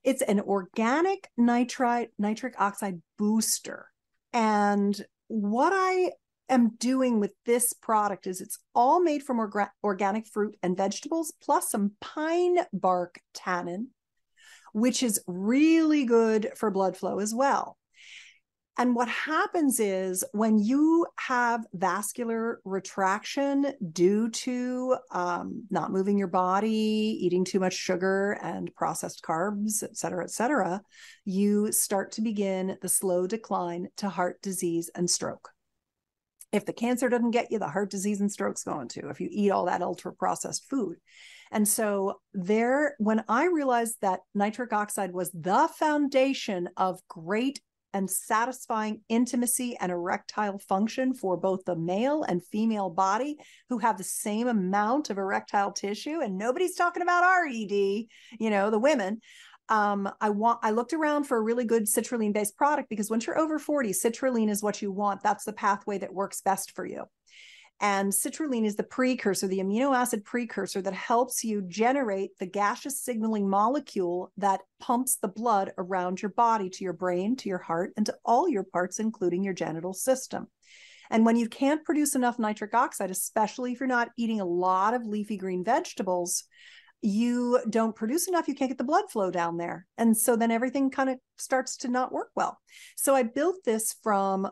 It's 0.04 0.22
an 0.22 0.40
organic 0.40 1.28
nitrite 1.36 2.10
nitric 2.18 2.54
oxide 2.58 3.02
booster. 3.18 3.86
And 4.32 5.00
what 5.26 5.72
I 5.74 6.12
am 6.48 6.76
doing 6.76 7.20
with 7.20 7.32
this 7.46 7.72
product 7.72 8.26
is 8.26 8.40
it's 8.40 8.58
all 8.74 9.00
made 9.00 9.22
from 9.22 9.38
orga- 9.38 9.70
organic 9.82 10.26
fruit 10.26 10.56
and 10.62 10.76
vegetables 10.76 11.32
plus 11.42 11.70
some 11.70 11.92
pine 12.00 12.58
bark 12.72 13.20
tannin, 13.34 13.88
which 14.72 15.02
is 15.02 15.20
really 15.26 16.04
good 16.04 16.52
for 16.56 16.70
blood 16.70 16.96
flow 16.96 17.18
as 17.18 17.34
well. 17.34 17.76
And 18.78 18.94
what 18.94 19.08
happens 19.08 19.78
is 19.78 20.24
when 20.32 20.58
you 20.58 21.06
have 21.18 21.66
vascular 21.74 22.60
retraction 22.64 23.74
due 23.92 24.30
to 24.30 24.96
um, 25.10 25.64
not 25.70 25.92
moving 25.92 26.16
your 26.16 26.28
body, 26.28 27.18
eating 27.20 27.44
too 27.44 27.60
much 27.60 27.74
sugar 27.74 28.38
and 28.40 28.74
processed 28.74 29.22
carbs, 29.22 29.82
et 29.82 29.98
cetera, 29.98 30.24
et 30.24 30.30
cetera, 30.30 30.80
you 31.26 31.72
start 31.72 32.12
to 32.12 32.22
begin 32.22 32.78
the 32.80 32.88
slow 32.88 33.26
decline 33.26 33.88
to 33.98 34.08
heart 34.08 34.40
disease 34.40 34.88
and 34.94 35.10
stroke. 35.10 35.50
If 36.50 36.64
the 36.64 36.72
cancer 36.72 37.10
doesn't 37.10 37.32
get 37.32 37.52
you, 37.52 37.58
the 37.58 37.68
heart 37.68 37.90
disease 37.90 38.20
and 38.20 38.32
stroke's 38.32 38.64
going 38.64 38.88
to 38.88 39.10
if 39.10 39.20
you 39.20 39.28
eat 39.30 39.50
all 39.50 39.66
that 39.66 39.82
ultra 39.82 40.14
processed 40.14 40.70
food. 40.70 40.96
And 41.50 41.66
so 41.66 42.20
there, 42.32 42.94
when 42.98 43.24
I 43.28 43.46
realized 43.46 43.96
that 44.02 44.20
nitric 44.34 44.72
oxide 44.72 45.12
was 45.12 45.30
the 45.32 45.68
foundation 45.78 46.68
of 46.76 47.00
great 47.08 47.60
and 47.92 48.08
satisfying 48.08 49.00
intimacy 49.08 49.76
and 49.80 49.90
erectile 49.90 50.58
function 50.58 51.12
for 51.12 51.36
both 51.36 51.64
the 51.64 51.76
male 51.76 52.22
and 52.22 52.44
female 52.46 52.88
body 52.88 53.36
who 53.68 53.78
have 53.78 53.98
the 53.98 54.04
same 54.04 54.46
amount 54.46 55.10
of 55.10 55.18
erectile 55.18 55.72
tissue 55.72 56.20
and 56.20 56.38
nobody's 56.38 56.76
talking 56.76 57.02
about 57.02 57.24
RED, 57.24 57.70
you 57.70 58.50
know, 58.50 58.70
the 58.70 58.78
women. 58.78 59.20
Um, 59.68 60.10
I 60.20 60.30
want 60.30 60.60
I 60.62 60.70
looked 60.70 60.92
around 60.92 61.24
for 61.24 61.36
a 61.36 61.42
really 61.42 61.64
good 61.64 61.84
citrulline 61.84 62.32
based 62.32 62.56
product 62.56 62.88
because 62.88 63.08
once 63.08 63.26
you're 63.26 63.38
over 63.38 63.58
40, 63.58 63.90
citrulline 63.90 64.50
is 64.50 64.62
what 64.62 64.82
you 64.82 64.90
want. 64.90 65.22
That's 65.22 65.44
the 65.44 65.52
pathway 65.52 65.98
that 65.98 66.12
works 66.12 66.40
best 66.40 66.72
for 66.72 66.84
you. 66.84 67.04
And 67.82 68.12
citrulline 68.12 68.66
is 68.66 68.76
the 68.76 68.82
precursor, 68.82 69.48
the 69.48 69.60
amino 69.60 69.96
acid 69.96 70.24
precursor 70.24 70.82
that 70.82 70.92
helps 70.92 71.42
you 71.42 71.62
generate 71.62 72.36
the 72.38 72.46
gaseous 72.46 73.00
signaling 73.00 73.48
molecule 73.48 74.30
that 74.36 74.60
pumps 74.80 75.16
the 75.16 75.28
blood 75.28 75.72
around 75.78 76.20
your 76.20 76.30
body 76.30 76.68
to 76.68 76.84
your 76.84 76.92
brain, 76.92 77.36
to 77.36 77.48
your 77.48 77.58
heart, 77.58 77.92
and 77.96 78.04
to 78.04 78.16
all 78.22 78.48
your 78.48 78.64
parts, 78.64 78.98
including 78.98 79.42
your 79.42 79.54
genital 79.54 79.94
system. 79.94 80.48
And 81.10 81.24
when 81.24 81.36
you 81.36 81.48
can't 81.48 81.84
produce 81.84 82.14
enough 82.14 82.38
nitric 82.38 82.74
oxide, 82.74 83.10
especially 83.10 83.72
if 83.72 83.80
you're 83.80 83.86
not 83.86 84.10
eating 84.16 84.40
a 84.40 84.46
lot 84.46 84.92
of 84.92 85.06
leafy 85.06 85.38
green 85.38 85.64
vegetables, 85.64 86.44
you 87.02 87.60
don't 87.70 87.96
produce 87.96 88.28
enough, 88.28 88.46
you 88.46 88.54
can't 88.54 88.70
get 88.70 88.78
the 88.78 88.84
blood 88.84 89.10
flow 89.10 89.30
down 89.30 89.56
there. 89.56 89.86
And 89.96 90.14
so 90.14 90.36
then 90.36 90.50
everything 90.50 90.90
kind 90.90 91.08
of 91.08 91.18
starts 91.38 91.78
to 91.78 91.88
not 91.88 92.12
work 92.12 92.28
well. 92.36 92.58
So 92.96 93.14
I 93.14 93.22
built 93.22 93.64
this 93.64 93.96
from 94.02 94.50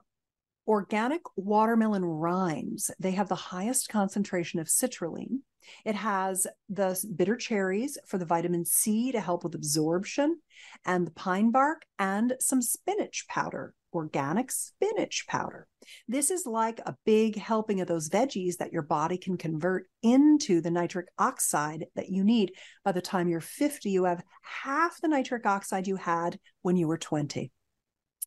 organic 0.69 1.23
watermelon 1.37 2.05
rinds. 2.05 2.91
They 3.01 3.13
have 3.13 3.29
the 3.29 3.35
highest 3.35 3.89
concentration 3.89 4.61
of 4.61 4.69
citrulline. 4.69 5.39
It 5.85 5.95
has 5.95 6.47
the 6.69 7.03
bitter 7.17 7.37
cherries 7.37 7.99
for 8.07 8.19
the 8.19 8.27
vitamin 8.27 8.65
C 8.65 9.11
to 9.13 9.21
help 9.21 9.45
with 9.45 9.55
absorption, 9.55 10.41
and 10.85 11.07
the 11.07 11.11
pine 11.13 11.51
bark 11.51 11.83
and 11.99 12.35
some 12.39 12.63
spinach 12.63 13.27
powder, 13.29 13.75
organic 13.93 14.51
spinach 14.51 15.27
powder. 15.27 15.67
This 16.07 16.31
is 16.31 16.47
like 16.47 16.81
a 16.81 16.97
big 17.05 17.37
helping 17.37 17.81
of 17.81 17.89
those 17.89 18.09
veggies 18.09 18.57
that 18.59 18.73
your 18.73 18.83
body 18.83 19.19
can 19.19 19.37
convert 19.37 19.87
into 20.03 20.61
the 20.61 20.71
nitric 20.71 21.09
oxide 21.19 21.87
that 21.97 22.11
you 22.11 22.25
need. 22.25 22.53
By 22.85 22.93
the 22.93 23.03
time 23.03 23.29
you're 23.29 23.41
50, 23.41 23.91
you 23.91 24.05
have 24.05 24.23
half 24.43 25.01
the 25.01 25.09
nitric 25.09 25.47
oxide 25.47 25.87
you 25.87 25.97
had 25.97 26.39
when 26.63 26.77
you 26.77 26.89
were 26.89 26.99
20. 26.99 27.51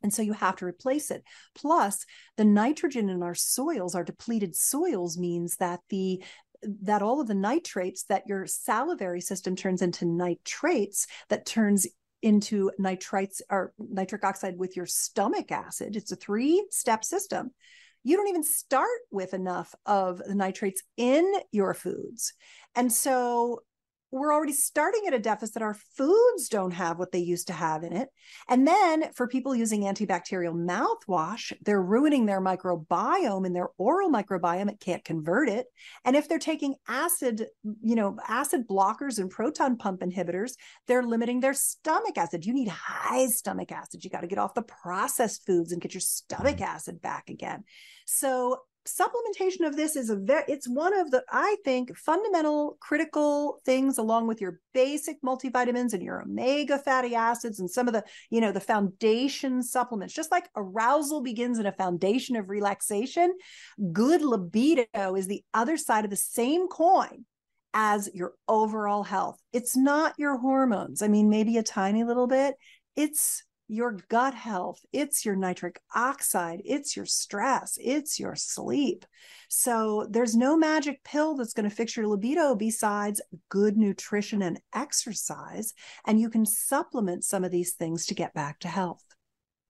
And 0.03 0.13
so 0.13 0.21
you 0.21 0.33
have 0.33 0.55
to 0.57 0.65
replace 0.65 1.11
it. 1.11 1.23
Plus, 1.55 2.05
the 2.37 2.45
nitrogen 2.45 3.09
in 3.09 3.23
our 3.23 3.35
soils, 3.35 3.95
our 3.95 4.03
depleted 4.03 4.55
soils, 4.55 5.17
means 5.17 5.57
that 5.57 5.81
the 5.89 6.23
that 6.63 7.01
all 7.01 7.19
of 7.19 7.27
the 7.27 7.33
nitrates 7.33 8.03
that 8.03 8.27
your 8.27 8.45
salivary 8.45 9.19
system 9.19 9.55
turns 9.55 9.81
into 9.81 10.05
nitrates 10.05 11.07
that 11.29 11.45
turns 11.45 11.87
into 12.21 12.71
nitrites 12.79 13.41
or 13.49 13.73
nitric 13.79 14.23
oxide 14.23 14.57
with 14.57 14.75
your 14.75 14.85
stomach 14.85 15.51
acid. 15.51 15.95
It's 15.95 16.11
a 16.11 16.15
three 16.15 16.63
step 16.69 17.03
system. 17.03 17.51
You 18.03 18.17
don't 18.17 18.29
even 18.29 18.43
start 18.43 18.99
with 19.11 19.33
enough 19.33 19.73
of 19.85 20.19
the 20.19 20.35
nitrates 20.35 20.81
in 20.97 21.31
your 21.51 21.73
foods. 21.73 22.33
And 22.75 22.91
so 22.91 23.61
we're 24.11 24.33
already 24.33 24.53
starting 24.53 25.03
at 25.07 25.13
a 25.13 25.19
deficit. 25.19 25.61
Our 25.61 25.73
foods 25.73 26.49
don't 26.49 26.71
have 26.71 26.99
what 26.99 27.11
they 27.11 27.19
used 27.19 27.47
to 27.47 27.53
have 27.53 27.83
in 27.83 27.93
it. 27.93 28.09
And 28.49 28.67
then 28.67 29.11
for 29.13 29.27
people 29.27 29.55
using 29.55 29.83
antibacterial 29.83 30.53
mouthwash, 30.53 31.53
they're 31.61 31.81
ruining 31.81 32.25
their 32.25 32.41
microbiome 32.41 33.45
and 33.45 33.55
their 33.55 33.69
oral 33.77 34.11
microbiome. 34.11 34.69
It 34.69 34.81
can't 34.81 35.03
convert 35.05 35.47
it. 35.47 35.67
And 36.03 36.15
if 36.15 36.27
they're 36.27 36.39
taking 36.39 36.75
acid, 36.87 37.47
you 37.81 37.95
know, 37.95 38.17
acid 38.27 38.67
blockers 38.67 39.17
and 39.17 39.29
proton 39.29 39.77
pump 39.77 40.01
inhibitors, 40.01 40.51
they're 40.87 41.03
limiting 41.03 41.39
their 41.39 41.53
stomach 41.53 42.17
acid. 42.17 42.45
You 42.45 42.53
need 42.53 42.67
high 42.67 43.27
stomach 43.27 43.71
acid. 43.71 44.03
You 44.03 44.09
got 44.09 44.21
to 44.21 44.27
get 44.27 44.39
off 44.39 44.53
the 44.53 44.61
processed 44.61 45.45
foods 45.45 45.71
and 45.71 45.81
get 45.81 45.93
your 45.93 46.01
stomach 46.01 46.59
acid 46.59 47.01
back 47.01 47.29
again. 47.29 47.63
So 48.05 48.59
supplementation 48.87 49.67
of 49.67 49.75
this 49.75 49.95
is 49.95 50.09
a 50.09 50.15
very 50.15 50.43
it's 50.47 50.67
one 50.67 50.97
of 50.97 51.11
the 51.11 51.23
i 51.31 51.55
think 51.63 51.95
fundamental 51.95 52.77
critical 52.79 53.59
things 53.63 53.99
along 53.99 54.25
with 54.25 54.41
your 54.41 54.59
basic 54.73 55.21
multivitamins 55.21 55.93
and 55.93 56.01
your 56.01 56.19
omega 56.19 56.79
fatty 56.79 57.13
acids 57.13 57.59
and 57.59 57.69
some 57.69 57.87
of 57.87 57.93
the 57.93 58.03
you 58.31 58.41
know 58.41 58.51
the 58.51 58.59
foundation 58.59 59.61
supplements. 59.61 60.13
Just 60.13 60.31
like 60.31 60.49
arousal 60.55 61.21
begins 61.21 61.59
in 61.59 61.65
a 61.65 61.71
foundation 61.71 62.35
of 62.35 62.49
relaxation 62.49 63.33
good 63.91 64.21
libido 64.21 65.15
is 65.15 65.27
the 65.27 65.43
other 65.53 65.77
side 65.77 66.03
of 66.03 66.11
the 66.11 66.17
same 66.17 66.67
coin 66.67 67.25
as 67.73 68.09
your 68.13 68.33
overall 68.47 69.03
health. 69.03 69.39
It's 69.53 69.77
not 69.77 70.13
your 70.17 70.37
hormones. 70.37 71.01
I 71.01 71.07
mean 71.07 71.29
maybe 71.29 71.57
a 71.57 71.63
tiny 71.63 72.03
little 72.03 72.27
bit. 72.27 72.55
It's 72.95 73.43
your 73.71 73.97
gut 74.09 74.33
health, 74.33 74.81
it's 74.91 75.23
your 75.23 75.37
nitric 75.37 75.79
oxide, 75.95 76.61
it's 76.65 76.97
your 76.97 77.05
stress, 77.05 77.77
it's 77.81 78.19
your 78.19 78.35
sleep. 78.35 79.05
So 79.47 80.07
there's 80.09 80.35
no 80.35 80.57
magic 80.57 81.01
pill 81.05 81.37
that's 81.37 81.53
going 81.53 81.69
to 81.69 81.75
fix 81.75 81.95
your 81.95 82.05
libido 82.07 82.53
besides 82.53 83.21
good 83.47 83.77
nutrition 83.77 84.41
and 84.41 84.59
exercise. 84.75 85.73
And 86.05 86.19
you 86.19 86.29
can 86.29 86.45
supplement 86.45 87.23
some 87.23 87.45
of 87.45 87.51
these 87.51 87.71
things 87.73 88.05
to 88.07 88.13
get 88.13 88.33
back 88.33 88.59
to 88.59 88.67
health. 88.67 89.03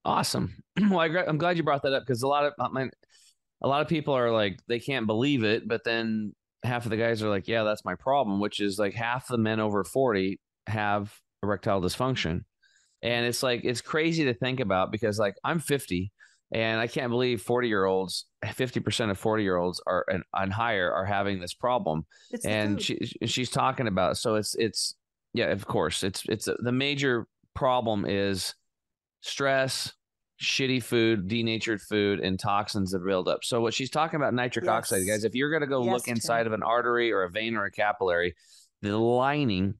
Awesome. 0.03 0.55
Well, 0.89 0.99
I, 0.99 1.07
am 1.27 1.37
glad 1.37 1.57
you 1.57 1.63
brought 1.63 1.83
that 1.83 1.93
up 1.93 2.03
because 2.03 2.23
a 2.23 2.27
lot 2.27 2.45
of 2.45 2.53
uh, 2.57 2.69
my, 2.69 2.89
a 3.61 3.67
lot 3.67 3.81
of 3.81 3.87
people 3.87 4.15
are 4.15 4.31
like 4.31 4.59
they 4.67 4.79
can't 4.79 5.05
believe 5.05 5.43
it, 5.43 5.67
but 5.67 5.83
then 5.83 6.33
half 6.63 6.85
of 6.85 6.89
the 6.89 6.97
guys 6.97 7.21
are 7.21 7.29
like, 7.29 7.47
"Yeah, 7.47 7.63
that's 7.63 7.85
my 7.85 7.93
problem," 7.95 8.39
which 8.39 8.61
is 8.61 8.79
like 8.79 8.95
half 8.95 9.27
the 9.27 9.37
men 9.37 9.59
over 9.59 9.83
40 9.83 10.39
have 10.65 11.13
erectile 11.43 11.81
dysfunction 11.81 12.45
and 13.01 13.25
it's 13.25 13.43
like, 13.43 13.61
it's 13.63 13.81
crazy 13.81 14.25
to 14.25 14.33
think 14.33 14.59
about 14.59 14.91
because 14.91 15.17
like 15.17 15.35
I'm 15.43 15.59
50 15.59 16.11
and 16.51 16.79
I 16.79 16.87
can't 16.87 17.09
believe 17.09 17.41
40 17.41 17.67
year 17.67 17.85
olds, 17.85 18.25
50% 18.45 19.09
of 19.09 19.17
40 19.17 19.43
year 19.43 19.57
olds 19.57 19.81
are 19.87 20.05
and, 20.09 20.23
and 20.33 20.53
higher 20.53 20.91
are 20.91 21.05
having 21.05 21.39
this 21.39 21.53
problem. 21.53 22.05
It's 22.31 22.45
and 22.45 22.81
she, 22.81 22.97
she's 23.25 23.49
talking 23.49 23.87
about, 23.87 24.17
so 24.17 24.35
it's, 24.35 24.55
it's, 24.55 24.95
yeah, 25.33 25.45
of 25.45 25.65
course 25.65 26.03
it's, 26.03 26.23
it's 26.27 26.47
uh, 26.47 26.55
the 26.59 26.71
major 26.71 27.27
problem 27.55 28.05
is 28.05 28.53
stress, 29.21 29.93
shitty 30.41 30.83
food, 30.83 31.27
denatured 31.27 31.81
food, 31.81 32.19
and 32.19 32.39
toxins 32.39 32.91
that 32.91 33.05
build 33.05 33.27
up. 33.27 33.43
So 33.43 33.61
what 33.61 33.73
she's 33.73 33.89
talking 33.89 34.17
about 34.17 34.33
nitric 34.33 34.65
yes. 34.65 34.71
oxide, 34.71 35.07
guys, 35.07 35.23
if 35.23 35.35
you're 35.35 35.51
going 35.51 35.61
to 35.61 35.67
go 35.67 35.83
yes, 35.83 35.93
look 35.93 36.07
inside 36.07 36.43
Tim. 36.43 36.47
of 36.47 36.53
an 36.53 36.63
artery 36.63 37.11
or 37.11 37.23
a 37.23 37.29
vein 37.29 37.55
or 37.55 37.65
a 37.65 37.71
capillary, 37.71 38.35
the 38.81 38.97
lining 38.97 39.75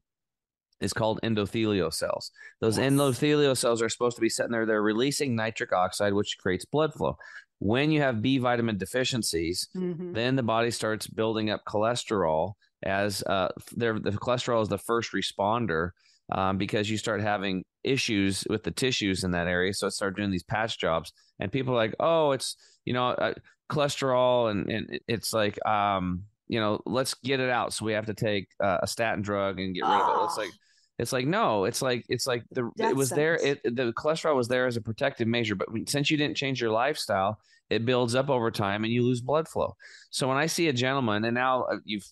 is 0.81 0.93
called 0.93 1.19
endothelial 1.23 1.93
cells. 1.93 2.31
Those 2.59 2.77
yes. 2.77 2.91
endothelial 2.91 3.55
cells 3.55 3.81
are 3.81 3.89
supposed 3.89 4.17
to 4.17 4.21
be 4.21 4.29
sitting 4.29 4.51
there. 4.51 4.65
They're 4.65 4.81
releasing 4.81 5.35
nitric 5.35 5.71
oxide, 5.71 6.13
which 6.13 6.37
creates 6.39 6.65
blood 6.65 6.93
flow. 6.93 7.17
When 7.59 7.91
you 7.91 8.01
have 8.01 8.21
B 8.21 8.39
vitamin 8.39 8.77
deficiencies, 8.77 9.69
mm-hmm. 9.75 10.13
then 10.13 10.35
the 10.35 10.43
body 10.43 10.71
starts 10.71 11.05
building 11.05 11.51
up 11.51 11.61
cholesterol 11.67 12.53
as 12.83 13.21
uh, 13.23 13.49
the 13.75 13.93
cholesterol 13.93 14.63
is 14.63 14.69
the 14.69 14.79
first 14.79 15.11
responder 15.13 15.91
um, 16.31 16.57
because 16.57 16.89
you 16.89 16.97
start 16.97 17.21
having 17.21 17.63
issues 17.83 18.43
with 18.49 18.63
the 18.63 18.71
tissues 18.71 19.23
in 19.23 19.31
that 19.31 19.47
area. 19.47 19.73
So 19.73 19.87
it 19.87 19.91
started 19.91 20.17
doing 20.17 20.31
these 20.31 20.43
patch 20.43 20.79
jobs, 20.79 21.13
and 21.39 21.51
people 21.51 21.73
are 21.73 21.77
like, 21.77 21.95
"Oh, 21.99 22.31
it's 22.31 22.55
you 22.85 22.93
know 22.93 23.09
uh, 23.09 23.33
cholesterol," 23.69 24.49
and 24.49 24.69
and 24.69 24.99
it's 25.07 25.33
like, 25.33 25.63
um, 25.65 26.23
you 26.47 26.59
know, 26.59 26.81
let's 26.85 27.13
get 27.15 27.39
it 27.39 27.49
out. 27.49 27.73
So 27.73 27.85
we 27.85 27.93
have 27.93 28.07
to 28.07 28.13
take 28.13 28.47
uh, 28.63 28.79
a 28.81 28.87
statin 28.87 29.21
drug 29.21 29.59
and 29.59 29.75
get 29.75 29.81
rid 29.81 29.91
oh. 29.91 30.01
of 30.01 30.21
it. 30.21 30.25
It's 30.25 30.37
like 30.37 30.51
it's 31.01 31.11
like 31.11 31.25
no, 31.25 31.65
it's 31.65 31.81
like 31.81 32.05
it's 32.09 32.27
like 32.27 32.43
the 32.51 32.69
it 32.77 32.95
was 32.95 33.09
there. 33.09 33.33
It, 33.33 33.63
the 33.63 33.91
cholesterol 33.93 34.35
was 34.35 34.47
there 34.47 34.67
as 34.67 34.77
a 34.77 34.81
protective 34.81 35.27
measure, 35.27 35.55
but 35.55 35.67
since 35.87 36.11
you 36.11 36.17
didn't 36.17 36.37
change 36.37 36.61
your 36.61 36.69
lifestyle, 36.69 37.39
it 37.71 37.87
builds 37.87 38.13
up 38.13 38.29
over 38.29 38.51
time 38.51 38.83
and 38.83 38.93
you 38.93 39.01
lose 39.03 39.19
blood 39.19 39.47
flow. 39.47 39.75
So 40.11 40.27
when 40.27 40.37
I 40.37 40.45
see 40.45 40.67
a 40.67 40.73
gentleman, 40.73 41.25
and 41.25 41.33
now 41.33 41.63
uh, 41.63 41.77
you've, 41.85 42.05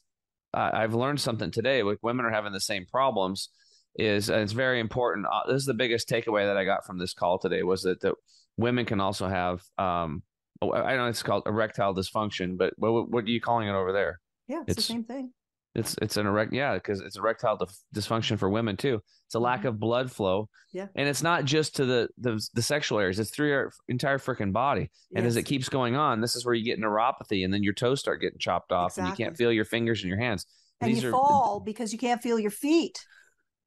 uh, 0.55 0.71
I've 0.73 0.95
learned 0.95 1.21
something 1.21 1.51
today. 1.51 1.83
Like 1.83 1.99
women 2.01 2.25
are 2.25 2.31
having 2.31 2.51
the 2.51 2.59
same 2.59 2.87
problems. 2.87 3.49
Is 3.95 4.29
it's 4.29 4.53
very 4.53 4.79
important. 4.79 5.27
Uh, 5.31 5.41
this 5.47 5.57
is 5.57 5.65
the 5.65 5.73
biggest 5.75 6.09
takeaway 6.09 6.47
that 6.47 6.57
I 6.57 6.65
got 6.65 6.83
from 6.83 6.97
this 6.97 7.13
call 7.13 7.37
today 7.37 7.61
was 7.61 7.83
that 7.83 8.01
that 8.01 8.15
women 8.57 8.85
can 8.85 8.99
also 8.99 9.27
have 9.27 9.61
um, 9.77 10.23
I 10.63 10.65
don't 10.67 10.97
know 10.97 11.07
it's 11.07 11.21
called 11.21 11.43
erectile 11.45 11.93
dysfunction, 11.93 12.57
but 12.57 12.73
what 12.77 13.09
what 13.11 13.25
are 13.25 13.29
you 13.29 13.41
calling 13.41 13.67
it 13.67 13.73
over 13.73 13.93
there? 13.93 14.19
Yeah, 14.47 14.61
it's, 14.61 14.77
it's 14.77 14.87
the 14.87 14.93
same 14.93 15.03
thing. 15.03 15.31
It's 15.75 15.95
it's 16.01 16.17
an 16.17 16.25
erect 16.25 16.51
yeah 16.51 16.73
because 16.73 16.99
it's 16.99 17.15
erectile 17.15 17.59
dysfunction 17.93 18.39
for 18.39 18.49
women 18.49 18.75
too. 18.75 19.01
It's 19.27 19.35
a 19.35 19.39
lack 19.39 19.59
mm-hmm. 19.59 19.67
of 19.69 19.79
blood 19.79 20.11
flow. 20.11 20.49
Yeah, 20.73 20.87
and 20.95 21.07
it's 21.07 21.21
not 21.21 21.45
just 21.45 21.75
to 21.75 21.85
the 21.85 22.09
the, 22.17 22.41
the 22.53 22.61
sexual 22.61 22.99
areas. 22.99 23.19
It's 23.19 23.29
through 23.29 23.49
your 23.49 23.71
entire 23.87 24.17
freaking 24.17 24.51
body. 24.51 24.89
And 25.13 25.23
yes. 25.23 25.31
as 25.31 25.35
it 25.35 25.43
keeps 25.43 25.69
going 25.69 25.95
on, 25.95 26.21
this 26.21 26.35
is 26.35 26.45
where 26.45 26.55
you 26.55 26.65
get 26.65 26.79
neuropathy, 26.79 27.45
and 27.45 27.53
then 27.53 27.61
your 27.61 27.73
toes 27.73 27.99
start 27.99 28.21
getting 28.21 28.39
chopped 28.39 28.71
off, 28.71 28.93
exactly. 28.93 29.09
and 29.09 29.19
you 29.19 29.25
can't 29.25 29.37
feel 29.37 29.51
your 29.51 29.65
fingers 29.65 30.01
and 30.01 30.09
your 30.09 30.19
hands. 30.19 30.45
And 30.81 30.91
These 30.91 31.03
you 31.03 31.09
are, 31.09 31.11
fall 31.11 31.61
because 31.63 31.93
you 31.93 31.99
can't 31.99 32.21
feel 32.21 32.39
your 32.39 32.51
feet. 32.51 33.05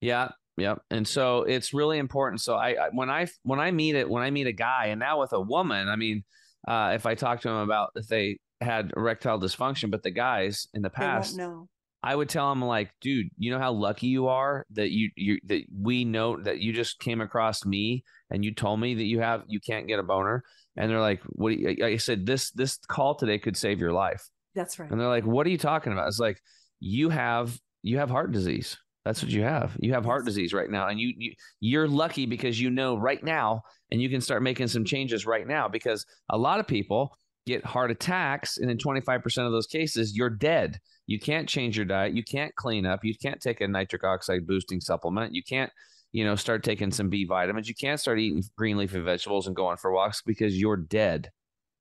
Yeah, 0.01 0.31
yeah, 0.57 0.77
And 0.91 1.09
so 1.09 1.43
it's 1.43 1.73
really 1.73 1.99
important. 1.99 2.43
So 2.43 2.57
I, 2.57 2.71
I, 2.71 2.89
when 2.93 3.09
I 3.09 3.27
when 3.43 3.59
I 3.59 3.71
meet 3.71 3.95
it 3.95 4.09
when 4.09 4.23
I 4.23 4.31
meet 4.31 4.47
a 4.47 4.53
guy 4.53 4.87
and 4.87 5.01
now 5.01 5.21
with 5.21 5.33
a 5.33 5.41
woman, 5.41 5.89
I 5.89 5.97
mean, 5.97 6.25
uh, 6.69 6.93
if 6.95 7.07
I 7.07 7.15
talk 7.15 7.41
to 7.43 7.49
them 7.49 7.59
about 7.59 7.91
if 7.95 8.07
they 8.07 8.39
had 8.61 8.93
erectile 8.97 9.41
dysfunction, 9.41 9.91
but 9.91 10.03
the 10.03 10.11
guys 10.11 10.69
in 10.75 10.83
the 10.83 10.91
past, 10.91 11.37
no. 11.37 11.69
I 12.03 12.17
would 12.17 12.29
tell 12.29 12.51
him 12.51 12.63
like, 12.63 12.91
dude, 13.01 13.29
you 13.39 13.53
know 13.53 13.59
how 13.59 13.73
lucky 13.73 14.09
you 14.09 14.27
are 14.27 14.67
that 14.73 14.91
you 14.91 15.11
you 15.17 15.39
that 15.47 15.63
we 15.73 16.05
know 16.05 16.41
that 16.43 16.59
you 16.59 16.73
just 16.73 16.99
came 16.99 17.21
across 17.21 17.65
me 17.65 18.03
and 18.31 18.45
you 18.45 18.53
told 18.55 18.81
me 18.81 18.95
that 18.95 19.05
you 19.05 19.21
have 19.21 19.45
you 19.47 19.61
can't 19.61 19.87
get 19.87 20.01
a 20.01 20.03
boner, 20.03 20.43
and 20.77 20.91
they're 20.91 21.01
like, 21.01 21.21
what? 21.27 21.51
Do 21.51 21.57
you, 21.57 21.85
I 21.85 21.97
said 21.97 22.27
this 22.27 22.51
this 22.51 22.79
call 22.89 23.15
today 23.15 23.39
could 23.39 23.57
save 23.57 23.79
your 23.79 23.93
life, 23.93 24.29
That's 24.55 24.79
right. 24.79 24.91
and 24.91 25.01
they're 25.01 25.09
like, 25.09 25.25
what 25.25 25.47
are 25.47 25.51
you 25.51 25.59
talking 25.59 25.93
about? 25.93 26.09
It's 26.09 26.19
like 26.19 26.41
you 26.81 27.11
have 27.11 27.59
you 27.83 27.99
have 27.99 28.11
heart 28.11 28.33
disease. 28.33 28.77
That's 29.05 29.23
what 29.23 29.33
you 29.33 29.43
have. 29.43 29.77
You 29.81 29.95
have 29.95 30.05
heart 30.05 30.25
disease 30.25 30.53
right 30.53 30.71
now, 30.71 30.89
and 30.89 30.99
you, 30.99 31.13
you 31.17 31.33
you're 31.61 31.89
lucky 31.89 32.27
because 32.27 32.61
you 32.61 32.71
know 32.71 32.97
right 32.97 33.23
now, 33.23 33.63
and 33.91 34.01
you 34.01 34.09
can 34.09 34.21
start 34.21 34.43
making 34.43 34.69
some 34.69 34.85
changes 34.85 35.27
right 35.27 35.47
now. 35.47 35.69
Because 35.69 36.07
a 36.31 36.39
lot 36.39 36.61
of 36.61 36.67
people 36.67 37.17
get 37.47 37.65
heart 37.65 37.91
attacks, 37.91 38.59
and 38.59 38.71
in 38.71 38.79
25% 38.79 39.47
of 39.47 39.53
those 39.53 39.67
cases, 39.67 40.17
you're 40.17 40.31
dead. 40.31 40.79
You 41.13 41.21
can't 41.21 41.47
change 41.47 41.77
your 41.77 41.85
diet. 41.85 42.17
You 42.17 42.25
can't 42.25 42.55
clean 42.55 42.87
up. 42.87 43.05
You 43.05 43.15
can't 43.15 43.39
take 43.39 43.61
a 43.61 43.69
nitric 43.69 44.03
oxide 44.03 44.47
boosting 44.47 44.81
supplement. 44.81 45.35
You 45.35 45.43
can't, 45.43 45.71
you 46.11 46.25
know, 46.25 46.37
start 46.37 46.65
taking 46.65 46.91
some 46.91 47.11
B 47.11 47.27
vitamins. 47.27 47.69
You 47.69 47.75
can't 47.75 48.01
start 48.01 48.19
eating 48.19 48.43
green 48.57 48.79
leafy 48.79 48.99
vegetables 48.99 49.47
and 49.47 49.55
going 49.55 49.77
for 49.77 49.93
walks 49.93 50.23
because 50.23 50.59
you're 50.59 50.79
dead. 50.79 51.31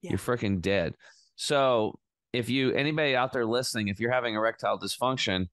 Yeah. 0.02 0.10
You're 0.10 0.20
freaking 0.20 0.60
dead. 0.60 0.96
So 1.38 1.98
if 2.34 2.50
you 2.50 2.74
anybody 2.74 3.16
out 3.16 3.32
there 3.32 3.46
listening, 3.46 3.88
if 3.88 4.02
you're 4.02 4.12
having 4.12 4.36
erectile 4.36 4.78
dysfunction, 4.78 5.48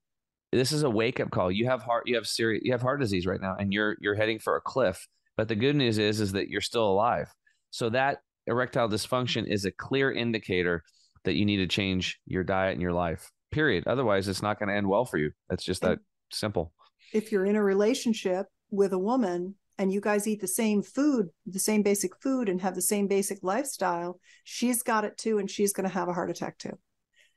this 0.51 0.73
is 0.73 0.83
a 0.83 0.91
wake 0.91 1.21
up 1.21 1.31
call. 1.31 1.53
You 1.53 1.67
have 1.67 1.83
heart 1.83 2.09
you 2.09 2.17
have 2.17 2.27
serious 2.27 2.63
you 2.65 2.73
have 2.73 2.83
heart 2.83 2.99
disease 2.99 3.29
right 3.29 3.41
now 3.41 3.55
and 3.61 3.73
you're 3.73 3.97
you're 4.01 4.17
heading 4.17 4.41
for 4.41 4.57
a 4.57 4.61
cliff. 4.61 5.07
But 5.37 5.47
the 5.47 5.55
good 5.55 5.77
news 5.77 5.99
is 5.99 6.21
is 6.21 6.33
that 6.33 6.49
you're 6.49 6.63
still 6.63 6.91
alive. 6.91 7.33
So 7.71 7.91
that 7.91 8.23
erectile 8.49 8.89
dysfunction 8.89 9.47
is 9.47 9.65
a 9.65 9.71
clear 9.71 10.11
indicator 10.11 10.83
that 11.23 11.35
you 11.35 11.45
need 11.45 11.59
to 11.59 11.69
change 11.69 12.19
your 12.27 12.43
diet 12.43 12.73
and 12.73 12.83
your 12.83 12.93
life. 12.93 13.31
Period. 13.51 13.87
Otherwise, 13.87 14.29
it's 14.29 14.43
not 14.43 14.59
going 14.59 14.69
to 14.69 14.75
end 14.75 14.87
well 14.89 15.05
for 15.05 15.17
you. 15.19 15.31
That's 15.49 15.65
just 15.65 15.83
that 15.83 15.99
simple. 16.33 16.73
if 17.13 17.33
you're 17.33 17.47
in 17.47 17.57
a 17.57 17.63
relationship 17.63 18.47
with 18.71 18.93
a 18.93 18.99
woman 18.99 19.55
and 19.79 19.93
you 19.93 20.01
guys 20.01 20.27
eat 20.27 20.41
the 20.41 20.47
same 20.49 20.83
food, 20.83 21.29
the 21.47 21.59
same 21.59 21.83
basic 21.83 22.11
food, 22.21 22.49
and 22.49 22.61
have 22.61 22.75
the 22.75 22.83
same 22.83 23.07
basic 23.07 23.39
lifestyle, 23.43 24.21
she's 24.45 24.83
got 24.83 25.05
it 25.05 25.17
too, 25.17 25.39
and 25.39 25.51
she's 25.51 25.73
going 25.73 25.89
to 25.89 25.95
have 25.95 26.09
a 26.09 26.13
heart 26.13 26.31
attack 26.31 26.59
too. 26.59 26.77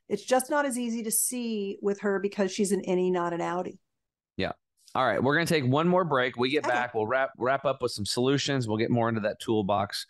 It's 0.08 0.24
just 0.24 0.50
not 0.50 0.66
as 0.66 0.76
easy 0.78 1.02
to 1.04 1.10
see 1.10 1.78
with 1.80 2.00
her 2.00 2.18
because 2.18 2.52
she's 2.52 2.72
an 2.72 2.82
innie, 2.86 3.10
not 3.12 3.32
an 3.32 3.40
outie. 3.40 3.78
Yeah. 4.36 4.52
All 4.94 5.06
right, 5.06 5.22
we're 5.22 5.34
going 5.34 5.46
to 5.46 5.54
take 5.54 5.64
one 5.64 5.88
more 5.88 6.04
break. 6.04 6.36
We 6.36 6.50
get 6.50 6.64
Okay. 6.66 6.74
back, 6.74 6.92
we'll 6.94 7.06
wrap 7.06 7.30
wrap 7.38 7.64
up 7.64 7.80
with 7.80 7.92
some 7.92 8.04
solutions. 8.04 8.68
We'll 8.68 8.76
get 8.76 8.90
more 8.90 9.08
into 9.08 9.22
that 9.22 9.40
toolbox 9.40 10.04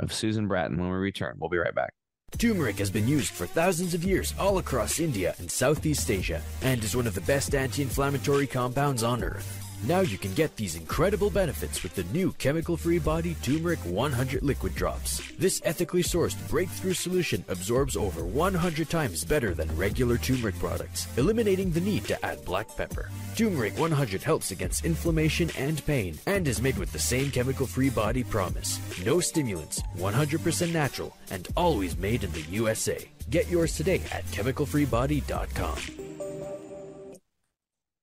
of 0.00 0.12
Susan 0.12 0.48
Bratton 0.48 0.78
when 0.80 0.88
we 0.90 0.96
return. 0.96 1.36
We'll 1.38 1.50
be 1.50 1.58
right 1.58 1.74
back. 1.74 1.92
Turmeric 2.38 2.78
has 2.78 2.90
been 2.90 3.08
used 3.08 3.32
for 3.32 3.46
thousands 3.46 3.94
of 3.94 4.04
years 4.04 4.34
all 4.38 4.58
across 4.58 5.00
India 5.00 5.34
and 5.38 5.50
Southeast 5.50 6.10
Asia 6.10 6.42
and 6.62 6.84
is 6.84 6.94
one 6.94 7.06
of 7.06 7.14
the 7.14 7.20
best 7.22 7.54
anti 7.54 7.82
inflammatory 7.82 8.46
compounds 8.46 9.02
on 9.02 9.24
earth. 9.24 9.65
Now 9.84 10.00
you 10.00 10.18
can 10.18 10.32
get 10.34 10.56
these 10.56 10.74
incredible 10.74 11.30
benefits 11.30 11.82
with 11.82 11.94
the 11.94 12.04
new 12.04 12.32
chemical 12.32 12.76
free 12.76 12.98
body 12.98 13.36
Turmeric 13.42 13.78
100 13.80 14.42
liquid 14.42 14.74
drops. 14.74 15.20
This 15.38 15.60
ethically 15.64 16.02
sourced 16.02 16.36
breakthrough 16.48 16.94
solution 16.94 17.44
absorbs 17.48 17.96
over 17.96 18.24
100 18.24 18.88
times 18.88 19.24
better 19.24 19.54
than 19.54 19.74
regular 19.76 20.16
turmeric 20.16 20.58
products, 20.58 21.06
eliminating 21.18 21.70
the 21.70 21.80
need 21.80 22.04
to 22.04 22.26
add 22.26 22.44
black 22.44 22.74
pepper. 22.76 23.10
Turmeric 23.36 23.78
100 23.78 24.22
helps 24.22 24.50
against 24.50 24.84
inflammation 24.84 25.50
and 25.56 25.84
pain 25.86 26.18
and 26.26 26.48
is 26.48 26.62
made 26.62 26.78
with 26.78 26.92
the 26.92 26.98
same 26.98 27.30
chemical 27.30 27.66
free 27.66 27.90
body 27.90 28.24
promise. 28.24 28.80
No 29.04 29.20
stimulants, 29.20 29.82
100% 29.98 30.72
natural, 30.72 31.16
and 31.30 31.48
always 31.56 31.96
made 31.98 32.24
in 32.24 32.32
the 32.32 32.42
USA. 32.50 33.08
Get 33.30 33.48
yours 33.48 33.76
today 33.76 34.00
at 34.12 34.24
chemicalfreebody.com. 34.26 36.15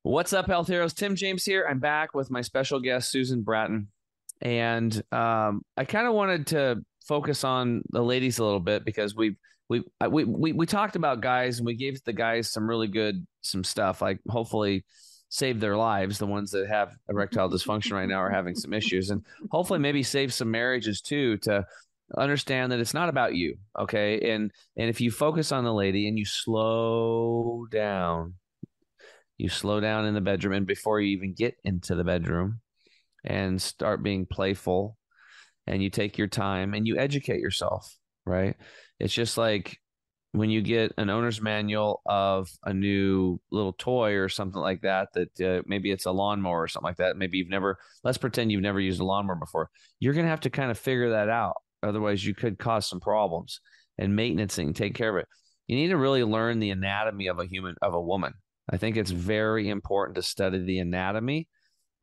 What's 0.06 0.34
up, 0.34 0.48
health 0.48 0.68
heroes? 0.68 0.94
Tim 0.94 1.16
James 1.16 1.46
here. 1.46 1.66
I'm 1.68 1.80
back 1.80 2.14
with 2.14 2.30
my 2.30 2.42
special 2.42 2.82
guest, 2.82 3.10
Susan 3.10 3.42
Bratton. 3.42 3.88
And 4.42 4.94
um, 5.14 5.62
I 5.78 5.86
kind 5.86 6.06
of 6.06 6.14
wanted 6.14 6.48
to 6.48 6.84
focus 7.08 7.46
on 7.46 7.84
the 7.90 8.02
ladies 8.02 8.38
a 8.38 8.44
little 8.44 8.60
bit 8.60 8.84
because 8.84 9.16
we've 9.16 9.38
we 9.70 9.82
we 10.10 10.26
we 10.26 10.52
we 10.52 10.66
talked 10.66 10.98
about 10.98 11.22
guys 11.22 11.60
and 11.60 11.66
we 11.66 11.76
gave 11.76 12.04
the 12.04 12.12
guys 12.12 12.52
some 12.52 12.68
really 12.68 12.90
good 12.90 13.26
some 13.44 13.64
stuff 13.64 14.02
like 14.02 14.20
hopefully 14.28 14.84
save 15.30 15.62
their 15.62 15.78
lives 15.78 16.18
the 16.18 16.28
ones 16.28 16.52
that 16.52 16.68
have 16.68 16.94
erectile 17.10 17.50
dysfunction 17.50 17.94
right 17.94 18.10
now 18.10 18.18
are 18.18 18.30
having 18.30 18.56
some 18.56 18.74
issues 18.74 19.10
and 19.10 19.26
hopefully 19.52 19.80
maybe 19.80 20.04
save 20.04 20.34
some 20.34 20.52
marriages 20.52 21.00
too 21.00 21.38
to 21.38 21.66
understand 22.18 22.72
that 22.72 22.80
it's 22.80 22.94
not 22.94 23.10
about 23.10 23.36
you 23.36 23.56
okay 23.80 24.32
and 24.32 24.52
and 24.76 24.90
if 24.90 25.00
you 25.00 25.10
focus 25.10 25.54
on 25.54 25.64
the 25.64 25.74
lady 25.74 26.10
and 26.10 26.20
you 26.20 26.26
slow 26.26 27.66
down 27.72 28.34
you 29.38 29.50
slow 29.50 29.80
down 29.80 30.06
in 30.06 30.14
the 30.14 30.22
bedroom 30.22 30.54
and 30.54 30.68
before 30.68 31.02
you 31.02 31.16
even 31.16 31.34
get 31.34 31.56
into 31.64 31.96
the 31.96 32.04
bedroom 32.04 32.60
and 33.26 33.62
start 33.62 34.04
being 34.04 34.26
playful 34.26 34.98
and 35.66 35.82
you 35.82 35.90
take 35.90 36.18
your 36.18 36.28
time 36.28 36.74
and 36.74 36.88
you 36.88 36.98
educate 36.98 37.40
yourself 37.40 37.98
right? 38.26 38.56
It's 39.00 39.14
just 39.14 39.38
like 39.38 39.78
when 40.32 40.50
you 40.50 40.62
get 40.62 40.94
an 40.98 41.10
owner's 41.10 41.42
manual 41.42 42.02
of 42.06 42.50
a 42.64 42.74
new 42.74 43.40
little 43.52 43.74
toy 43.74 44.14
or 44.14 44.30
something 44.30 44.62
like 44.62 44.82
that 44.82 45.10
that 45.14 45.42
uh, 45.42 45.62
maybe 45.68 45.92
it's 45.92 46.06
a 46.06 46.12
lawnmower 46.12 46.64
or 46.64 46.68
something 46.68 46.88
like 46.88 46.98
that 46.98 47.18
maybe 47.18 47.38
you've 47.38 47.50
never 47.50 47.78
let's 48.04 48.18
pretend 48.18 48.52
you've 48.52 48.62
never 48.62 48.80
used 48.80 49.00
a 49.00 49.04
lawnmower 49.04 49.36
before 49.36 49.70
you're 50.00 50.14
going 50.14 50.26
to 50.26 50.32
have 50.32 50.40
to 50.42 50.50
kind 50.50 50.72
of 50.72 50.78
figure 50.78 51.12
that 51.12 51.30
out. 51.30 51.58
Otherwise 51.84 52.26
you 52.26 52.34
could 52.34 52.58
cause 52.58 52.88
some 52.88 53.00
problems 53.00 53.60
and 53.98 54.16
maintenancing 54.16 54.74
take 54.74 54.96
care 54.96 55.16
of 55.16 55.22
it. 55.22 55.28
You 55.68 55.76
need 55.76 55.90
to 55.90 55.98
really 55.98 56.24
learn 56.24 56.60
the 56.60 56.72
anatomy 56.72 57.28
of 57.28 57.40
a 57.40 57.46
human 57.46 57.76
of 57.82 57.94
a 57.94 58.02
woman 58.02 58.34
i 58.72 58.78
think 58.78 58.98
it's 58.98 59.12
very 59.12 59.70
important 59.70 60.16
to 60.16 60.22
study 60.22 60.60
the 60.64 60.80
anatomy 60.80 61.48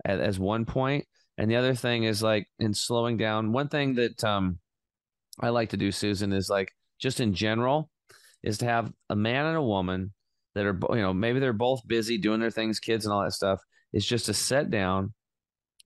as, 0.04 0.20
as 0.20 0.38
one 0.38 0.64
point 0.64 1.06
and 1.38 1.50
the 1.50 1.56
other 1.56 1.74
thing 1.74 2.04
is 2.04 2.22
like 2.22 2.46
in 2.58 2.74
slowing 2.74 3.16
down 3.16 3.52
one 3.52 3.68
thing 3.68 3.94
that 3.94 4.22
um 4.24 4.58
i 5.40 5.48
like 5.48 5.70
to 5.70 5.76
do 5.76 5.90
susan 5.92 6.32
is 6.32 6.48
like 6.48 6.70
just 6.98 7.20
in 7.20 7.32
general 7.34 7.90
is 8.42 8.58
to 8.58 8.64
have 8.66 8.92
a 9.10 9.16
man 9.16 9.46
and 9.46 9.56
a 9.56 9.62
woman 9.62 10.12
that 10.54 10.66
are 10.66 10.78
you 10.90 11.02
know 11.02 11.14
maybe 11.14 11.38
they're 11.38 11.52
both 11.52 11.80
busy 11.86 12.18
doing 12.18 12.40
their 12.40 12.50
things 12.50 12.80
kids 12.80 13.04
and 13.06 13.12
all 13.12 13.22
that 13.22 13.32
stuff 13.32 13.60
is 13.92 14.04
just 14.06 14.26
to 14.26 14.34
sit 14.34 14.70
down 14.70 15.12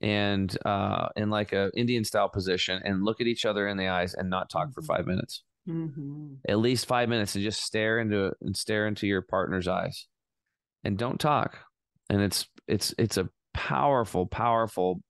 and 0.01 0.57
uh 0.67 1.09
in 1.17 1.31
like 1.31 1.53
a 1.53 1.71
indian 1.77 2.05
style 2.05 2.29
position 2.29 2.81
and 2.85 3.05
look 3.05 3.21
at 3.21 3.27
each 3.27 3.45
other 3.45 3.69
in 3.69 3.77
the 3.77 3.87
eyes 3.89 4.15
and 4.15 4.29
not 4.29 4.51
talk 4.51 4.73
for 4.73 4.83
Mhm. 4.83 4.87
five 4.87 5.07
minutes 5.07 5.43
Mm-hmm. 5.69 6.35
at 6.47 6.59
least 6.59 6.85
five 6.85 7.09
minutes 7.09 7.35
and 7.37 7.43
just 7.45 7.63
stare 7.63 7.99
into 7.99 8.33
and 8.43 8.55
stare 8.55 8.87
into 8.87 9.07
your 9.07 9.23
partner's 9.23 9.67
eyes 9.67 10.07
and 10.85 10.99
don't 10.99 11.19
talk. 11.19 11.59
And 12.11 12.21
it's 12.21 12.47
it's 12.69 12.95
it's 12.99 13.17
a 13.17 13.29
powerful 13.55 14.27
powerful 14.27 15.01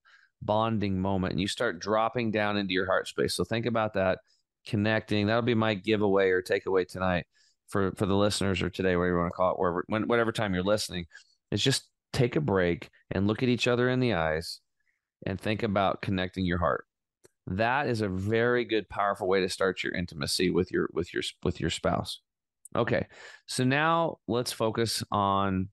bonding 0.43 1.01
moment 1.01 1.33
and 1.33 1.41
you 1.41 1.49
start 1.49 1.81
dropping 1.81 2.31
down 2.31 2.57
into 2.57 2.72
your 2.72 2.87
heart 2.87 3.09
space. 3.09 3.35
So 3.35 3.45
think 3.45 3.66
about 3.66 3.95
that 3.95 4.20
connecting. 4.66 5.27
That'll 5.27 5.43
be 5.43 5.55
my 5.55 5.75
giveaway 5.75 6.31
or 6.31 6.43
takeaway 6.43 6.87
tonight 6.87 7.27
for 7.68 7.93
for 7.93 8.07
the 8.07 8.16
listeners 8.16 8.62
or 8.62 8.70
today 8.70 8.97
whatever 8.97 9.14
you 9.14 9.20
want 9.20 9.33
to 9.33 9.37
call 9.37 9.53
it 9.53 9.59
wherever 9.59 9.85
when, 9.89 10.07
whatever 10.07 10.33
time 10.33 10.55
you're 10.55 10.62
listening. 10.62 11.07
Is 11.51 11.62
just 11.62 11.89
take 12.12 12.37
a 12.37 12.41
break 12.41 12.91
and 13.11 13.27
look 13.27 13.43
at 13.43 13.49
each 13.49 13.68
other 13.68 13.89
in 13.89 14.01
the 14.01 14.14
eyes 14.14 14.61
and 15.27 15.41
think 15.41 15.62
about 15.62 16.03
connecting 16.03 16.45
your 16.45 16.59
heart. 16.59 16.85
That 17.47 17.89
is 17.89 18.01
a 18.01 18.09
very 18.09 18.64
good 18.64 18.89
powerful 18.89 19.29
way 19.29 19.41
to 19.41 19.49
start 19.49 19.83
your 19.83 19.95
intimacy 19.95 20.51
with 20.51 20.70
your 20.70 20.89
with 20.93 21.12
your 21.12 21.22
with 21.43 21.61
your 21.61 21.70
spouse 21.70 22.20
okay 22.77 23.07
so 23.47 23.64
now 23.64 24.16
let's 24.29 24.53
focus 24.53 25.03
on 25.11 25.68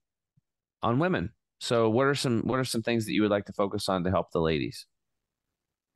on 0.82 0.98
women 0.98 1.30
so 1.60 1.88
what 1.90 2.06
are 2.06 2.14
some 2.14 2.42
what 2.42 2.58
are 2.58 2.64
some 2.64 2.82
things 2.82 3.06
that 3.06 3.12
you 3.12 3.22
would 3.22 3.30
like 3.30 3.46
to 3.46 3.52
focus 3.52 3.88
on 3.88 4.04
to 4.04 4.10
help 4.10 4.30
the 4.32 4.40
ladies 4.40 4.86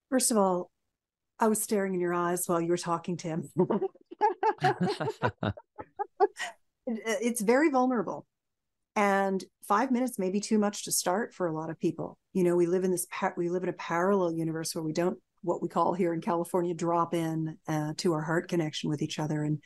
First 0.08 0.30
of 0.30 0.36
all, 0.36 0.70
I 1.40 1.48
was 1.48 1.60
staring 1.60 1.92
in 1.92 1.98
your 2.00 2.14
eyes 2.14 2.44
while 2.46 2.60
you 2.60 2.68
were 2.68 2.76
talking, 2.76 3.16
Tim. 3.16 3.50
It- 6.86 7.02
it's 7.20 7.40
very 7.40 7.70
vulnerable. 7.70 8.24
And 8.94 9.42
five 9.66 9.90
minutes 9.90 10.18
may 10.18 10.30
be 10.30 10.40
too 10.40 10.58
much 10.58 10.84
to 10.84 10.92
start 10.92 11.34
for 11.34 11.48
a 11.48 11.52
lot 11.52 11.68
of 11.68 11.78
people. 11.80 12.18
You 12.32 12.44
know, 12.44 12.54
we 12.54 12.66
live 12.66 12.84
in 12.84 12.92
this, 12.92 13.06
we 13.36 13.50
live 13.50 13.64
in 13.64 13.68
a 13.68 13.72
parallel 13.74 14.32
universe 14.32 14.74
where 14.74 14.84
we 14.84 14.92
don't, 14.92 15.18
what 15.42 15.60
we 15.60 15.68
call 15.68 15.92
here 15.92 16.14
in 16.14 16.20
California, 16.20 16.72
drop 16.72 17.12
in 17.12 17.58
uh, 17.68 17.94
to 17.98 18.12
our 18.14 18.22
heart 18.22 18.48
connection 18.48 18.88
with 18.88 19.02
each 19.02 19.18
other. 19.18 19.42
And 19.42 19.58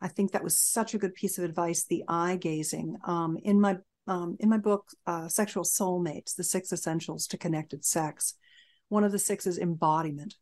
I 0.00 0.08
think 0.08 0.32
that 0.32 0.44
was 0.44 0.58
such 0.58 0.94
a 0.94 0.98
good 0.98 1.14
piece 1.14 1.38
of 1.38 1.44
advice, 1.44 1.84
the 1.84 2.04
eye 2.08 2.36
gazing. 2.36 2.96
Um, 3.04 3.38
in 3.42 3.60
my 3.60 3.78
um, 4.08 4.36
in 4.38 4.48
my 4.48 4.58
book, 4.58 4.88
uh, 5.06 5.28
Sexual 5.28 5.64
Soulmates: 5.64 6.34
The 6.34 6.44
Six 6.44 6.72
Essentials 6.72 7.26
to 7.28 7.38
Connected 7.38 7.84
Sex, 7.84 8.34
one 8.88 9.04
of 9.04 9.12
the 9.12 9.18
six 9.18 9.46
is 9.46 9.58
embodiment, 9.58 10.34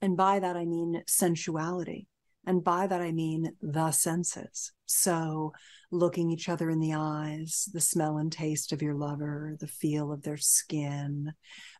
and 0.00 0.16
by 0.16 0.38
that 0.38 0.56
I 0.56 0.64
mean 0.64 1.02
sensuality. 1.06 2.06
And 2.44 2.64
by 2.64 2.86
that, 2.86 3.00
I 3.00 3.12
mean 3.12 3.52
the 3.60 3.92
senses. 3.92 4.72
So, 4.86 5.52
looking 5.92 6.30
each 6.30 6.48
other 6.48 6.70
in 6.70 6.80
the 6.80 6.94
eyes, 6.94 7.68
the 7.72 7.80
smell 7.80 8.16
and 8.16 8.32
taste 8.32 8.72
of 8.72 8.80
your 8.80 8.94
lover, 8.94 9.56
the 9.60 9.68
feel 9.68 10.10
of 10.10 10.22
their 10.22 10.38
skin, 10.38 11.32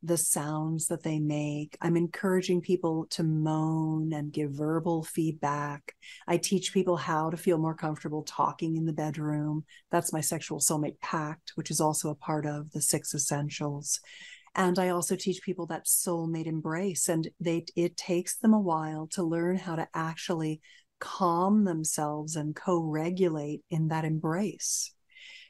the 0.02 0.18
sounds 0.18 0.86
that 0.88 1.02
they 1.02 1.18
make. 1.18 1.78
I'm 1.80 1.96
encouraging 1.96 2.60
people 2.60 3.06
to 3.10 3.24
moan 3.24 4.12
and 4.12 4.32
give 4.32 4.52
verbal 4.52 5.02
feedback. 5.02 5.96
I 6.28 6.36
teach 6.36 6.74
people 6.74 6.98
how 6.98 7.30
to 7.30 7.36
feel 7.38 7.58
more 7.58 7.74
comfortable 7.74 8.22
talking 8.22 8.76
in 8.76 8.84
the 8.84 8.92
bedroom. 8.92 9.64
That's 9.90 10.12
my 10.12 10.20
sexual 10.20 10.60
soulmate 10.60 11.00
pact, 11.00 11.52
which 11.54 11.70
is 11.70 11.80
also 11.80 12.10
a 12.10 12.14
part 12.14 12.44
of 12.44 12.70
the 12.72 12.82
six 12.82 13.14
essentials 13.14 13.98
and 14.54 14.78
i 14.78 14.90
also 14.90 15.16
teach 15.16 15.42
people 15.42 15.66
that 15.66 15.86
soulmate 15.86 16.46
embrace 16.46 17.08
and 17.08 17.28
they 17.40 17.64
it 17.74 17.96
takes 17.96 18.36
them 18.36 18.52
a 18.52 18.60
while 18.60 19.06
to 19.06 19.22
learn 19.22 19.56
how 19.56 19.74
to 19.74 19.88
actually 19.94 20.60
calm 21.02 21.64
themselves 21.64 22.36
and 22.36 22.54
co-regulate 22.54 23.62
in 23.70 23.88
that 23.88 24.04
embrace 24.04 24.94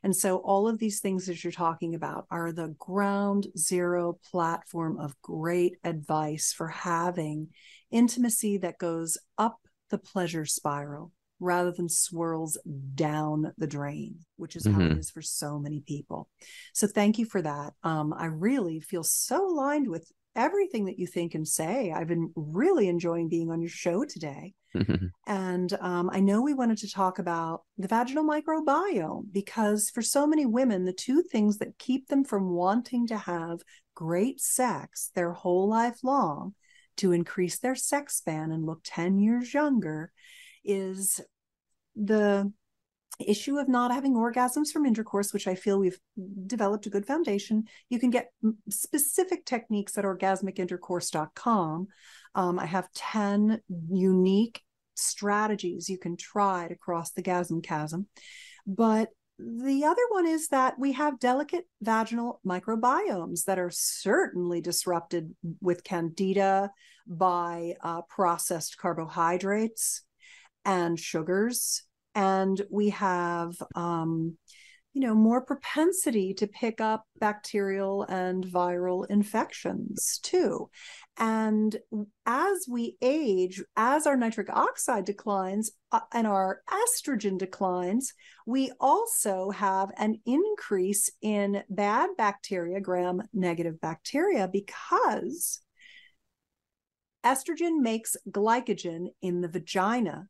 and 0.02 0.16
so 0.16 0.38
all 0.38 0.68
of 0.68 0.78
these 0.78 1.00
things 1.00 1.26
that 1.26 1.44
you're 1.44 1.52
talking 1.52 1.94
about 1.94 2.26
are 2.30 2.52
the 2.52 2.74
ground 2.78 3.46
zero 3.56 4.18
platform 4.30 4.98
of 4.98 5.20
great 5.22 5.76
advice 5.84 6.52
for 6.52 6.68
having 6.68 7.48
intimacy 7.90 8.58
that 8.58 8.78
goes 8.78 9.16
up 9.38 9.58
the 9.90 9.98
pleasure 9.98 10.44
spiral 10.44 11.12
rather 11.38 11.72
than 11.72 11.88
swirls 11.88 12.56
down 12.94 13.52
the 13.58 13.66
drain, 13.66 14.16
which 14.36 14.56
is 14.56 14.64
mm-hmm. 14.64 14.80
how 14.80 14.86
it 14.86 14.90
mm-hmm. 14.90 15.00
for 15.12 15.22
so 15.22 15.58
many 15.58 15.80
people. 15.80 16.28
So 16.72 16.86
thank 16.86 17.18
you 17.18 17.26
for 17.26 17.42
that. 17.42 17.74
Um, 17.82 18.14
I 18.16 18.26
really 18.26 18.80
feel 18.80 19.02
so 19.02 19.48
aligned 19.48 19.88
with 19.88 20.10
everything 20.34 20.86
that 20.86 20.98
you 20.98 21.06
think 21.06 21.34
and 21.34 21.46
say. 21.46 21.92
I've 21.92 22.08
been 22.08 22.32
really 22.34 22.88
enjoying 22.88 23.28
being 23.28 23.50
on 23.50 23.60
your 23.60 23.70
show 23.70 24.04
today. 24.04 24.54
Mm-hmm. 24.74 25.06
And 25.26 25.72
um, 25.80 26.10
I 26.12 26.20
know 26.20 26.40
we 26.40 26.54
wanted 26.54 26.78
to 26.78 26.90
talk 26.90 27.18
about 27.18 27.62
the 27.76 27.88
vaginal 27.88 28.24
microbiome 28.24 29.26
because 29.30 29.90
for 29.90 30.02
so 30.02 30.26
many 30.26 30.46
women, 30.46 30.84
the 30.84 30.92
two 30.92 31.22
things 31.22 31.58
that 31.58 31.78
keep 31.78 32.08
them 32.08 32.24
from 32.24 32.50
wanting 32.50 33.06
to 33.08 33.16
have 33.16 33.60
great 33.94 34.40
sex 34.40 35.10
their 35.14 35.32
whole 35.32 35.68
life 35.68 36.02
long 36.02 36.54
to 36.96 37.12
increase 37.12 37.58
their 37.58 37.74
sex 37.74 38.16
span 38.16 38.50
and 38.50 38.64
look 38.64 38.80
10 38.84 39.18
years 39.18 39.52
younger 39.52 40.12
is 40.64 41.20
the 41.96 42.50
issue 43.20 43.58
of 43.58 43.68
not 43.68 43.92
having 43.92 44.14
orgasms 44.14 44.68
from 44.72 44.86
intercourse, 44.86 45.32
which 45.32 45.46
I 45.46 45.54
feel 45.54 45.78
we've 45.78 45.98
developed 46.46 46.86
a 46.86 46.90
good 46.90 47.06
foundation. 47.06 47.64
You 47.88 47.98
can 47.98 48.10
get 48.10 48.30
specific 48.68 49.44
techniques 49.44 49.96
at 49.98 50.04
orgasmicintercourse.com. 50.04 51.88
Um, 52.34 52.58
I 52.58 52.66
have 52.66 52.92
10 52.94 53.60
unique 53.90 54.62
strategies 54.94 55.88
you 55.88 55.98
can 55.98 56.16
try 56.16 56.68
to 56.68 56.76
cross 56.76 57.12
the 57.12 57.22
gasm 57.22 57.62
chasm. 57.62 58.06
But 58.66 59.10
the 59.38 59.84
other 59.84 60.02
one 60.10 60.26
is 60.26 60.48
that 60.48 60.78
we 60.78 60.92
have 60.92 61.18
delicate 61.18 61.64
vaginal 61.80 62.40
microbiomes 62.46 63.44
that 63.44 63.58
are 63.58 63.70
certainly 63.72 64.60
disrupted 64.60 65.34
with 65.60 65.84
candida 65.84 66.70
by 67.06 67.74
uh, 67.82 68.02
processed 68.02 68.78
carbohydrates 68.78 70.02
and 70.64 70.98
sugars 70.98 71.82
and 72.14 72.60
we 72.70 72.90
have 72.90 73.54
um, 73.74 74.36
you 74.92 75.00
know 75.00 75.14
more 75.14 75.40
propensity 75.40 76.34
to 76.34 76.46
pick 76.46 76.80
up 76.80 77.06
bacterial 77.18 78.02
and 78.04 78.44
viral 78.44 79.06
infections 79.08 80.20
too. 80.22 80.68
And 81.16 81.76
as 82.26 82.66
we 82.68 82.96
age 83.00 83.62
as 83.76 84.06
our 84.06 84.16
nitric 84.16 84.50
oxide 84.50 85.04
declines 85.04 85.70
uh, 85.92 86.00
and 86.12 86.26
our 86.26 86.62
estrogen 86.68 87.38
declines 87.38 88.12
we 88.46 88.72
also 88.80 89.50
have 89.50 89.90
an 89.98 90.20
increase 90.26 91.10
in 91.20 91.62
bad 91.68 92.10
bacteria 92.16 92.80
gram 92.80 93.22
negative 93.32 93.80
bacteria 93.80 94.48
because 94.48 95.60
estrogen 97.24 97.80
makes 97.80 98.16
glycogen 98.30 99.06
in 99.20 99.40
the 99.40 99.48
vagina 99.48 100.26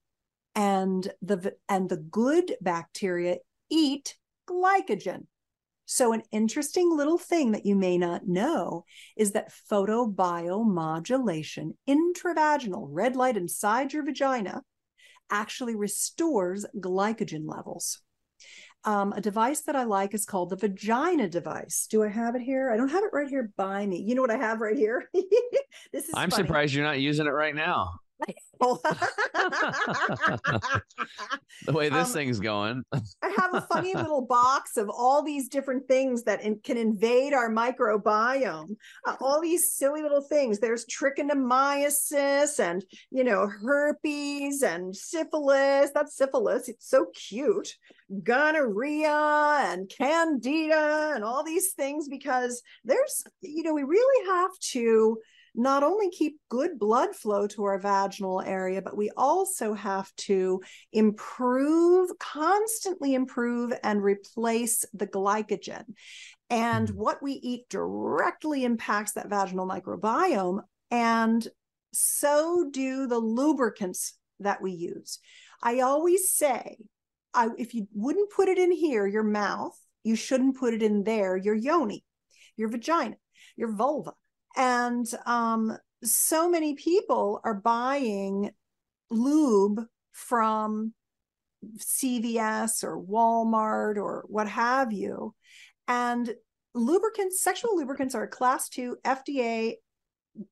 and 0.54 1.10
the 1.20 1.54
and 1.68 1.88
the 1.88 1.96
good 1.96 2.54
bacteria 2.60 3.38
eat 3.70 4.16
glycogen. 4.48 5.26
So 5.84 6.12
an 6.12 6.22
interesting 6.30 6.96
little 6.96 7.18
thing 7.18 7.52
that 7.52 7.66
you 7.66 7.74
may 7.74 7.98
not 7.98 8.26
know 8.26 8.84
is 9.16 9.32
that 9.32 9.52
photobiomodulation 9.70 11.72
intravaginal 11.88 12.86
red 12.88 13.16
light 13.16 13.36
inside 13.36 13.92
your 13.92 14.04
vagina 14.04 14.62
actually 15.30 15.74
restores 15.74 16.64
glycogen 16.78 17.42
levels. 17.46 18.00
Um, 18.84 19.12
a 19.12 19.20
device 19.20 19.60
that 19.62 19.76
I 19.76 19.84
like 19.84 20.12
is 20.12 20.24
called 20.24 20.50
the 20.50 20.56
vagina 20.56 21.28
device. 21.28 21.86
Do 21.88 22.02
I 22.02 22.08
have 22.08 22.34
it 22.34 22.42
here? 22.42 22.70
I 22.70 22.76
don't 22.76 22.88
have 22.88 23.04
it 23.04 23.10
right 23.12 23.28
here 23.28 23.52
by 23.56 23.86
me. 23.86 24.04
You 24.06 24.16
know 24.16 24.22
what 24.22 24.30
I 24.30 24.38
have 24.38 24.60
right 24.60 24.76
here? 24.76 25.08
this 25.92 26.04
is 26.04 26.10
I'm 26.14 26.30
funny. 26.30 26.42
surprised 26.42 26.74
you're 26.74 26.84
not 26.84 27.00
using 27.00 27.26
it 27.26 27.30
right 27.30 27.54
now. 27.54 27.92
the 31.66 31.72
way 31.72 31.88
this 31.88 32.08
um, 32.08 32.12
thing's 32.12 32.38
going. 32.38 32.84
I 32.92 33.34
have 33.36 33.54
a 33.54 33.60
funny 33.62 33.92
little 33.96 34.22
box 34.22 34.76
of 34.76 34.88
all 34.88 35.22
these 35.22 35.48
different 35.48 35.88
things 35.88 36.22
that 36.24 36.42
in, 36.42 36.60
can 36.62 36.76
invade 36.76 37.32
our 37.32 37.50
microbiome. 37.50 38.76
Uh, 39.06 39.16
all 39.20 39.40
these 39.40 39.72
silly 39.72 40.02
little 40.02 40.20
things. 40.20 40.60
There's 40.60 40.86
trichomoniasis 40.86 42.60
and, 42.60 42.84
you 43.10 43.24
know, 43.24 43.48
herpes 43.48 44.62
and 44.62 44.94
syphilis. 44.94 45.90
That's 45.92 46.16
syphilis. 46.16 46.68
It's 46.68 46.88
so 46.88 47.06
cute. 47.14 47.76
Gonorrhea 48.22 49.64
and 49.72 49.88
candida 49.88 51.12
and 51.14 51.24
all 51.24 51.42
these 51.42 51.72
things 51.72 52.08
because 52.08 52.62
there's, 52.84 53.24
you 53.40 53.64
know, 53.64 53.74
we 53.74 53.82
really 53.82 54.26
have 54.30 54.56
to 54.72 55.18
not 55.54 55.82
only 55.82 56.10
keep 56.10 56.40
good 56.48 56.78
blood 56.78 57.14
flow 57.14 57.46
to 57.46 57.64
our 57.64 57.78
vaginal 57.78 58.40
area, 58.40 58.80
but 58.80 58.96
we 58.96 59.10
also 59.16 59.74
have 59.74 60.14
to 60.16 60.62
improve, 60.92 62.10
constantly 62.18 63.14
improve, 63.14 63.72
and 63.82 64.02
replace 64.02 64.84
the 64.94 65.06
glycogen. 65.06 65.84
And 66.48 66.88
mm. 66.88 66.94
what 66.94 67.22
we 67.22 67.32
eat 67.32 67.68
directly 67.68 68.64
impacts 68.64 69.12
that 69.12 69.28
vaginal 69.28 69.68
microbiome, 69.68 70.60
and 70.90 71.46
so 71.92 72.68
do 72.70 73.06
the 73.06 73.18
lubricants 73.18 74.14
that 74.40 74.62
we 74.62 74.72
use. 74.72 75.18
I 75.62 75.80
always 75.80 76.30
say, 76.30 76.78
I, 77.34 77.48
if 77.58 77.74
you 77.74 77.88
wouldn't 77.94 78.30
put 78.30 78.48
it 78.48 78.58
in 78.58 78.72
here, 78.72 79.06
your 79.06 79.22
mouth, 79.22 79.78
you 80.02 80.16
shouldn't 80.16 80.56
put 80.56 80.74
it 80.74 80.82
in 80.82 81.04
there, 81.04 81.36
your 81.36 81.54
yoni, 81.54 82.04
your 82.56 82.68
vagina, 82.68 83.16
your 83.56 83.72
vulva 83.72 84.12
and 84.56 85.06
um, 85.26 85.76
so 86.04 86.48
many 86.48 86.74
people 86.74 87.40
are 87.44 87.54
buying 87.54 88.50
lube 89.10 89.80
from 90.12 90.92
CVS 91.78 92.82
or 92.82 93.00
Walmart 93.00 93.96
or 93.96 94.24
what 94.28 94.48
have 94.48 94.92
you. 94.92 95.34
And 95.88 96.34
lubricants, 96.74 97.42
sexual 97.42 97.76
lubricants 97.76 98.14
are 98.14 98.24
a 98.24 98.28
class 98.28 98.68
two 98.68 98.96
FDA 99.04 99.74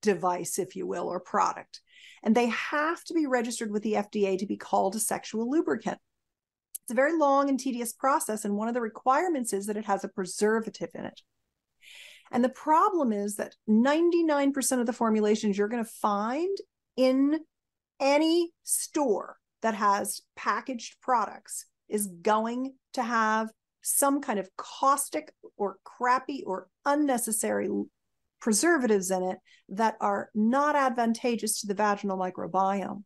device, 0.03 0.59
if 0.59 0.77
you 0.77 0.87
will, 0.87 1.09
or 1.09 1.21
product. 1.21 1.81
And 2.23 2.35
they 2.35 2.49
have 2.49 3.03
to 3.05 3.15
be 3.15 3.27
registered 3.27 3.71
with 3.71 3.83
the 3.83 3.95
FDA 3.95 4.39
to 4.39 4.47
be 4.47 4.57
called 4.57 4.95
a 4.95 5.01
sexual 5.01 5.51
lubricant. 5.51 5.99
It's 6.85 6.93
a 6.93 6.95
very 6.95 7.17
long 7.17 7.49
and 7.49 7.59
tedious 7.59 7.93
process. 7.93 8.45
And 8.45 8.57
one 8.57 8.69
of 8.69 8.75
the 8.75 8.81
requirements 8.81 9.53
is 9.53 9.67
that 9.67 9.77
it 9.77 9.87
has 9.87 10.05
a 10.05 10.09
preservative 10.09 10.91
in 10.95 11.07
it. 11.07 11.21
And 12.31 12.45
the 12.45 12.49
problem 12.49 13.13
is 13.13 13.37
that 13.37 13.57
99% 13.69 14.81
of 14.81 14.87
the 14.87 14.93
formulations 14.93 15.59
you're 15.59 15.69
going 15.69 15.85
to 15.85 15.91
find 15.91 16.57
in 16.97 17.41
any 17.99 18.51
store 18.63 19.37
that 19.63 19.75
has 19.75 20.23
packaged 20.37 20.97
products 21.01 21.67
is 21.89 22.07
going 22.23 22.75
to 22.95 23.03
have 23.03 23.51
some 23.83 24.21
kind 24.21 24.39
of 24.39 24.49
caustic 24.57 25.33
or 25.57 25.77
crappy 25.85 26.43
or 26.47 26.69
unnecessary 26.85 27.69
preservatives 28.41 29.11
in 29.11 29.23
it 29.23 29.39
that 29.69 29.97
are 30.01 30.31
not 30.35 30.77
advantageous 30.77 31.61
to 31.61 31.67
the 31.67 31.75
vaginal 31.75 32.19
microbiome. 32.19 33.03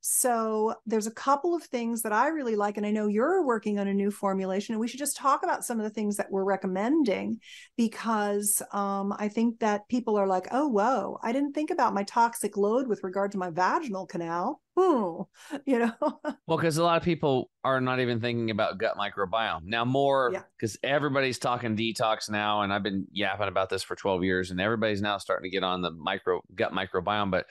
So 0.00 0.74
there's 0.86 1.06
a 1.06 1.12
couple 1.12 1.54
of 1.54 1.64
things 1.64 2.02
that 2.02 2.12
I 2.12 2.28
really 2.28 2.56
like, 2.56 2.76
and 2.76 2.86
I 2.86 2.90
know 2.90 3.08
you're 3.08 3.44
working 3.44 3.78
on 3.78 3.88
a 3.88 3.94
new 3.94 4.10
formulation, 4.10 4.72
and 4.72 4.80
we 4.80 4.88
should 4.88 5.00
just 5.00 5.16
talk 5.16 5.42
about 5.42 5.64
some 5.64 5.78
of 5.78 5.84
the 5.84 5.90
things 5.90 6.16
that 6.16 6.30
we're 6.30 6.44
recommending 6.44 7.40
because 7.76 8.62
um, 8.72 9.12
I 9.18 9.28
think 9.28 9.58
that 9.60 9.88
people 9.88 10.16
are 10.16 10.26
like, 10.26 10.46
oh, 10.52 10.68
whoa, 10.68 11.18
I 11.22 11.32
didn't 11.32 11.54
think 11.54 11.70
about 11.70 11.94
my 11.94 12.04
toxic 12.04 12.56
load 12.56 12.86
with 12.86 13.02
regard 13.02 13.32
to 13.32 13.38
my 13.38 13.50
vaginal 13.50 14.06
canal. 14.06 14.60
Hmm. 14.76 15.22
You 15.64 15.78
know, 15.78 15.92
well, 16.46 16.58
because 16.58 16.76
a 16.76 16.84
lot 16.84 16.98
of 16.98 17.02
people 17.02 17.50
are 17.64 17.80
not 17.80 17.98
even 17.98 18.20
thinking 18.20 18.50
about 18.50 18.78
gut 18.78 18.96
microbiome 18.96 19.64
now. 19.64 19.84
More 19.84 20.30
because 20.56 20.78
yeah. 20.82 20.90
everybody's 20.90 21.38
talking 21.38 21.76
detox 21.76 22.30
now, 22.30 22.62
and 22.62 22.72
I've 22.72 22.82
been 22.82 23.06
yapping 23.10 23.48
about 23.48 23.70
this 23.70 23.82
for 23.82 23.96
12 23.96 24.22
years, 24.22 24.50
and 24.50 24.60
everybody's 24.60 25.00
now 25.00 25.18
starting 25.18 25.50
to 25.50 25.54
get 25.54 25.64
on 25.64 25.82
the 25.82 25.90
micro 25.90 26.42
gut 26.54 26.72
microbiome, 26.72 27.30
but 27.30 27.46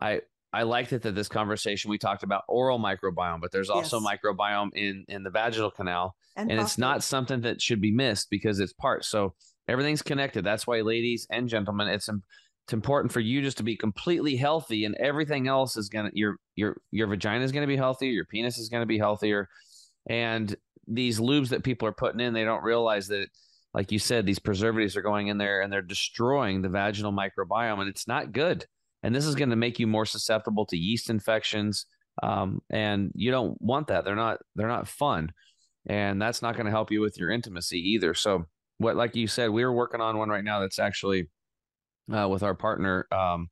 I 0.00 0.20
I 0.56 0.62
liked 0.62 0.94
it 0.94 1.02
that 1.02 1.14
this 1.14 1.28
conversation 1.28 1.90
we 1.90 1.98
talked 1.98 2.22
about 2.22 2.44
oral 2.48 2.78
microbiome, 2.78 3.42
but 3.42 3.52
there's 3.52 3.68
also 3.68 4.00
Yes. 4.00 4.08
microbiome 4.10 4.70
in 4.74 5.04
in 5.08 5.22
the 5.22 5.28
vaginal 5.30 5.70
canal, 5.70 6.16
and, 6.34 6.50
it's 6.50 6.78
not 6.78 7.02
something 7.04 7.42
that 7.42 7.60
should 7.60 7.80
be 7.82 7.92
missed 7.92 8.30
because 8.30 8.58
it's 8.58 8.72
part. 8.72 9.04
So 9.04 9.34
everything's 9.68 10.00
connected. 10.00 10.44
That's 10.44 10.66
why, 10.66 10.80
ladies 10.80 11.26
and 11.28 11.46
gentlemen, 11.46 11.88
it's 11.88 12.08
it's 12.08 12.72
important 12.72 13.12
for 13.12 13.20
you 13.20 13.42
just 13.42 13.58
to 13.58 13.64
be 13.64 13.76
completely 13.76 14.34
healthy, 14.34 14.86
and 14.86 14.94
everything 14.94 15.46
else 15.46 15.76
is 15.76 15.90
gonna 15.90 16.10
your 16.14 16.36
your 16.54 16.80
your 16.90 17.06
vagina 17.06 17.44
is 17.44 17.52
gonna 17.52 17.66
be 17.66 17.76
healthier, 17.76 18.10
your 18.10 18.24
penis 18.24 18.56
is 18.56 18.70
gonna 18.70 18.86
be 18.86 18.98
healthier, 18.98 19.50
and 20.08 20.56
these 20.88 21.20
lubes 21.20 21.50
that 21.50 21.64
people 21.64 21.86
are 21.86 21.92
putting 21.92 22.20
in, 22.20 22.32
they 22.32 22.44
don't 22.44 22.64
realize 22.64 23.08
that. 23.08 23.28
Like 23.74 23.92
you 23.92 23.98
said, 23.98 24.24
these 24.24 24.38
preservatives 24.38 24.96
are 24.96 25.02
going 25.02 25.26
in 25.26 25.36
there 25.36 25.60
and 25.60 25.70
they're 25.70 25.82
destroying 25.82 26.62
the 26.62 26.70
vaginal 26.70 27.12
microbiome, 27.12 27.78
and 27.80 27.90
it's 27.90 28.08
not 28.08 28.32
good 28.32 28.64
and 29.06 29.14
this 29.14 29.24
is 29.24 29.36
going 29.36 29.50
to 29.50 29.56
make 29.56 29.78
you 29.78 29.86
more 29.86 30.04
susceptible 30.04 30.66
to 30.66 30.76
yeast 30.76 31.10
infections 31.10 31.86
um, 32.24 32.60
and 32.70 33.12
you 33.14 33.30
don't 33.30 33.56
want 33.62 33.86
that. 33.86 34.04
They're 34.04 34.16
not 34.16 34.40
they're 34.56 34.66
not 34.66 34.88
fun 34.88 35.30
and 35.86 36.20
that's 36.20 36.42
not 36.42 36.54
going 36.56 36.66
to 36.66 36.72
help 36.72 36.90
you 36.90 37.00
with 37.00 37.16
your 37.16 37.30
intimacy 37.30 37.78
either. 37.92 38.14
So 38.14 38.46
what 38.78 38.96
like 38.96 39.14
you 39.14 39.28
said 39.28 39.50
we 39.50 39.62
are 39.62 39.72
working 39.72 40.00
on 40.00 40.18
one 40.18 40.28
right 40.28 40.42
now 40.42 40.58
that's 40.58 40.80
actually 40.80 41.30
uh, 42.12 42.28
with 42.28 42.42
our 42.42 42.54
partner 42.54 43.06
um, 43.12 43.48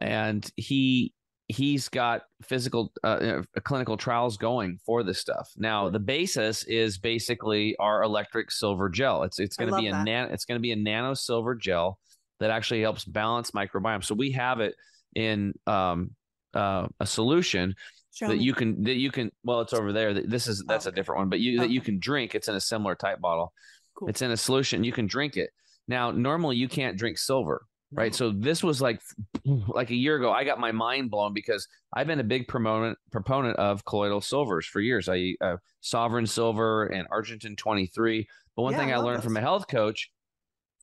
and 0.00 0.50
he 0.56 1.12
he's 1.46 1.88
got 1.88 2.22
physical 2.42 2.92
uh, 3.04 3.06
uh, 3.06 3.42
clinical 3.62 3.96
trials 3.96 4.36
going 4.36 4.80
for 4.84 5.04
this 5.04 5.20
stuff. 5.20 5.48
Now 5.56 5.88
the 5.88 6.00
basis 6.00 6.64
is 6.64 6.98
basically 6.98 7.76
our 7.78 8.02
electric 8.02 8.50
silver 8.50 8.88
gel. 8.88 9.22
It's 9.22 9.38
it's 9.38 9.56
going 9.56 9.70
to 9.70 9.76
be 9.76 9.86
a 9.86 10.02
nan- 10.02 10.32
it's 10.32 10.46
going 10.46 10.58
to 10.58 10.62
be 10.62 10.72
a 10.72 10.76
nano 10.76 11.14
silver 11.14 11.54
gel 11.54 12.00
that 12.40 12.50
actually 12.50 12.82
helps 12.82 13.04
balance 13.04 13.52
microbiome. 13.52 14.04
So 14.04 14.14
we 14.14 14.32
have 14.32 14.60
it 14.60 14.74
in 15.14 15.54
um, 15.66 16.10
uh, 16.54 16.88
a 17.00 17.06
solution 17.06 17.74
Show 18.12 18.28
that 18.28 18.36
me. 18.36 18.44
you 18.44 18.54
can 18.54 18.82
that 18.84 18.94
you 18.94 19.10
can 19.10 19.30
well 19.42 19.60
it's 19.60 19.72
over 19.72 19.92
there. 19.92 20.14
This 20.14 20.46
is 20.46 20.64
that's 20.66 20.86
Oh, 20.86 20.88
a 20.88 20.92
different 20.92 21.18
one 21.20 21.28
but 21.28 21.40
you 21.40 21.60
that 21.60 21.70
you 21.70 21.80
can 21.80 21.98
drink 21.98 22.34
it's 22.34 22.48
in 22.48 22.54
a 22.54 22.60
similar 22.60 22.94
type 22.94 23.20
bottle. 23.20 23.52
Cool. 23.94 24.08
it's 24.08 24.22
in 24.22 24.30
a 24.30 24.36
solution 24.36 24.84
you 24.84 24.92
can 24.92 25.06
drink 25.06 25.36
it. 25.36 25.50
Now 25.88 26.10
normally 26.10 26.56
you 26.56 26.68
can't 26.68 26.96
drink 26.96 27.18
silver 27.18 27.66
right? 27.96 28.12
So 28.14 28.32
this 28.32 28.62
was 28.62 28.82
like 28.82 29.00
like 29.44 29.90
a 29.90 29.94
year 29.94 30.16
ago 30.16 30.32
i 30.32 30.42
got 30.44 30.58
my 30.58 30.72
mind 30.72 31.10
blown 31.10 31.32
because 31.32 31.68
i've 31.92 32.06
been 32.08 32.18
a 32.20 32.24
big 32.24 32.48
proponent 32.48 32.98
proponent 33.12 33.56
of 33.56 33.84
colloidal 33.84 34.20
silvers 34.20 34.66
for 34.66 34.80
years. 34.80 35.08
I 35.08 35.34
uh, 35.40 35.56
sovereign 35.80 36.26
silver 36.26 36.86
and 36.86 37.08
Argentyn 37.10 37.56
23 37.56 38.26
but 38.56 38.62
one 38.62 38.74
Yeah, 38.74 38.76
thing 38.76 38.92
I 38.92 38.96
i 38.96 38.98
learned 38.98 39.22
from 39.22 39.36
a 39.36 39.40
health 39.40 39.68
coach 39.68 40.10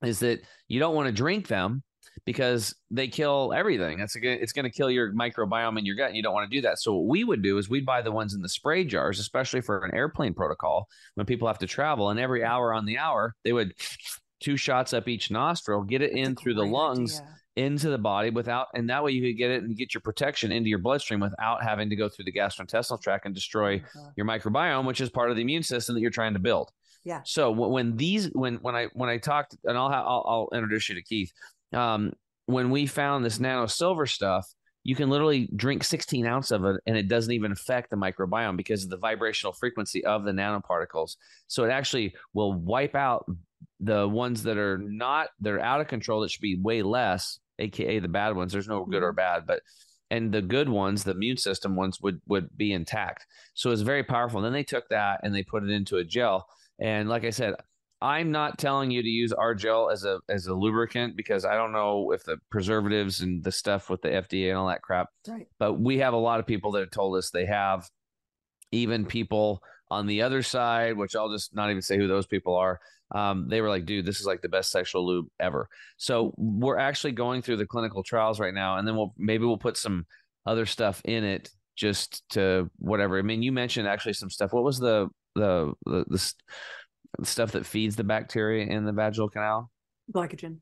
is 0.04 0.20
that 0.20 0.42
you 0.68 0.80
don't 0.80 0.96
want 0.96 1.08
to 1.08 1.12
drink 1.12 1.48
them 1.48 1.84
because 2.26 2.76
they 2.92 3.08
kill 3.08 3.54
everything. 3.56 3.98
That's 3.98 4.16
a 4.16 4.20
it's 4.22 4.54
going 4.54 4.64
to 4.66 4.70
kill 4.70 4.92
your 4.92 5.12
microbiome 5.14 5.78
in 5.80 5.86
your 5.86 5.96
gut. 5.96 6.08
And 6.08 6.16
you 6.18 6.24
don't 6.24 6.34
want 6.34 6.50
to 6.50 6.56
do 6.56 6.62
that. 6.62 6.80
So 6.80 6.94
what 6.96 7.08
we 7.08 7.24
would 7.24 7.42
do 7.42 7.58
is 7.58 7.70
we'd 7.70 7.86
buy 7.86 8.02
the 8.02 8.12
ones 8.12 8.34
in 8.34 8.42
the 8.42 8.50
spray 8.50 8.84
jars, 8.84 9.20
especially 9.20 9.62
for 9.62 9.84
an 9.86 9.96
airplane 9.96 10.34
protocol 10.34 10.88
when 11.16 11.26
people 11.26 11.48
have 11.48 11.60
to 11.60 11.68
travel. 11.68 12.10
And 12.10 12.20
every 12.20 12.44
hour 12.44 12.74
on 12.74 12.86
the 12.86 12.98
hour, 12.98 13.36
they 13.44 13.54
would 13.54 13.74
two 14.40 14.58
shots 14.58 14.94
up 14.94 15.08
each 15.08 15.32
nostril, 15.32 15.84
get 15.84 16.02
it 16.02 16.12
That's 16.14 16.28
in 16.30 16.36
through 16.36 16.56
the 16.56 16.66
lungs 16.66 17.20
idea. 17.20 17.68
into 17.68 17.90
the 17.90 17.98
body 17.98 18.30
without, 18.30 18.68
and 18.76 18.90
that 18.90 19.04
way 19.04 19.12
you 19.12 19.22
could 19.22 19.38
get 19.38 19.52
it 19.52 19.64
and 19.64 19.76
get 19.78 19.94
your 19.94 20.02
protection 20.02 20.52
into 20.52 20.70
your 20.70 20.80
bloodstream 20.80 21.20
without 21.22 21.64
having 21.64 21.90
to 21.90 21.96
go 21.96 22.10
through 22.10 22.26
the 22.26 22.32
gastrointestinal 22.32 23.02
tract 23.02 23.26
and 23.26 23.34
destroy 23.36 23.76
Uh-huh. 23.78 24.10
your 24.16 24.26
microbiome, 24.26 24.86
which 24.86 25.00
is 25.02 25.10
part 25.10 25.30
of 25.30 25.36
the 25.36 25.42
immune 25.44 25.64
system 25.64 25.96
that 25.96 26.02
you're 26.02 26.10
trying 26.12 26.34
to 26.34 26.40
build. 26.40 26.72
Yeah. 27.04 27.22
So 27.26 27.52
when 27.52 27.98
these 27.98 28.28
when 28.34 28.56
when 28.58 28.76
I 28.76 28.88
when 28.94 29.10
I 29.10 29.18
talked 29.18 29.56
and 29.64 29.78
I'll 29.78 29.88
I'll, 29.88 30.26
I'll 30.28 30.58
introduce 30.58 30.90
you 30.90 30.96
to 30.96 31.02
Keith. 31.02 31.32
Um, 31.74 32.14
when 32.46 32.70
we 32.70 32.86
found 32.86 33.24
this 33.24 33.40
nano 33.40 33.66
silver 33.66 34.06
stuff, 34.06 34.48
you 34.84 34.96
can 34.96 35.10
literally 35.10 35.50
drink 35.56 35.84
16 35.84 36.26
ounce 36.26 36.52
of 36.52 36.66
it 36.66 36.82
and 36.86 36.98
it 36.98 37.08
doesn't 37.08 37.34
even 37.34 37.52
affect 37.52 37.90
the 37.90 37.96
microbiome 37.96 38.58
because 38.58 38.84
of 38.84 38.90
the 38.90 38.98
vibrational 38.98 39.54
frequency 39.54 40.04
of 40.06 40.24
the 40.24 40.32
nanoparticles. 40.32 41.16
So 41.48 41.64
it 41.64 41.70
actually 41.70 42.16
will 42.34 42.54
wipe 42.54 42.96
out 42.96 43.26
the 43.80 44.08
ones 44.08 44.44
that 44.44 44.58
are 44.58 44.78
not 44.78 45.30
that 45.42 45.54
are 45.54 45.60
out 45.60 45.82
of 45.82 45.88
control 45.88 46.22
that 46.22 46.32
should 46.32 46.42
be 46.42 46.60
way 46.60 46.82
less, 46.82 47.40
aka 47.60 48.00
the 48.00 48.08
bad 48.08 48.36
ones. 48.36 48.52
There's 48.52 48.68
no 48.68 48.86
good 48.86 49.04
or 49.04 49.14
bad, 49.14 49.46
but 49.46 49.62
and 50.10 50.32
the 50.32 50.42
good 50.42 50.68
ones, 50.68 51.04
the 51.04 51.12
immune 51.12 51.38
system 51.38 51.76
ones 51.76 52.00
would 52.02 52.22
would 52.28 52.56
be 52.58 52.74
intact. 52.74 53.26
So 53.54 53.72
it's 53.72 53.82
very 53.82 54.04
powerful. 54.04 54.40
And 54.40 54.46
then 54.46 54.54
they 54.54 54.64
took 54.64 54.90
that 54.90 55.22
and 55.24 55.34
they 55.34 55.44
put 55.44 55.64
it 55.64 55.70
into 55.70 55.98
a 55.98 56.04
gel. 56.04 56.48
And 56.82 57.08
like 57.08 57.24
I 57.24 57.30
said, 57.30 57.54
I'm 58.02 58.32
not 58.32 58.58
telling 58.58 58.90
you 58.90 59.04
to 59.04 59.08
use 59.08 59.32
our 59.32 59.54
gel 59.54 59.92
as 59.92 60.04
a 60.04 60.20
as 60.28 60.48
a 60.48 60.56
lubricant 60.56 61.16
because 61.16 61.46
I 61.46 61.54
don't 61.54 61.72
know 61.72 62.12
if 62.12 62.24
the 62.24 62.38
preservatives 62.50 63.22
and 63.22 63.44
the 63.44 63.52
stuff 63.52 63.90
with 63.90 64.02
the 64.02 64.10
FDA 64.10 64.50
and 64.50 64.58
all 64.58 64.68
that 64.68 64.82
crap. 64.82 65.08
Right. 65.28 65.48
But 65.60 65.80
we 65.80 66.00
have 66.00 66.14
a 66.14 66.18
lot 66.18 66.40
of 66.40 66.48
people 66.48 66.72
that 66.72 66.80
have 66.80 66.92
told 66.92 67.16
us 67.16 67.30
they 67.30 67.46
have. 67.46 67.88
Even 68.72 69.06
people 69.06 69.62
on 69.92 70.08
the 70.08 70.22
other 70.22 70.42
side, 70.42 70.98
which 70.98 71.16
I'll 71.16 71.32
just 71.32 71.54
not 71.54 71.70
even 71.70 71.82
say 71.82 71.98
who 71.98 72.08
those 72.08 72.26
people 72.26 72.56
are. 72.56 72.80
Um, 73.14 73.50
they 73.50 73.60
were 73.62 73.70
like, 73.70 73.86
"Dude, 73.86 74.06
this 74.06 74.22
is 74.22 74.26
like 74.26 74.42
the 74.42 74.50
best 74.50 74.72
sexual 74.72 75.06
lube 75.06 75.28
ever." 75.40 75.68
So 75.98 76.34
we're 76.38 76.78
actually 76.78 77.12
going 77.12 77.42
through 77.42 77.58
the 77.58 77.68
clinical 77.68 78.02
trials 78.02 78.40
right 78.40 78.54
now, 78.54 78.78
and 78.78 78.88
then 78.88 78.96
we'll 78.96 79.14
maybe 79.18 79.46
we'll 79.46 79.58
put 79.58 79.78
some 79.78 80.06
other 80.46 80.66
stuff 80.66 81.02
in 81.06 81.26
it 81.26 81.50
just 81.76 82.24
to 82.30 82.72
whatever. 82.78 83.20
I 83.20 83.22
mean, 83.22 83.44
you 83.44 83.52
mentioned 83.52 83.88
actually 83.88 84.14
some 84.14 84.30
stuff. 84.30 84.54
What 84.54 84.64
was 84.64 84.80
the 84.80 85.10
the 85.36 85.74
the, 85.86 86.06
the, 86.10 86.34
the 87.20 87.26
stuff 87.26 87.52
that 87.54 87.66
feeds 87.66 87.96
the 87.96 88.04
bacteria 88.04 88.66
in 88.66 88.86
the 88.86 88.92
vaginal 88.92 89.30
canal? 89.30 89.70
Glycogen. 90.14 90.58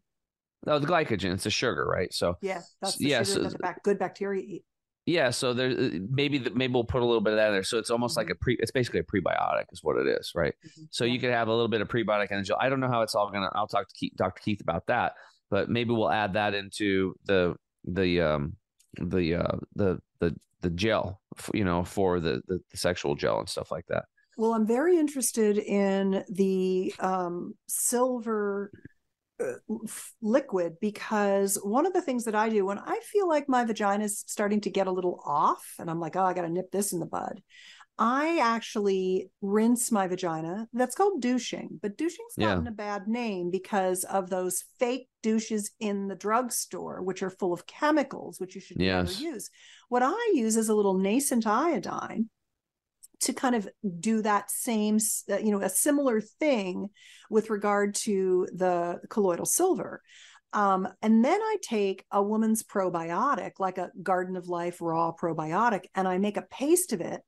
Oh, 0.67 0.80
the 0.80 0.88
glycogen. 0.88 1.34
It's 1.34 1.45
a 1.45 1.49
sugar, 1.49 1.86
right? 1.86 2.13
So 2.13 2.38
Yeah, 2.41 2.61
that's 2.82 2.97
the 2.97 3.05
Yeah, 3.07 3.20
sugar 3.20 3.26
so- 3.26 3.43
that 3.43 3.51
the 3.53 3.59
bac- 3.59 3.84
good 3.84 3.97
bacteria 3.97 4.41
eat. 4.43 4.63
yeah, 5.05 5.30
so 5.30 5.53
there 5.53 5.70
maybe 6.09 6.38
the, 6.38 6.51
maybe 6.51 6.74
we'll 6.74 6.84
put 6.84 7.01
a 7.01 7.05
little 7.05 7.22
bit 7.22 7.34
of 7.34 7.38
that 7.38 7.47
in 7.47 7.53
there. 7.53 7.63
So 7.63 7.78
it's 7.78 7.89
almost 7.89 8.17
like 8.17 8.30
a 8.30 8.36
pre. 8.36 8.55
It's 8.59 8.72
basically 8.72 8.99
a 8.99 9.03
prebiotic, 9.03 9.65
is 9.72 9.80
what 9.84 9.97
it 9.97 10.07
is, 10.07 10.32
right? 10.36 10.53
Mhm. 10.65 10.88
So 10.91 11.05
Yeah. 11.05 11.13
you 11.13 11.20
could 11.20 11.32
have 11.32 11.47
a 11.47 11.51
little 11.51 11.70
bit 11.70 11.82
of 11.82 11.88
prebiotic 11.88 12.43
gel. 12.45 12.57
I 12.59 12.70
don't 12.70 12.80
know 12.80 12.89
how 12.89 13.01
it's 13.01 13.15
all 13.15 13.32
gonna. 13.32 13.49
I'll 13.55 13.67
talk 13.67 13.88
to 13.88 13.93
Keith, 13.95 14.13
Dr. 14.17 14.41
Keith 14.43 14.61
about 14.61 14.86
that, 14.88 15.13
but 15.49 15.70
maybe 15.70 15.91
we'll 15.91 16.11
add 16.11 16.34
that 16.34 16.53
into 16.53 17.15
the 17.26 17.55
the 17.86 18.22
um 18.22 18.57
the 18.99 19.36
uh 19.36 19.57
the 19.76 19.99
the 20.20 20.36
the 20.61 20.70
gel, 20.72 21.22
you 21.53 21.63
know, 21.63 21.84
for 21.86 22.20
the 22.20 22.41
the, 22.47 22.59
the 22.70 22.78
sexual 22.78 23.15
gel 23.15 23.39
and 23.39 23.47
stuff 23.47 23.72
like 23.72 23.86
that. 23.88 24.05
Well, 24.40 24.54
I'm 24.54 24.66
very 24.66 24.98
interested 24.98 25.58
in 25.58 26.24
the 26.30 26.94
um, 26.98 27.56
silver 27.68 28.72
uh, 29.38 29.56
f- 29.84 30.14
liquid 30.22 30.78
because 30.80 31.60
one 31.62 31.86
of 31.86 31.92
the 31.92 32.02
things 32.02 32.24
that 32.24 32.36
I 32.36 32.48
do 32.48 32.66
when 32.66 32.80
I 32.80 33.02
feel 33.04 33.28
like 33.28 33.50
my 33.50 33.66
vagina 33.66 34.06
is 34.06 34.24
starting 34.28 34.62
to 34.62 34.70
get 34.70 34.88
a 34.88 34.94
little 34.94 35.22
off 35.26 35.74
and 35.78 35.90
I'm 35.90 36.00
like, 36.00 36.16
oh, 36.16 36.24
I 36.24 36.34
got 36.34 36.44
to 36.44 36.50
nip 36.50 36.72
this 36.72 36.94
in 36.94 37.02
the 37.02 37.06
bud. 37.06 37.44
I 37.98 38.40
actually 38.42 39.30
rinse 39.42 39.92
my 39.92 40.08
vagina. 40.08 40.70
That's 40.72 40.96
called 40.96 41.22
douching, 41.22 41.78
but 41.82 41.98
douching's 41.98 42.36
Yeah. 42.38 42.46
gotten 42.48 42.68
a 42.68 42.72
bad 42.72 43.10
name 43.10 43.52
because 43.52 44.06
of 44.06 44.30
those 44.30 44.64
fake 44.80 45.10
douches 45.22 45.72
in 45.82 46.08
the 46.08 46.16
drugstore, 46.16 47.02
which 47.02 47.24
are 47.24 47.30
full 47.30 47.52
of 47.52 47.68
chemicals, 47.68 48.40
which 48.40 48.56
you 48.56 48.62
should 48.62 48.80
Yes. 48.80 49.20
never 49.20 49.34
use. 49.34 49.50
What 49.90 50.02
I 50.02 50.32
use 50.34 50.56
is 50.56 50.70
a 50.70 50.76
little 50.76 50.98
nascent 50.98 51.46
iodine 51.46 52.30
to 53.22 53.34
kind 53.34 53.55
of 53.55 53.67
do 53.99 54.22
that 54.22 54.49
same, 54.49 54.97
uh, 55.30 55.38
you 55.38 55.51
know, 55.51 55.61
a 55.61 55.70
similar 55.70 56.22
thing 56.22 56.89
with 57.30 57.49
regard 57.49 57.95
to 57.95 58.47
the 58.53 58.99
colloidal 59.09 59.45
silver. 59.45 60.01
Um, 60.53 60.88
and 61.01 61.24
then 61.24 61.39
I 61.39 61.57
take 61.61 62.05
a 62.11 62.24
woman's 62.24 62.63
probiotic, 62.63 63.53
like 63.59 63.78
a 63.78 63.91
Garden 64.01 64.36
of 64.36 64.47
Life 64.47 64.82
raw 64.82 65.11
probiotic, 65.11 65.86
and 65.93 66.07
I 66.07 66.17
make 66.17 66.38
a 66.38 66.47
paste 66.49 66.91
of 66.93 67.01
it 67.01 67.22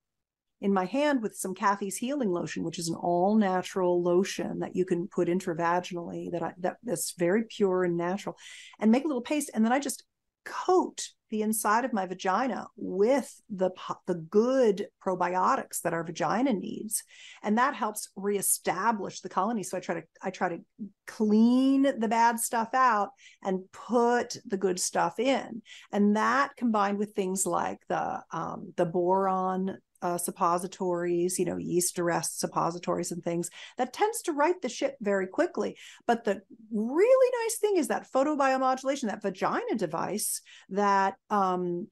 in 0.60 0.74
my 0.74 0.86
hand 0.86 1.22
with 1.22 1.36
some 1.36 1.54
Kathy's 1.54 1.98
Healing 1.98 2.32
Lotion, 2.32 2.64
which 2.64 2.80
is 2.80 2.88
an 2.88 2.96
all 2.96 3.36
natural 3.36 4.02
lotion 4.02 4.60
that 4.60 4.76
you 4.76 4.86
can 4.86 5.08
put 5.08 5.28
intravaginally 5.28 6.32
that 6.32 6.44
I 6.44 6.54
that, 6.60 6.78
that's 6.84 7.14
very 7.18 7.44
pure 7.44 7.84
and 7.84 7.98
natural, 7.98 8.38
and 8.80 8.92
make 8.92 9.04
a 9.04 9.08
little 9.08 9.22
paste, 9.22 9.52
and 9.54 9.66
then 9.66 9.74
I 9.74 9.80
just 9.80 10.04
coat 10.46 11.10
the 11.32 11.42
inside 11.42 11.86
of 11.86 11.94
my 11.94 12.06
vagina 12.06 12.68
with 12.76 13.42
the 13.50 13.72
the 14.06 14.16
good 14.16 14.88
probiotics 15.04 15.82
that 15.82 15.94
our 15.94 16.04
vagina 16.04 16.54
needs. 16.54 17.04
And 17.42 17.58
that 17.58 17.74
helps 17.74 18.10
reestablish 18.16 19.22
the 19.22 19.30
colony. 19.30 19.64
So 19.64 19.78
i 19.78 19.80
try 19.80 19.96
to 19.96 20.04
i 20.22 20.30
try 20.30 20.50
to 20.50 20.60
clean 21.08 21.84
the 21.84 22.08
bad 22.08 22.40
stuff 22.40 22.70
out 22.74 23.10
and 23.44 23.64
put 23.72 24.38
the 24.46 24.58
good 24.58 24.80
stuff 24.80 25.20
in. 25.20 25.62
And 25.92 26.16
that 26.18 26.56
combined 26.58 26.98
with 26.98 27.14
things 27.14 27.46
like 27.46 27.80
the 27.88 28.22
um, 28.32 28.74
the 28.76 28.86
boron 28.86 29.78
uh, 30.02 30.18
suppositories, 30.18 31.38
you 31.40 31.46
know, 31.46 31.58
yeast 31.58 32.00
arrest 32.00 32.40
suppositories 32.40 33.12
and 33.12 33.24
things 33.24 33.50
that 33.78 33.94
tends 33.94 34.22
to 34.24 34.32
right 34.34 34.62
the 34.62 34.70
ship 34.70 34.96
very 35.02 35.28
quickly. 35.28 35.78
But 36.08 36.24
the 36.24 36.42
really 36.72 37.32
nice 37.44 37.58
thing 37.58 37.78
is 37.78 37.88
that 37.90 38.12
photobiomodulation, 38.12 39.08
that 39.08 39.22
vagina 39.22 39.76
device 39.76 40.42
that 40.70 41.16
um, 41.30 41.88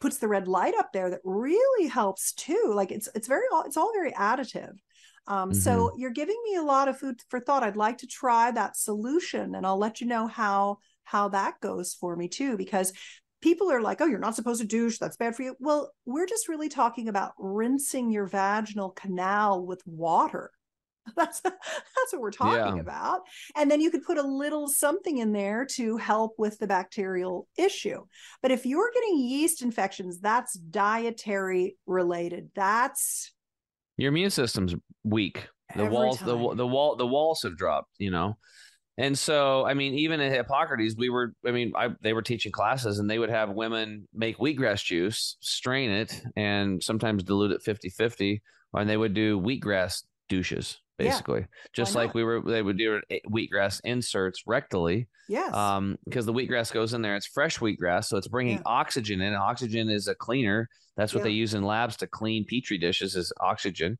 puts 0.00 0.18
the 0.18 0.28
red 0.28 0.48
light 0.48 0.74
up 0.78 0.92
there 0.92 1.10
that 1.10 1.20
really 1.24 1.88
helps 1.88 2.32
too. 2.32 2.72
Like 2.74 2.90
it's 2.90 3.08
it's 3.14 3.28
very 3.28 3.46
all 3.52 3.62
it's 3.62 3.76
all 3.76 3.92
very 3.92 4.12
additive. 4.12 4.74
Um, 5.26 5.52
So 5.52 5.92
you're 5.98 6.10
giving 6.10 6.40
me 6.44 6.56
a 6.56 6.62
lot 6.62 6.88
of 6.88 6.98
food 6.98 7.20
for 7.28 7.38
thought. 7.38 7.62
I'd 7.62 7.76
like 7.76 7.98
to 7.98 8.06
try 8.06 8.50
that 8.50 8.76
solution, 8.76 9.54
and 9.54 9.66
I'll 9.66 9.78
let 9.78 10.00
you 10.00 10.06
know 10.06 10.26
how 10.26 10.78
how 11.04 11.28
that 11.28 11.60
goes 11.60 11.94
for 11.94 12.16
me 12.16 12.28
too, 12.28 12.56
because 12.56 12.92
people 13.40 13.70
are 13.70 13.80
like, 13.80 14.00
oh, 14.00 14.06
you're 14.06 14.18
not 14.18 14.34
supposed 14.36 14.60
to 14.60 14.66
douche. 14.66 14.98
That's 14.98 15.16
bad 15.16 15.36
for 15.36 15.42
you. 15.42 15.56
Well, 15.60 15.92
we're 16.06 16.26
just 16.26 16.48
really 16.48 16.68
talking 16.68 17.08
about 17.08 17.32
rinsing 17.38 18.10
your 18.10 18.26
vaginal 18.26 18.90
canal 18.90 19.64
with 19.64 19.82
water. 19.86 20.50
That's 21.16 21.40
that's 21.40 22.12
what 22.12 22.20
we're 22.20 22.30
talking 22.30 22.76
Yeah. 22.76 22.82
about. 22.82 23.22
And 23.56 23.70
then 23.70 23.80
you 23.80 23.90
could 23.90 24.02
put 24.02 24.18
a 24.18 24.22
little 24.22 24.68
something 24.68 25.16
in 25.18 25.32
there 25.32 25.64
to 25.76 25.96
help 25.96 26.34
with 26.36 26.58
the 26.58 26.66
bacterial 26.66 27.48
issue. 27.56 28.04
But 28.42 28.50
if 28.50 28.66
you're 28.66 28.90
getting 28.92 29.18
yeast 29.18 29.62
infections, 29.62 30.20
that's 30.20 30.52
dietary 30.52 31.76
related. 31.86 32.50
That's 32.54 33.32
your 33.96 34.10
immune 34.10 34.28
system's 34.30 34.74
weak. 35.02 35.48
The 35.74 35.86
walls, 35.86 36.18
the 36.18 36.54
the 36.54 36.66
wall, 36.66 36.96
the 36.96 37.06
walls 37.06 37.40
have 37.42 37.56
dropped. 37.56 37.92
You 37.98 38.10
know, 38.10 38.36
and 38.98 39.16
so 39.18 39.64
I 39.64 39.72
mean, 39.74 39.94
even 39.94 40.20
at 40.20 40.32
Hippocrates, 40.32 40.96
we 40.98 41.08
were. 41.08 41.32
I 41.46 41.52
mean, 41.52 41.72
I, 41.76 41.90
they 42.02 42.12
were 42.12 42.20
teaching 42.22 42.52
classes, 42.52 42.98
and 42.98 43.08
they 43.08 43.18
would 43.18 43.30
have 43.30 43.50
women 43.50 44.08
make 44.12 44.36
wheatgrass 44.38 44.84
juice, 44.84 45.36
strain 45.40 45.90
it, 45.90 46.20
and 46.36 46.82
sometimes 46.82 47.22
dilute 47.22 47.52
it 47.52 47.62
50-50, 47.64 48.40
and 48.74 48.90
they 48.90 48.96
would 48.96 49.14
do 49.14 49.40
wheatgrass 49.40 50.02
douches, 50.28 50.78
Yeah. 50.98 51.06
basically, 51.10 51.46
just 51.72 51.94
like 51.94 52.12
we 52.12 52.24
were. 52.24 52.42
They 52.44 52.60
would 52.60 52.76
do 52.76 53.00
wheatgrass 53.30 53.80
inserts 53.84 54.42
rectally, 54.48 55.06
yes. 55.28 55.54
um, 55.54 55.96
because 56.04 56.26
the 56.26 56.34
wheatgrass 56.34 56.72
goes 56.72 56.92
in 56.92 57.00
there. 57.00 57.14
It's 57.14 57.26
fresh 57.26 57.58
wheatgrass, 57.60 58.06
so 58.06 58.16
it's 58.16 58.28
bringing 58.28 58.56
Yeah. 58.56 58.62
oxygen 58.66 59.20
in. 59.20 59.32
Oxygen 59.34 59.88
is 59.88 60.08
a 60.08 60.14
cleaner. 60.14 60.68
That's 60.96 61.14
what 61.14 61.20
Yeah. 61.20 61.24
they 61.24 61.30
use 61.30 61.54
in 61.54 61.62
labs 61.62 61.96
to 61.98 62.08
clean 62.08 62.44
petri 62.44 62.78
dishes 62.78 63.14
is 63.14 63.32
oxygen. 63.40 63.96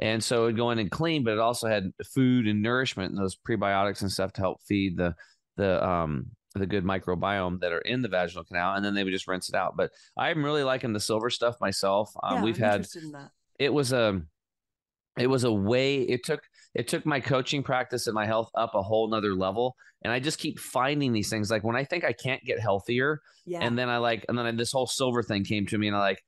And 0.00 0.22
so 0.24 0.44
it'd 0.44 0.56
go 0.56 0.70
in 0.70 0.78
and 0.78 0.90
clean, 0.90 1.24
but 1.24 1.34
it 1.34 1.38
also 1.38 1.68
had 1.68 1.92
food 2.14 2.46
and 2.48 2.62
nourishment 2.62 3.12
and 3.12 3.20
those 3.20 3.36
prebiotics 3.36 4.00
and 4.00 4.10
stuff 4.10 4.32
to 4.34 4.40
help 4.40 4.62
feed 4.66 4.96
the 4.96 5.14
the 5.56 5.84
um 5.86 6.26
the 6.54 6.66
good 6.66 6.84
microbiome 6.84 7.60
that 7.60 7.72
are 7.72 7.80
in 7.82 8.02
the 8.02 8.08
vaginal 8.08 8.44
canal, 8.44 8.74
and 8.74 8.84
then 8.84 8.94
they 8.94 9.04
would 9.04 9.12
just 9.12 9.28
rinse 9.28 9.48
it 9.48 9.54
out. 9.54 9.76
But 9.76 9.90
I'm 10.16 10.44
really 10.44 10.64
liking 10.64 10.92
the 10.92 11.00
silver 11.00 11.30
stuff 11.30 11.56
myself. 11.60 12.10
Um, 12.22 12.38
yeah, 12.38 12.42
we've 12.44 12.56
I'm 12.62 12.70
had 12.70 12.86
it 13.58 13.72
was 13.72 13.92
a 13.92 14.20
it 15.18 15.26
was 15.26 15.44
a 15.44 15.52
way 15.52 16.00
it 16.02 16.24
took 16.24 16.40
it 16.74 16.88
took 16.88 17.04
my 17.04 17.20
coaching 17.20 17.62
practice 17.62 18.06
and 18.06 18.14
my 18.14 18.24
health 18.26 18.50
up 18.54 18.74
a 18.74 18.82
whole 18.82 19.08
nother 19.10 19.34
level 19.34 19.74
and 20.02 20.12
i 20.12 20.20
just 20.20 20.38
keep 20.38 20.58
finding 20.60 21.12
these 21.12 21.28
things 21.28 21.50
like 21.50 21.64
when 21.64 21.74
i 21.74 21.82
think 21.84 22.04
i 22.04 22.12
can't 22.12 22.42
get 22.44 22.60
healthier 22.60 23.20
Yeah. 23.44 23.58
and 23.60 23.76
then 23.76 23.88
i 23.88 23.96
like 23.98 24.24
and 24.28 24.38
then 24.38 24.46
I, 24.46 24.52
this 24.52 24.70
whole 24.70 24.86
silver 24.86 25.22
thing 25.24 25.44
came 25.44 25.66
to 25.66 25.76
me 25.78 25.88
and 25.88 25.96
i 25.96 26.00
like 26.00 26.22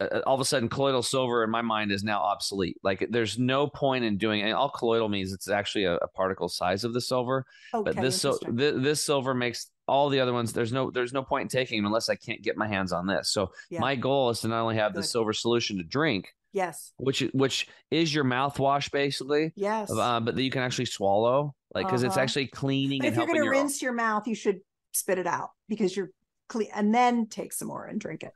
uh, 0.00 0.20
all 0.26 0.34
of 0.34 0.40
a 0.40 0.44
sudden 0.44 0.68
colloidal 0.68 1.02
silver 1.02 1.44
in 1.44 1.50
my 1.50 1.62
mind 1.62 1.92
is 1.92 2.02
now 2.02 2.20
obsolete 2.20 2.76
like 2.82 3.06
there's 3.10 3.38
no 3.38 3.66
point 3.66 4.04
in 4.04 4.16
doing 4.18 4.42
and 4.42 4.52
all 4.52 4.68
colloidal 4.68 5.08
means 5.08 5.32
it's 5.32 5.48
actually 5.48 5.84
a, 5.84 5.94
a 5.96 6.08
particle 6.08 6.48
size 6.48 6.82
of 6.84 6.92
the 6.92 7.00
silver 7.00 7.44
okay, 7.72 7.92
but 7.92 8.02
this 8.02 8.20
so 8.20 8.36
th- 8.38 8.74
this 8.78 9.04
silver 9.04 9.34
makes 9.34 9.70
all 9.86 10.08
the 10.08 10.18
other 10.20 10.32
ones 10.32 10.52
there's 10.52 10.72
no 10.72 10.90
there's 10.90 11.12
no 11.12 11.22
point 11.22 11.42
in 11.42 11.48
taking 11.48 11.78
them 11.78 11.86
unless 11.86 12.08
i 12.08 12.16
can't 12.16 12.42
get 12.42 12.56
my 12.56 12.66
hands 12.66 12.92
on 12.92 13.06
this 13.06 13.30
so 13.32 13.52
Yeah. 13.70 13.80
my 13.80 13.94
goal 13.94 14.30
is 14.30 14.40
to 14.40 14.48
not 14.48 14.62
only 14.62 14.76
have 14.76 14.94
the 14.94 15.02
silver 15.02 15.32
solution 15.32 15.76
to 15.78 15.84
drink 15.84 16.34
yes. 16.52 16.92
which 16.96 17.20
which 17.32 17.68
is 17.90 18.14
your 18.14 18.24
mouthwash 18.24 18.90
basically, 18.90 19.52
Yes. 19.56 19.90
uh, 19.90 20.20
but 20.20 20.34
that 20.36 20.42
you 20.42 20.50
can 20.50 20.62
actually 20.62 20.84
swallow, 20.86 21.54
like 21.74 21.86
because 21.86 22.02
it's 22.04 22.14
Uh-huh. 22.16 22.22
actually 22.22 22.46
cleaning 22.46 23.00
But 23.00 23.08
and 23.08 23.12
if 23.12 23.18
you're 23.18 23.26
going 23.26 23.42
to 23.42 23.50
rinse 23.50 23.82
your 23.82 23.92
mouth, 23.92 24.26
you 24.28 24.34
should 24.36 24.60
spit 24.92 25.18
it 25.18 25.26
out 25.26 25.50
because 25.68 25.96
you're 25.96 26.10
clean, 26.48 26.68
and 26.74 26.94
then 26.94 27.26
take 27.26 27.52
some 27.52 27.66
more 27.68 27.86
and 27.86 28.00
drink 28.00 28.22
it. 28.22 28.32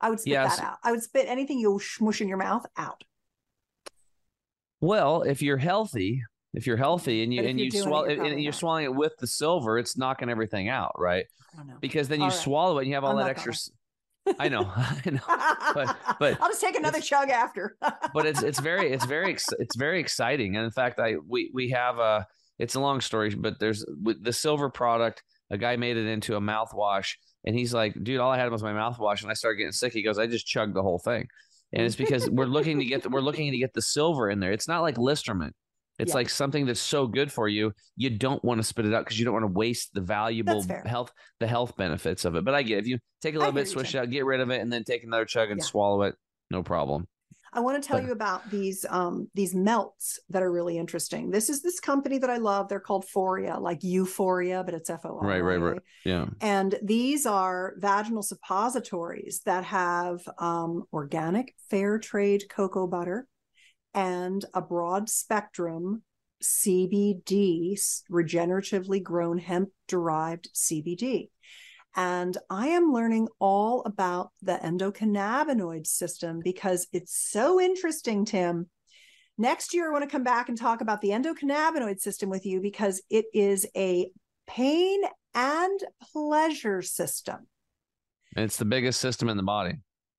I 0.00 0.10
would 0.10 0.20
spit 0.20 0.32
Yes. 0.32 0.56
that 0.56 0.64
out. 0.64 0.78
I 0.82 0.92
would 0.92 1.02
spit 1.02 1.26
anything 1.28 1.58
you'll 1.58 1.80
smush 1.80 2.20
in 2.20 2.28
your 2.28 2.38
mouth 2.38 2.66
out. 2.76 3.02
Well, 4.80 5.22
if 5.22 5.42
you're 5.42 5.56
healthy, 5.56 6.22
if 6.54 6.66
you're 6.66 6.76
healthy 6.76 7.22
and 7.22 7.34
you 7.34 7.42
and 7.42 7.58
you're 7.58 7.68
it, 7.68 7.82
swallow 7.82 8.06
and 8.06 8.40
you're 8.40 8.52
swallowing 8.52 8.84
it 8.84 8.94
with 8.94 9.12
the 9.18 9.26
silver, 9.26 9.78
it's 9.78 9.98
knocking 9.98 10.28
everything 10.28 10.68
out, 10.68 10.92
right? 10.96 11.24
I 11.52 11.56
don't 11.56 11.66
know. 11.66 11.74
Because 11.80 12.08
then 12.08 12.20
you 12.20 12.26
right. 12.26 12.32
swallow 12.32 12.78
it 12.78 12.82
and 12.82 12.88
you 12.88 12.94
have 12.94 13.04
all 13.04 13.18
I'm 13.18 13.18
that 13.18 13.30
extra. 13.30 13.54
I 14.38 14.48
know, 14.48 14.70
I 14.76 15.10
know, 15.10 15.20
but 15.74 15.96
I'll 16.40 16.48
just 16.48 16.60
take 16.60 16.76
another 16.76 17.00
chug 17.00 17.30
after. 17.30 17.76
but 18.14 18.26
it's 18.26 18.42
it's 18.42 18.60
very 18.60 18.92
it's 18.92 19.04
very 19.04 19.32
it's 19.58 19.76
very 19.76 20.00
exciting 20.00 20.56
and 20.56 20.64
in 20.64 20.70
fact 20.70 20.98
i 20.98 21.16
we 21.26 21.50
we 21.54 21.70
have 21.70 21.98
a 21.98 22.26
it's 22.58 22.74
a 22.74 22.80
long 22.80 23.00
story 23.00 23.34
but 23.34 23.58
there's 23.58 23.84
with 24.02 24.22
the 24.22 24.32
silver 24.32 24.68
product 24.68 25.22
a 25.50 25.56
guy 25.56 25.76
made 25.76 25.96
it 25.96 26.06
into 26.06 26.36
a 26.36 26.40
mouthwash 26.40 27.14
and 27.44 27.56
he's 27.56 27.72
like 27.72 27.94
dude 28.02 28.20
all 28.20 28.30
i 28.32 28.38
had 28.38 28.50
was 28.50 28.62
my 28.62 28.72
mouthwash 28.72 29.22
and 29.22 29.30
i 29.30 29.34
started 29.34 29.56
getting 29.58 29.72
sick. 29.72 29.92
He 29.92 30.02
goes 30.02 30.18
i 30.18 30.26
just 30.26 30.46
chugged 30.46 30.74
the 30.74 30.82
whole 30.82 30.98
thing. 30.98 31.26
And 31.72 31.82
it's 31.84 31.96
because 31.96 32.28
we're 32.30 32.46
looking 32.46 32.78
to 32.78 32.84
get 32.86 33.02
the, 33.02 33.10
we're 33.10 33.20
looking 33.20 33.52
to 33.52 33.58
get 33.58 33.74
the 33.74 33.82
silver 33.82 34.30
in 34.30 34.40
there. 34.40 34.52
It's 34.52 34.66
not 34.68 34.80
like 34.80 34.96
Listerine. 34.96 35.52
It's 35.98 36.10
Yeah. 36.10 36.14
like 36.14 36.30
something 36.30 36.64
that's 36.64 36.80
so 36.80 37.06
good 37.06 37.30
for 37.30 37.46
you 37.46 37.72
you 37.96 38.08
don't 38.08 38.42
want 38.42 38.58
to 38.58 38.62
spit 38.64 38.86
it 38.86 38.94
out 38.94 39.04
because 39.04 39.18
you 39.18 39.24
don't 39.26 39.34
want 39.34 39.42
to 39.44 39.52
waste 39.52 39.92
the 39.92 40.00
valuable 40.00 40.64
health 40.86 41.12
the 41.40 41.46
health 41.46 41.76
benefits 41.76 42.24
of 42.24 42.36
it. 42.36 42.44
But 42.44 42.54
i 42.54 42.62
get 42.62 42.78
if 42.78 42.86
you 42.86 42.98
take 43.20 43.34
a 43.34 43.38
little 43.38 43.52
hear 43.52 43.62
bit 43.64 43.68
swish 43.68 43.92
Tim. 43.92 44.02
out 44.02 44.10
get 44.10 44.24
rid 44.24 44.40
of 44.40 44.50
it 44.50 44.60
and 44.62 44.72
then 44.72 44.82
take 44.84 45.04
another 45.04 45.24
chug 45.26 45.50
and 45.50 45.58
Yeah. 45.60 45.64
swallow 45.66 46.02
it 46.02 46.14
no 46.50 46.62
problem 46.62 47.06
I 47.52 47.60
want 47.60 47.82
to 47.82 47.86
tell 47.86 48.02
you 48.02 48.12
about 48.12 48.50
these 48.50 48.84
um 48.88 49.28
these 49.34 49.54
melts 49.54 50.18
that 50.30 50.42
are 50.42 50.52
really 50.52 50.78
interesting. 50.78 51.30
This 51.30 51.48
is 51.48 51.62
this 51.62 51.80
company 51.80 52.18
that 52.18 52.30
I 52.30 52.36
love. 52.36 52.68
They're 52.68 52.80
called 52.80 53.06
Foria, 53.06 53.60
like 53.60 53.82
Euphoria, 53.82 54.62
but 54.64 54.74
it's 54.74 54.90
F 54.90 55.04
O 55.04 55.18
R. 55.20 55.26
Right, 55.26 55.40
right, 55.40 55.56
right. 55.56 55.80
yeah 56.04 56.26
And 56.40 56.74
these 56.82 57.26
are 57.26 57.74
vaginal 57.78 58.22
suppositories 58.22 59.40
that 59.44 59.64
have 59.64 60.20
um, 60.38 60.84
organic 60.92 61.54
fair 61.70 61.98
trade 61.98 62.44
cocoa 62.48 62.86
butter 62.86 63.26
and 63.94 64.44
a 64.54 64.60
broad 64.60 65.08
spectrum 65.08 66.02
CBD, 66.42 67.78
regeneratively 68.10 69.02
grown 69.02 69.38
hemp 69.38 69.70
derived 69.86 70.50
CBD. 70.54 71.30
And 71.98 72.38
I 72.48 72.68
am 72.68 72.92
learning 72.92 73.26
all 73.40 73.82
about 73.84 74.30
the 74.40 74.52
endocannabinoid 74.52 75.84
system 75.84 76.40
because 76.44 76.86
it's 76.92 77.12
so 77.12 77.60
interesting, 77.60 78.24
Tim. 78.24 78.70
Next 79.36 79.74
year, 79.74 79.88
I 79.88 79.92
want 79.92 80.04
to 80.04 80.10
come 80.10 80.22
back 80.22 80.48
and 80.48 80.56
talk 80.56 80.80
about 80.80 81.00
the 81.00 81.08
endocannabinoid 81.08 81.98
system 81.98 82.30
with 82.30 82.46
you 82.46 82.60
because 82.60 83.02
it 83.10 83.24
is 83.34 83.66
a 83.76 84.12
pain 84.46 85.00
and 85.34 85.80
pleasure 86.12 86.82
system. 86.82 87.48
It's 88.36 88.58
the 88.58 88.64
biggest 88.64 89.00
system 89.00 89.28
in 89.28 89.36
the 89.36 89.42
body. 89.42 89.74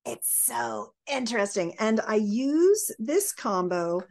It's 0.06 0.30
so 0.46 0.92
interesting. 1.10 1.76
And 1.80 2.02
I 2.06 2.16
use 2.16 2.92
this 3.00 3.32
combo. 3.32 4.02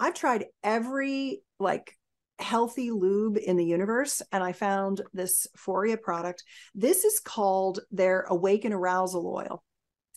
I've 0.00 0.14
tried 0.14 0.46
every 0.64 1.42
like 1.60 1.95
healthy 2.38 2.90
lube 2.90 3.38
in 3.38 3.56
the 3.56 3.64
universe 3.64 4.22
and 4.32 4.42
I 4.42 4.52
found 4.52 5.02
this 5.12 5.46
Foria 5.56 6.00
product. 6.00 6.44
This 6.74 7.04
is 7.04 7.20
called 7.20 7.80
their 7.90 8.22
Awaken 8.22 8.72
Arousal 8.72 9.26
Oil. 9.26 9.62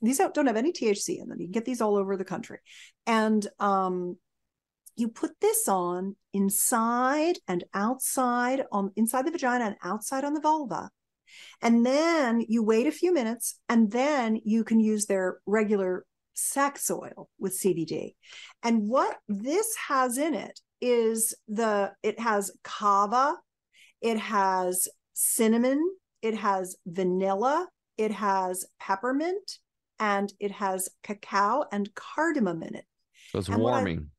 These 0.01 0.19
don't 0.33 0.47
have 0.47 0.55
any 0.55 0.71
THC 0.71 1.21
in 1.21 1.29
them. 1.29 1.39
You 1.39 1.47
can 1.47 1.51
get 1.51 1.65
these 1.65 1.81
all 1.81 1.97
over 1.97 2.17
the 2.17 2.25
country. 2.25 2.59
And 3.05 3.45
um 3.59 4.17
you 4.95 5.07
put 5.07 5.31
this 5.39 5.67
on 5.69 6.17
inside 6.33 7.37
and 7.47 7.63
outside 7.73 8.63
on 8.71 8.91
inside 8.97 9.25
the 9.25 9.31
vagina 9.31 9.65
and 9.65 9.75
outside 9.81 10.25
on 10.25 10.33
the 10.33 10.41
vulva. 10.41 10.89
And 11.61 11.85
then 11.85 12.43
you 12.47 12.63
wait 12.63 12.87
a 12.87 12.91
few 12.91 13.13
minutes 13.13 13.59
and 13.69 13.91
then 13.91 14.39
you 14.43 14.63
can 14.63 14.79
use 14.79 15.05
their 15.05 15.39
regular 15.45 16.05
sex 16.33 16.89
oil 16.89 17.29
with 17.39 17.57
CBD. 17.59 18.15
And 18.63 18.89
what 18.89 19.17
this 19.27 19.75
has 19.87 20.17
in 20.17 20.33
it 20.33 20.59
is 20.81 21.35
the 21.47 21.91
it 22.03 22.19
has 22.19 22.51
kava, 22.63 23.35
it 24.01 24.17
has 24.17 24.87
cinnamon, 25.13 25.81
it 26.21 26.35
has 26.35 26.75
vanilla, 26.85 27.67
it 27.97 28.11
has 28.11 28.65
peppermint, 28.79 29.59
and 29.99 30.31
it 30.39 30.51
has 30.51 30.89
cacao 31.03 31.65
and 31.71 31.93
cardamom 31.95 32.63
in 32.63 32.75
it. 32.75 32.85
So 33.31 33.39
it's 33.39 33.49
And 33.49 33.61
what 33.61 33.73
I- 33.73 33.77
warming. 33.77 34.09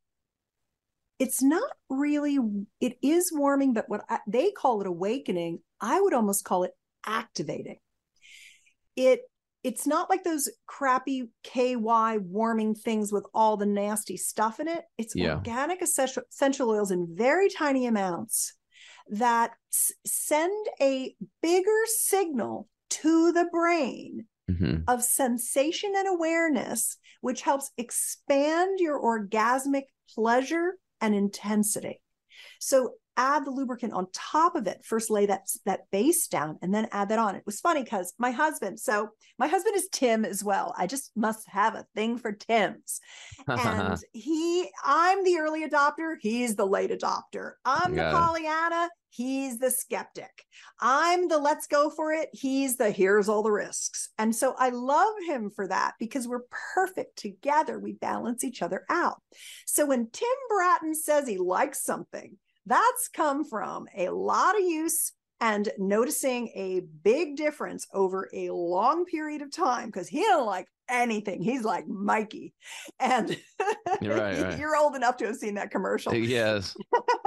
It's 1.18 1.42
not 1.42 1.70
really 1.90 2.38
it 2.80 2.96
is 3.02 3.30
warming, 3.30 3.74
but 3.74 3.88
what 3.88 4.02
I, 4.08 4.20
they 4.26 4.52
call 4.52 4.80
it 4.80 4.86
awakening, 4.86 5.60
I 5.78 6.00
would 6.00 6.14
almost 6.14 6.44
call 6.44 6.64
it 6.64 6.72
activating. 7.04 7.76
It 8.96 9.20
it's 9.62 9.86
not 9.86 10.08
like 10.08 10.24
those 10.24 10.48
crappy 10.66 11.30
KY 11.44 12.18
warming 12.18 12.74
things 12.74 13.12
with 13.12 13.26
all 13.34 13.56
the 13.56 13.66
nasty 13.66 14.16
stuff 14.16 14.60
in 14.60 14.68
it. 14.68 14.84
It's 14.96 15.14
Yeah. 15.14 15.34
organic 15.34 15.82
essential, 15.82 16.22
oils 16.70 16.90
in 16.90 17.14
very 17.14 17.48
tiny 17.50 17.86
amounts 17.86 18.54
that 19.08 19.52
s- 19.72 19.92
send 20.06 20.66
a 20.80 21.14
bigger 21.42 21.82
signal 21.86 22.68
to 22.90 23.32
the 23.32 23.48
brain 23.52 24.26
Mhm. 24.48 24.84
of 24.88 25.04
sensation 25.04 25.92
and 25.94 26.08
awareness, 26.08 26.96
which 27.20 27.42
helps 27.42 27.70
expand 27.76 28.80
your 28.80 29.00
orgasmic 29.00 29.84
pleasure 30.14 30.78
and 31.00 31.14
intensity. 31.14 32.00
So, 32.58 32.94
add 33.20 33.44
the 33.44 33.50
lubricant 33.50 33.92
on 33.92 34.06
top 34.14 34.56
of 34.56 34.66
it. 34.66 34.82
First 34.82 35.10
lay 35.10 35.26
that 35.26 35.46
that 35.66 35.82
base 35.92 36.26
down 36.26 36.58
and 36.62 36.72
then 36.74 36.88
add 36.90 37.10
that 37.10 37.18
on. 37.18 37.34
It 37.34 37.44
was 37.44 37.60
funny 37.60 37.82
because 37.82 38.14
my 38.18 38.30
husband, 38.30 38.80
so 38.80 39.10
my 39.38 39.46
husband 39.46 39.76
is 39.76 39.88
Tim 39.92 40.24
as 40.24 40.42
well. 40.42 40.74
I 40.76 40.86
just 40.86 41.12
must 41.14 41.46
have 41.50 41.74
a 41.74 41.84
thing 41.94 42.16
for 42.16 42.32
Tims. 42.32 43.00
And 43.46 43.98
he 44.12 44.70
I'm 44.82 45.22
the 45.22 45.36
early 45.38 45.68
adopter, 45.68 46.14
he's 46.18 46.56
the 46.56 46.66
late 46.66 46.90
adopter. 46.90 47.52
I'm 47.62 47.94
the 47.94 48.10
Pollyanna, 48.10 48.88
he's 49.10 49.58
the 49.58 49.70
skeptic. 49.70 50.44
I'm 50.80 51.28
the 51.28 51.36
let's 51.36 51.66
go 51.66 51.90
for 51.90 52.14
it, 52.14 52.30
he's 52.32 52.78
the 52.78 52.90
here's 52.90 53.28
all 53.28 53.42
the 53.42 53.52
risks. 53.52 54.08
And 54.16 54.34
so 54.34 54.54
I 54.58 54.70
love 54.70 55.12
him 55.26 55.50
for 55.50 55.68
that 55.68 55.92
because 56.00 56.26
we're 56.26 56.44
perfect 56.74 57.18
together. 57.18 57.78
We 57.78 57.92
balance 57.92 58.44
each 58.44 58.62
other 58.62 58.86
out. 58.88 59.20
So 59.66 59.84
when 59.84 60.08
Tim 60.10 60.28
Bratton 60.48 60.94
says 60.94 61.28
he 61.28 61.36
likes 61.36 61.84
something, 61.84 62.38
that's 62.70 63.08
come 63.08 63.44
from 63.44 63.86
a 63.96 64.08
lot 64.10 64.56
of 64.56 64.62
use 64.62 65.12
and 65.40 65.70
noticing 65.78 66.48
a 66.54 66.82
big 67.02 67.36
difference 67.36 67.86
over 67.92 68.28
a 68.34 68.50
long 68.50 69.04
period 69.06 69.42
of 69.42 69.50
time 69.50 69.86
because 69.86 70.08
he 70.08 70.20
don't 70.20 70.46
like 70.46 70.66
anything. 70.88 71.42
He's 71.42 71.64
like 71.64 71.86
Mikey. 71.88 72.52
And 72.98 73.36
you're, 74.00 74.16
right, 74.16 74.38
right. 74.42 74.58
you're 74.58 74.76
old 74.76 74.94
enough 74.96 75.16
to 75.18 75.26
have 75.26 75.36
seen 75.36 75.54
that 75.54 75.70
commercial. 75.70 76.14
Yes. 76.14 76.76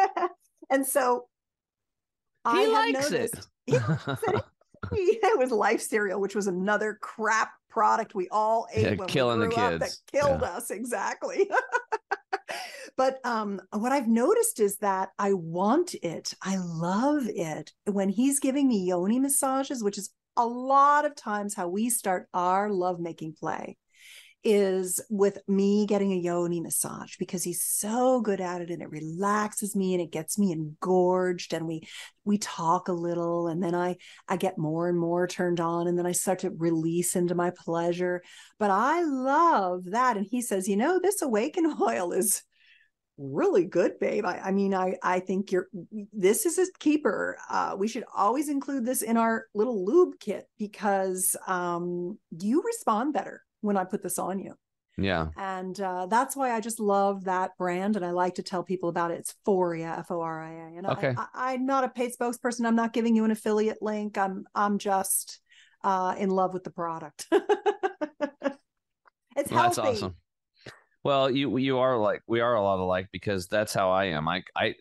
and 0.69 0.85
so 0.85 1.25
he 2.51 2.65
I 2.65 2.91
likes 2.93 3.11
it. 3.11 3.31
He 4.91 5.17
it 5.23 5.39
was 5.39 5.49
Life 5.49 5.79
Cereal, 5.81 6.19
which 6.19 6.35
was 6.35 6.47
another 6.47 6.97
crap 7.01 7.51
product 7.69 8.15
we 8.15 8.27
all 8.29 8.67
ate 8.73 8.83
yeah, 8.83 8.95
when 8.95 9.07
killing 9.07 9.39
we 9.39 9.45
grew 9.45 9.55
the 9.55 9.61
kids. 9.61 9.73
Up 9.73 9.79
that 9.79 9.97
killed 10.11 10.41
yeah. 10.41 10.47
us 10.49 10.71
exactly. 10.71 11.49
but 12.97 13.19
um, 13.25 13.61
what 13.71 13.91
I've 13.91 14.07
noticed 14.07 14.59
is 14.59 14.77
that 14.77 15.09
I 15.17 15.33
want 15.33 15.95
it. 15.95 16.33
I 16.41 16.57
love 16.57 17.23
it 17.27 17.71
when 17.85 18.09
he's 18.09 18.39
giving 18.39 18.67
me 18.67 18.85
yoni 18.85 19.19
massages, 19.19 19.83
which 19.83 19.97
is 19.97 20.11
a 20.37 20.45
lot 20.45 21.05
of 21.05 21.15
times 21.15 21.53
how 21.53 21.67
we 21.67 21.89
start 21.89 22.27
our 22.33 22.69
lovemaking 22.69 23.33
play 23.33 23.77
is 24.43 25.01
with 25.09 25.37
me 25.47 25.85
getting 25.85 26.11
a 26.11 26.17
yoni 26.17 26.59
massage 26.59 27.15
because 27.17 27.43
he's 27.43 27.63
so 27.63 28.19
good 28.21 28.41
at 28.41 28.61
it 28.61 28.69
and 28.69 28.81
it 28.81 28.89
relaxes 28.89 29.75
me 29.75 29.93
and 29.93 30.01
it 30.01 30.11
gets 30.11 30.37
me 30.37 30.51
engorged 30.51 31.53
and 31.53 31.67
we 31.67 31.81
we 32.25 32.37
talk 32.37 32.87
a 32.87 32.93
little 32.93 33.47
and 33.47 33.63
then 33.63 33.73
I 33.73 33.97
I 34.27 34.37
get 34.37 34.57
more 34.57 34.89
and 34.89 34.99
more 34.99 35.27
turned 35.27 35.59
on 35.59 35.87
and 35.87 35.97
then 35.97 36.05
I 36.05 36.11
start 36.11 36.39
to 36.39 36.49
release 36.49 37.15
into 37.15 37.35
my 37.35 37.51
pleasure. 37.51 38.21
But 38.59 38.71
I 38.71 39.03
love 39.03 39.85
that. 39.85 40.17
And 40.17 40.25
he 40.29 40.41
says 40.41 40.67
you 40.67 40.77
know 40.77 40.99
this 41.01 41.21
awaken 41.21 41.75
oil 41.81 42.11
is 42.11 42.43
really 43.17 43.63
good 43.63 43.99
babe. 43.99 44.25
I, 44.25 44.39
I 44.39 44.51
mean 44.51 44.73
I 44.73 44.97
I 45.01 45.19
think 45.21 45.51
you're 45.51 45.67
this 46.11 46.45
is 46.45 46.57
a 46.57 46.65
keeper. 46.79 47.37
Uh, 47.49 47.75
we 47.77 47.87
should 47.87 48.03
always 48.13 48.49
include 48.49 48.85
this 48.85 49.01
in 49.03 49.15
our 49.15 49.45
little 49.53 49.85
lube 49.85 50.19
kit 50.19 50.49
because 50.57 51.35
um 51.47 52.17
you 52.41 52.61
respond 52.61 53.13
better 53.13 53.41
when 53.63 53.77
I 53.77 53.83
put 53.85 54.03
this 54.03 54.19
on 54.19 54.39
you. 54.39 54.53
Yeah. 54.97 55.29
And 55.37 55.79
uh, 55.79 56.05
that's 56.05 56.35
why 56.35 56.51
I 56.51 56.59
just 56.59 56.79
love 56.79 57.23
that 57.23 57.57
brand. 57.57 57.95
And 57.95 58.05
I 58.05 58.11
like 58.11 58.35
to 58.35 58.43
tell 58.43 58.63
people 58.63 58.89
about 58.89 59.11
it. 59.11 59.19
It's 59.19 59.35
Foria, 59.45 59.97
F 59.99 60.11
O 60.11 60.21
R 60.21 60.43
I 60.43 60.51
A. 60.51 60.77
And 60.77 60.85
okay. 60.87 61.15
I, 61.33 61.53
am 61.53 61.65
not 61.65 61.83
a 61.83 61.89
paid 61.89 62.11
spokesperson. 62.13 62.65
I'm 62.65 62.75
not 62.75 62.93
giving 62.93 63.15
you 63.15 63.25
an 63.25 63.31
affiliate 63.31 63.81
link. 63.81 64.17
I'm, 64.17 64.45
I'm 64.53 64.77
just 64.77 65.39
uh, 65.83 66.15
in 66.17 66.29
love 66.29 66.53
with 66.53 66.63
the 66.63 66.69
product. 66.69 67.25
it's 67.31 67.41
well, 69.51 69.63
That's 69.63 69.79
awesome. 69.79 70.15
Well, 71.03 71.29
you, 71.29 71.57
you 71.57 71.79
are 71.79 71.97
like, 71.97 72.21
we 72.27 72.39
are 72.39 72.53
a 72.53 72.61
lot 72.61 72.79
alike 72.79 73.07
because 73.11 73.47
that's 73.47 73.73
how 73.73 73.89
I 73.91 74.05
am. 74.05 74.27
I, 74.27 74.43
I, 74.55 74.75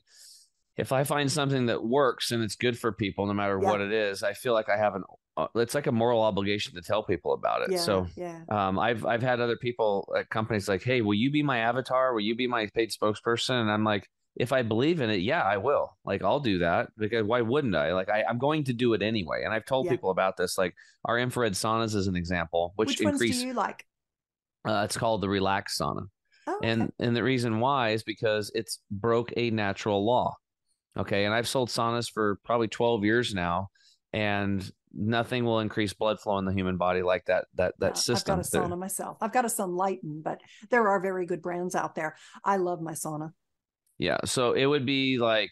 if 0.77 0.93
I 0.93 1.05
find 1.05 1.31
something 1.31 1.67
that 1.67 1.85
works 1.85 2.31
and 2.31 2.43
it's 2.43 2.57
good 2.57 2.79
for 2.79 2.93
people, 2.93 3.27
no 3.27 3.35
matter 3.35 3.59
yeah. 3.61 3.71
what 3.71 3.81
it 3.81 3.93
is, 3.93 4.23
I 4.23 4.33
feel 4.33 4.55
like 4.55 4.69
I 4.69 4.77
have 4.77 4.95
an 4.95 5.05
uh, 5.37 5.47
it's 5.55 5.75
like 5.75 5.87
a 5.87 5.93
moral 5.93 6.23
obligation 6.23 6.75
to 6.75 6.83
tell 6.83 7.03
people 7.03 7.33
about 7.33 7.63
it. 7.63 7.73
Yeah, 7.73 7.79
so 7.79 8.07
yeah. 8.17 8.41
Um, 8.51 8.79
I've 8.79 9.07
I've 9.07 9.23
had 9.23 9.41
other 9.41 9.57
people 9.57 10.13
at 10.17 10.29
companies 10.29 10.69
like, 10.69 10.83
hey, 10.83 11.01
will 11.01 11.15
you 11.15 11.31
be 11.31 11.43
my 11.43 11.59
avatar? 11.59 12.13
Will 12.13 12.21
you 12.21 12.37
be 12.37 12.47
my 12.47 12.69
paid 12.75 12.91
spokesperson? 12.91 13.61
And 13.61 13.71
I'm 13.71 13.85
like, 13.85 14.09
if 14.37 14.53
I 14.53 14.63
believe 14.63 15.01
in 15.01 15.11
it, 15.11 15.21
yeah, 15.21 15.43
I 15.43 15.57
will. 15.57 15.97
Like 16.05 16.23
I'll 16.23 16.41
do 16.41 16.59
that 16.59 16.89
because 16.99 17.25
why 17.25 17.41
wouldn't 17.41 17.75
I? 17.75 17.93
Like 17.93 18.11
I, 18.11 18.25
am 18.29 18.39
going 18.39 18.65
to 18.65 18.73
do 18.73 18.93
it 18.95 19.03
anyway. 19.03 19.43
And 19.45 19.55
I've 19.55 19.65
told 19.65 19.87
yeah. 19.87 19.93
people 19.93 20.11
about 20.11 20.37
this. 20.37 20.59
Like 20.59 20.75
our 21.05 21.19
infrared 21.19 21.53
saunas 21.53 21.95
is 21.95 22.07
an 22.07 22.17
example, 22.17 22.73
which, 22.77 22.89
which 22.89 23.01
increase. 23.01 23.41
do 23.41 23.47
you 23.47 23.55
like? 23.55 23.87
Uh, 24.67 24.83
it's 24.85 24.97
called 24.97 25.23
the 25.23 25.29
relax 25.29 25.79
sauna. 25.79 26.09
Oh, 26.47 26.57
okay. 26.57 26.69
And 26.71 26.93
and 26.99 27.17
the 27.17 27.23
reason 27.23 27.61
why 27.61 27.91
is 27.91 28.03
because 28.03 28.51
it's 28.55 28.81
broke 28.91 29.33
a 29.37 29.51
natural 29.51 30.05
law. 30.05 30.37
Okay. 30.97 31.25
And 31.25 31.35
I've 31.35 31.49
sold 31.49 31.69
saunas 31.69 32.11
for 32.11 32.39
probably 32.45 32.69
12 32.69 33.05
years 33.05 33.35
now. 33.35 33.69
And 34.13 34.71
nothing 34.95 35.45
will 35.45 35.61
increase 35.61 35.93
blood 35.93 36.21
flow 36.21 36.39
in 36.39 36.45
the 36.45 36.53
human 36.53 36.77
body 36.77 37.03
like 37.03 37.25
that 37.27 37.47
that 37.55 37.75
that 37.79 37.93
yeah, 37.93 37.95
system. 37.95 38.39
I've 38.39 38.51
got 38.51 38.59
a 38.59 38.69
sauna 38.69 38.79
myself. 38.79 39.19
I've 39.21 39.33
got 39.33 39.45
a 39.45 39.49
Sunlighten, 39.49 40.23
but 40.23 40.41
there 40.71 40.89
are 40.89 41.01
very 41.01 41.27
good 41.27 41.43
brands 41.43 41.75
out 41.75 41.95
there. 41.95 42.17
I 42.45 42.57
love 42.57 42.81
my 42.81 42.93
sauna. 42.93 43.33
Yeah, 43.99 44.19
so 44.25 44.53
it 44.53 44.67
would 44.67 44.87
be 44.87 45.19
like 45.19 45.51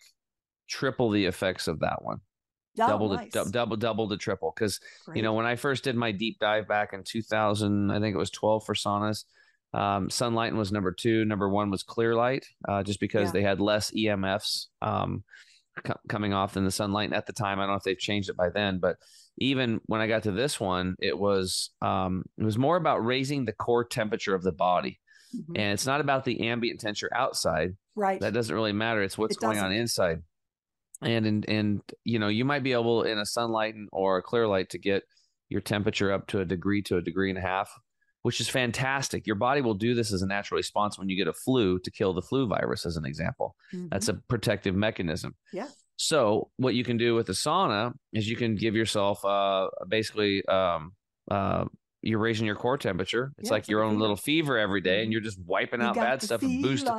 triple 0.69 1.11
the 1.11 1.27
effects 1.27 1.69
of 1.69 1.81
that 1.81 2.03
one. 2.03 2.19
Oh, 2.79 2.87
double 2.87 3.09
nice. 3.11 3.33
to 3.33 3.47
double 3.51 3.77
double 3.77 4.09
to 4.09 4.17
triple 4.17 4.53
because 4.55 4.81
you 5.15 5.23
know 5.23 5.35
when 5.35 5.47
I 5.47 5.57
first 5.57 5.85
did 5.85 5.97
my 5.97 6.13
deep 6.13 6.39
dive 6.39 6.69
back 6.69 6.93
in 6.93 7.03
2000, 7.05 7.91
I 7.91 8.01
think 8.01 8.15
it 8.15 8.19
was 8.19 8.31
12 8.31 8.65
for 8.65 8.75
saunas. 8.75 9.25
Um, 9.73 10.09
Sunlighten 10.09 10.57
was 10.57 10.73
number 10.73 10.93
two. 10.93 11.25
Number 11.25 11.49
one 11.49 11.71
was 11.71 11.83
Clearlight, 11.83 12.45
uh, 12.69 12.83
just 12.83 13.01
because 13.01 13.27
yeah. 13.27 13.33
they 13.33 13.43
had 13.43 13.61
less 13.61 13.91
EMFs 13.93 14.67
um, 14.83 15.23
coming 16.09 16.33
off 16.33 16.55
than 16.55 16.65
the 16.65 16.71
Sunlight 16.71 17.13
at 17.13 17.27
the 17.27 17.33
time. 17.33 17.59
I 17.59 17.63
don't 17.63 17.73
know 17.73 17.77
if 17.77 17.85
they've 17.85 17.99
changed 17.99 18.31
it 18.31 18.37
by 18.37 18.51
then, 18.51 18.79
but 18.79 18.97
even 19.39 19.81
when 19.87 20.01
I 20.01 20.07
got 20.07 20.25
to 20.25 20.33
this 20.33 20.61
one, 20.61 20.97
it 21.01 21.17
was 21.19 21.71
um, 21.81 22.25
it 22.37 22.45
was 22.45 22.59
more 22.59 22.77
about 22.77 23.05
raising 23.05 23.45
the 23.45 23.53
core 23.53 23.85
temperature 23.85 24.35
of 24.35 24.43
the 24.43 24.53
body, 24.53 24.99
mm-hmm. 25.35 25.57
and 25.57 25.73
it's 25.73 25.87
not 25.87 26.01
about 26.01 26.25
the 26.25 26.49
ambient 26.49 26.81
temperature 26.81 27.11
outside. 27.15 27.77
Right. 27.95 28.21
That 28.21 28.35
doesn't 28.35 28.55
really 28.55 28.73
matter. 28.73 29.03
It's 29.03 29.19
what's 29.19 29.37
it 29.37 29.41
going 29.41 29.59
on 29.59 29.73
inside. 29.73 30.23
And 31.03 31.27
and 31.27 31.49
and 31.49 31.81
you 32.05 32.19
know 32.19 32.29
you 32.29 32.45
might 32.45 32.63
be 32.63 32.73
able 32.73 33.05
in 33.05 33.19
a 33.19 33.23
Sunlighten 33.25 33.87
or 33.93 34.19
a 34.19 34.23
Clearlight 34.23 34.71
to 34.71 34.79
get 34.79 35.05
your 35.49 35.61
temperature 35.61 36.13
up 36.13 36.27
to 36.29 36.41
a 36.41 36.45
degree 36.45 36.83
to 36.83 36.99
a 36.99 37.03
degree 37.03 37.31
and 37.31 37.39
a 37.39 37.43
half, 37.43 37.73
which 38.23 38.41
is 38.41 38.49
fantastic. 38.49 39.27
Your 39.27 39.37
body 39.37 39.61
will 39.61 39.75
do 39.75 39.95
this 39.95 40.13
as 40.13 40.23
a 40.23 40.27
natural 40.27 40.57
response 40.57 40.99
when 40.99 41.09
you 41.09 41.17
get 41.17 41.29
a 41.29 41.33
flu 41.33 41.79
to 41.81 41.91
kill 41.91 42.13
the 42.13 42.23
flu 42.23 42.47
virus, 42.47 42.87
as 42.87 42.97
an 42.97 43.05
example. 43.05 43.57
Mm-hmm. 43.75 43.89
That's 43.91 44.09
a 44.09 44.15
protective 44.15 44.75
mechanism. 44.75 45.35
Yeah. 45.53 45.69
So 45.97 46.51
what 46.57 46.75
you 46.75 46.85
can 46.85 46.97
do 46.97 47.15
with 47.15 47.27
the 47.27 47.35
sauna 47.35 47.93
is 48.13 48.29
you 48.29 48.37
can 48.37 48.57
give 48.57 48.75
yourself 48.75 49.23
uh, 49.25 49.69
basically 49.87 50.45
um, 50.47 50.93
uh, 51.31 51.67
you're 52.03 52.19
raising 52.19 52.47
your 52.47 52.57
core 52.57 52.79
temperature. 52.79 53.33
It's 53.39 53.51
yeah, 53.51 53.55
like 53.55 53.69
your 53.69 53.83
own 53.83 53.93
fever. 53.93 54.01
little 54.01 54.17
fever 54.17 54.59
every 54.59 54.81
day, 54.81 55.01
and 55.01 55.05
mm-hmm. 55.05 55.13
you're 55.13 55.21
just 55.21 55.39
wiping 55.45 55.83
out 55.83 55.95
bad 55.95 56.23
stuff 56.23 56.43
and 56.43 56.63
boosting 56.63 56.95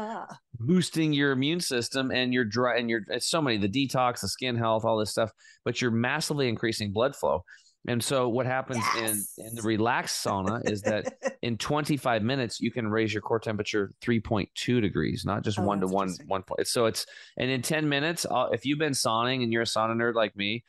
boosting 0.60 1.12
your 1.12 1.32
immune 1.32 1.60
system 1.60 2.12
and 2.12 2.34
your 2.34 2.46
dry 2.46 2.78
and 2.78 2.90
your 2.90 3.02
it's 3.10 3.28
so 3.28 3.42
many 3.42 3.58
the 3.58 3.68
detox, 3.68 4.22
the 4.22 4.28
skin 4.28 4.56
health, 4.56 4.86
all 4.86 4.98
this 4.98 5.10
stuff. 5.10 5.32
But 5.66 5.82
you're 5.82 5.92
massively 5.92 6.48
increasing 6.48 6.92
blood 6.92 7.16
flow. 7.16 7.44
And 7.88 8.04
so 8.04 8.30
what 8.30 8.46
happens 8.46 8.84
yes. 8.96 9.34
in, 9.38 9.48
in 9.48 9.56
the 9.56 9.64
relaxed 9.64 10.24
sauna 10.24 10.70
is 10.70 10.84
that 10.84 11.16
in 11.42 11.58
25 11.58 12.22
minutes 12.22 12.62
you 12.62 12.70
can 12.72 12.88
raise 12.88 13.12
your 13.12 13.22
core 13.22 13.40
temperature 13.40 13.92
3.2 14.04 14.82
degrees, 14.82 15.26
not 15.26 15.44
just 15.44 15.58
oh, 15.58 15.64
one 15.64 15.82
to 15.82 15.88
one 15.88 16.14
one 16.28 16.44
point. 16.44 16.68
So 16.68 16.86
it's 16.86 17.08
and 17.38 17.50
in 17.50 17.64
10 17.64 17.90
minutes, 17.90 18.26
uh, 18.30 18.50
if 18.52 18.66
you've 18.66 18.78
been 18.78 18.94
sauning 18.94 19.42
and 19.42 19.52
you're 19.52 19.64
a 19.64 19.66
sauna 19.66 19.96
nerd 19.96 20.14
like 20.14 20.36
me, 20.36 20.64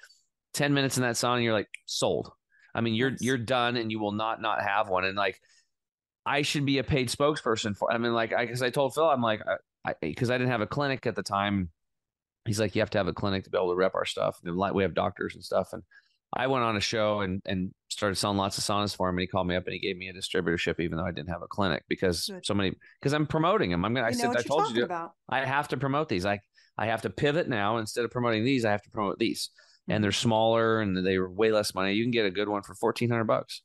10 0.55 0.73
minutes 0.73 0.97
in 0.97 1.03
that 1.03 1.17
sauna, 1.17 1.43
you're 1.43 1.53
like 1.53 1.69
sold. 1.85 2.33
I 2.75 2.81
mean, 2.81 2.95
you're 2.95 3.13
you're 3.21 3.39
done, 3.39 3.77
and 3.77 3.91
you 3.91 4.01
will 4.01 4.13
not 4.13 4.41
not 4.41 4.63
have 4.63 4.89
one. 4.89 5.05
And 5.05 5.17
like, 5.17 5.41
I 6.25 6.43
should 6.43 6.65
be 6.65 6.79
a 6.79 6.85
paid 6.85 7.09
spokesperson 7.09 7.77
for. 7.77 7.93
I 7.93 7.99
mean, 7.99 8.15
like, 8.15 8.33
I 8.33 8.47
because 8.47 8.63
I 8.63 8.71
told 8.71 8.95
Phil, 8.95 9.09
I'm 9.09 9.23
like, 9.23 9.43
I 9.85 9.95
because 10.01 10.31
I, 10.31 10.37
I 10.37 10.39
didn't 10.39 10.51
have 10.51 10.61
a 10.61 10.67
clinic 10.67 11.07
at 11.07 11.15
the 11.15 11.23
time. 11.23 11.71
He's 12.45 12.59
like, 12.59 12.75
you 12.75 12.81
have 12.81 12.91
to 12.91 12.99
have 12.99 13.07
a 13.07 13.13
clinic 13.13 13.45
to 13.45 13.51
be 13.51 13.59
able 13.59 13.71
to 13.71 13.77
rep 13.77 13.95
our 13.95 14.05
stuff. 14.05 14.41
And 14.45 14.57
we 14.75 14.83
have 14.83 14.95
doctors 14.95 15.35
and 15.35 15.45
stuff, 15.45 15.73
and 15.73 15.83
I 16.35 16.47
went 16.47 16.65
on 16.65 16.77
a 16.77 16.81
show 16.81 17.21
and 17.21 17.43
and 17.45 17.73
started 17.89 18.17
selling 18.17 18.39
lots 18.39 18.57
of 18.57 18.65
saunas 18.65 18.97
for 18.97 19.09
him, 19.09 19.17
and 19.17 19.21
he 19.21 19.27
called 19.27 19.47
me 19.47 19.55
up 19.55 19.65
and 19.67 19.75
he 19.75 19.79
gave 19.79 19.97
me 19.97 20.09
a 20.09 20.15
distributorship, 20.15 20.81
even 20.81 20.97
though 20.97 21.05
I 21.05 21.11
didn't 21.11 21.29
have 21.29 21.43
a 21.43 21.47
clinic, 21.47 21.85
because 21.89 22.27
Good. 22.27 22.47
so 22.47 22.55
many 22.55 22.73
because 23.01 23.13
I'm 23.13 23.27
promoting 23.27 23.71
them. 23.71 23.85
I'm 23.85 23.95
gonna. 23.95 24.07
I 24.07 24.13
said 24.13 24.35
I 24.37 24.43
told 24.43 24.75
you. 24.75 24.85
About. 24.85 25.13
I 25.29 25.45
have 25.45 25.69
to 25.69 25.77
promote 25.77 26.09
these. 26.09 26.25
I 26.25 26.41
I 26.79 26.87
have 26.87 27.03
to 27.03 27.11
pivot 27.11 27.49
now. 27.49 27.79
Instead 27.79 28.05
of 28.05 28.11
promoting 28.11 28.45
these, 28.45 28.65
I 28.65 28.71
have 28.71 28.83
to 28.83 28.91
promote 28.91 29.19
these, 29.19 29.51
mm-hmm. 29.51 29.93
and 29.93 30.05
they're 30.05 30.13
smaller 30.13 30.81
and 30.81 31.07
they 31.07 31.17
are 31.17 31.31
way 31.31 31.53
less 31.53 31.75
money. 31.75 31.93
You 31.93 32.05
can 32.05 32.11
get 32.11 32.27
a 32.27 32.31
good 32.31 32.49
one 32.49 32.63
for 32.63 32.75
fourteen 32.75 33.11
hundred 33.11 33.27
bucks, 33.27 33.63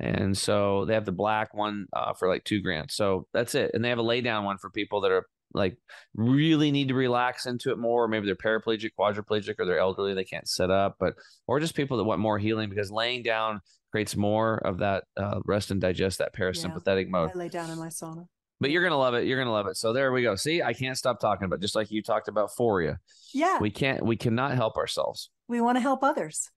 and 0.00 0.36
so 0.36 0.84
they 0.86 0.94
have 0.94 1.06
the 1.06 1.12
black 1.12 1.54
one 1.54 1.86
uh, 1.92 2.14
for 2.14 2.28
like 2.28 2.44
two 2.44 2.60
grand. 2.60 2.90
So 2.90 3.26
that's 3.32 3.54
it, 3.54 3.70
and 3.74 3.84
they 3.84 3.90
have 3.90 3.98
a 3.98 4.02
lay 4.02 4.20
down 4.20 4.44
one 4.44 4.58
for 4.58 4.70
people 4.70 5.02
that 5.02 5.12
are 5.12 5.26
like 5.52 5.76
really 6.14 6.70
need 6.70 6.88
to 6.88 6.94
relax 6.94 7.46
into 7.46 7.70
it 7.70 7.78
more. 7.78 8.08
Maybe 8.08 8.26
they're 8.26 8.36
paraplegic, 8.36 8.90
quadriplegic, 8.98 9.56
or 9.58 9.66
they're 9.66 9.78
elderly, 9.78 10.14
they 10.14 10.24
can't 10.24 10.48
sit 10.48 10.70
up, 10.70 10.96
but 10.98 11.14
or 11.46 11.60
just 11.60 11.74
people 11.74 11.96
that 11.98 12.04
want 12.04 12.20
more 12.20 12.38
healing 12.38 12.68
because 12.68 12.90
laying 12.90 13.22
down 13.22 13.60
creates 13.90 14.16
more 14.16 14.58
of 14.58 14.78
that 14.78 15.04
uh, 15.16 15.40
rest 15.44 15.70
and 15.70 15.80
digest 15.80 16.18
that 16.18 16.34
parasympathetic 16.34 17.04
yeah, 17.04 17.10
mode. 17.10 17.30
I 17.34 17.38
lay 17.38 17.48
down 17.48 17.70
in 17.70 17.78
my 17.78 17.88
sauna. 17.88 18.26
But 18.60 18.70
you're 18.70 18.82
gonna 18.82 18.98
love 18.98 19.14
it. 19.14 19.26
You're 19.26 19.38
gonna 19.38 19.52
love 19.52 19.66
it. 19.66 19.76
So 19.76 19.92
there 19.92 20.12
we 20.12 20.22
go. 20.22 20.36
See, 20.36 20.62
I 20.62 20.74
can't 20.74 20.96
stop 20.96 21.18
talking 21.18 21.46
about 21.46 21.56
it, 21.56 21.62
just 21.62 21.74
like 21.74 21.90
you 21.90 22.02
talked 22.02 22.28
about 22.28 22.50
Foria. 22.58 22.98
Yeah. 23.32 23.58
We 23.58 23.70
can't. 23.70 24.04
We 24.04 24.16
cannot 24.16 24.54
help 24.54 24.76
ourselves. 24.76 25.30
We 25.48 25.60
want 25.60 25.76
to 25.76 25.80
help 25.80 26.02
others. 26.02 26.50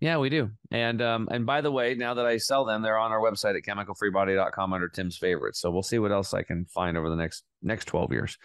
Yeah, 0.00 0.16
we 0.16 0.30
do. 0.30 0.50
And 0.70 1.02
um, 1.02 1.28
and 1.30 1.44
by 1.44 1.60
the 1.60 1.70
way, 1.70 1.94
now 1.94 2.14
that 2.14 2.24
I 2.26 2.38
sell 2.38 2.64
them, 2.64 2.80
they're 2.82 2.98
on 2.98 3.12
our 3.12 3.20
website 3.20 3.54
at 3.56 3.62
chemicalfreebody.com 3.64 4.72
under 4.72 4.88
Tim's 4.88 5.18
favorites. 5.18 5.60
So 5.60 5.70
we'll 5.70 5.82
see 5.82 5.98
what 5.98 6.10
else 6.10 6.32
I 6.32 6.42
can 6.42 6.64
find 6.66 6.96
over 6.96 7.10
the 7.10 7.16
next 7.16 7.44
next 7.62 7.84
12 7.86 8.10
years. 8.12 8.38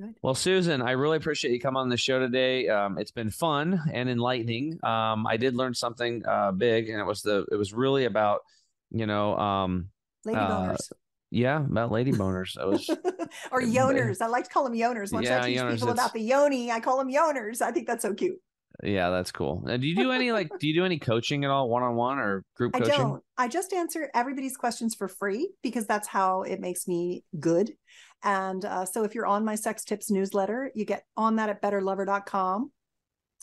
Good. 0.00 0.14
Well, 0.22 0.34
Susan, 0.34 0.82
I 0.82 0.92
really 0.92 1.18
appreciate 1.18 1.52
you 1.52 1.60
coming 1.60 1.80
on 1.80 1.88
the 1.88 1.96
show 1.96 2.18
today. 2.18 2.68
Um, 2.68 2.98
it's 2.98 3.12
been 3.12 3.30
fun 3.30 3.80
and 3.92 4.08
enlightening. 4.08 4.78
Um, 4.82 5.26
I 5.26 5.36
did 5.36 5.54
learn 5.54 5.74
something 5.74 6.22
uh, 6.26 6.50
big, 6.52 6.88
and 6.88 6.98
it 6.98 7.04
was 7.04 7.20
the 7.22 7.44
it 7.52 7.56
was 7.56 7.72
really 7.74 8.06
about 8.06 8.40
you 8.90 9.06
know 9.06 9.36
um, 9.36 9.90
Lady 10.24 10.38
Uh, 10.38 10.70
boners. 10.70 10.92
yeah 11.30 11.58
about 11.60 11.92
lady 11.92 12.12
boners. 12.12 12.56
It 12.60 12.66
was 12.66 12.88
or 13.52 13.60
yoners. 13.60 14.22
I 14.22 14.26
like 14.28 14.44
to 14.44 14.50
call 14.50 14.64
them 14.64 14.74
yoners. 14.74 15.12
Once 15.12 15.26
Yeah, 15.26 15.42
I 15.42 15.48
teach 15.48 15.58
yoners, 15.58 15.74
people 15.80 15.90
it's- 15.90 16.02
about 16.06 16.14
the 16.14 16.22
yoni, 16.22 16.72
I 16.72 16.80
call 16.80 16.96
them 16.98 17.10
yoners. 17.10 17.60
I 17.60 17.70
think 17.72 17.86
that's 17.86 18.02
so 18.02 18.14
cute. 18.14 18.38
Yeah, 18.82 19.10
that's 19.10 19.30
cool. 19.30 19.64
And 19.68 19.80
do 19.80 19.88
you 19.88 19.94
do 19.94 20.10
any 20.10 20.32
like 20.32 20.50
do 20.58 20.66
you 20.66 20.74
do 20.74 20.84
any 20.84 20.98
coaching 20.98 21.44
at 21.44 21.50
all, 21.50 21.68
one 21.68 21.82
on 21.82 21.94
one 21.94 22.18
or 22.18 22.44
group 22.56 22.72
coaching? 22.72 22.92
I 22.92 22.96
don't. 22.96 23.22
I 23.38 23.48
just 23.48 23.72
answer 23.72 24.10
everybody's 24.14 24.56
questions 24.56 24.94
for 24.94 25.06
free 25.06 25.50
because 25.62 25.86
that's 25.86 26.08
how 26.08 26.42
it 26.42 26.60
makes 26.60 26.88
me 26.88 27.24
good. 27.38 27.72
And 28.24 28.64
uh, 28.64 28.84
so 28.84 29.04
if 29.04 29.14
you're 29.14 29.26
on 29.26 29.44
my 29.44 29.54
sex 29.54 29.84
tips 29.84 30.10
newsletter, 30.10 30.72
you 30.74 30.84
get 30.84 31.04
on 31.16 31.36
that 31.36 31.50
at 31.50 31.62
betterlover.com. 31.62 32.72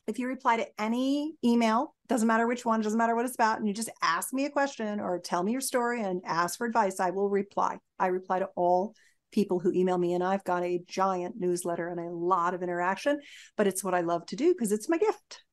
If 0.08 0.18
you 0.20 0.28
reply 0.28 0.58
to 0.58 0.68
any 0.80 1.36
email, 1.46 1.96
doesn't 2.08 2.28
matter 2.28 2.48
which 2.48 2.66
one, 2.66 2.82
doesn't 2.82 2.98
matter 2.98 3.16
what 3.16 3.26
it's 3.26 3.36
about, 3.36 3.60
and 3.60 3.68
you 3.68 3.74
just 3.74 3.92
ask 4.02 4.34
me 4.34 4.46
a 4.46 4.50
question 4.50 5.00
or 5.00 5.20
tell 5.20 5.44
me 5.44 5.52
your 5.52 5.62
story 5.62 6.02
and 6.02 6.22
ask 6.26 6.58
for 6.58 6.66
advice, 6.66 7.00
I 7.00 7.12
will 7.12 7.30
reply. 7.30 7.78
I 8.00 8.08
reply 8.08 8.40
to 8.40 8.50
all 8.56 8.96
people 9.32 9.60
who 9.60 9.72
email 9.72 9.98
me, 9.98 10.14
and 10.14 10.24
I've 10.24 10.44
got 10.44 10.64
a 10.64 10.82
giant 10.88 11.36
newsletter 11.40 11.88
and 11.88 12.00
a 12.00 12.12
lot 12.12 12.54
of 12.54 12.64
interaction, 12.64 13.20
but 13.58 13.68
it's 13.68 13.84
what 13.84 13.94
I 13.94 14.02
love 14.02 14.26
to 14.28 14.36
do 14.36 14.54
because 14.54 14.72
it's 14.72 14.90
my 14.90 14.98
gift. 14.98 15.44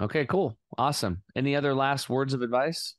Okay, 0.00 0.26
cool, 0.26 0.58
awesome. 0.76 1.22
Any 1.36 1.54
other 1.54 1.74
last 1.74 2.08
words 2.08 2.34
of 2.34 2.42
advice? 2.42 2.94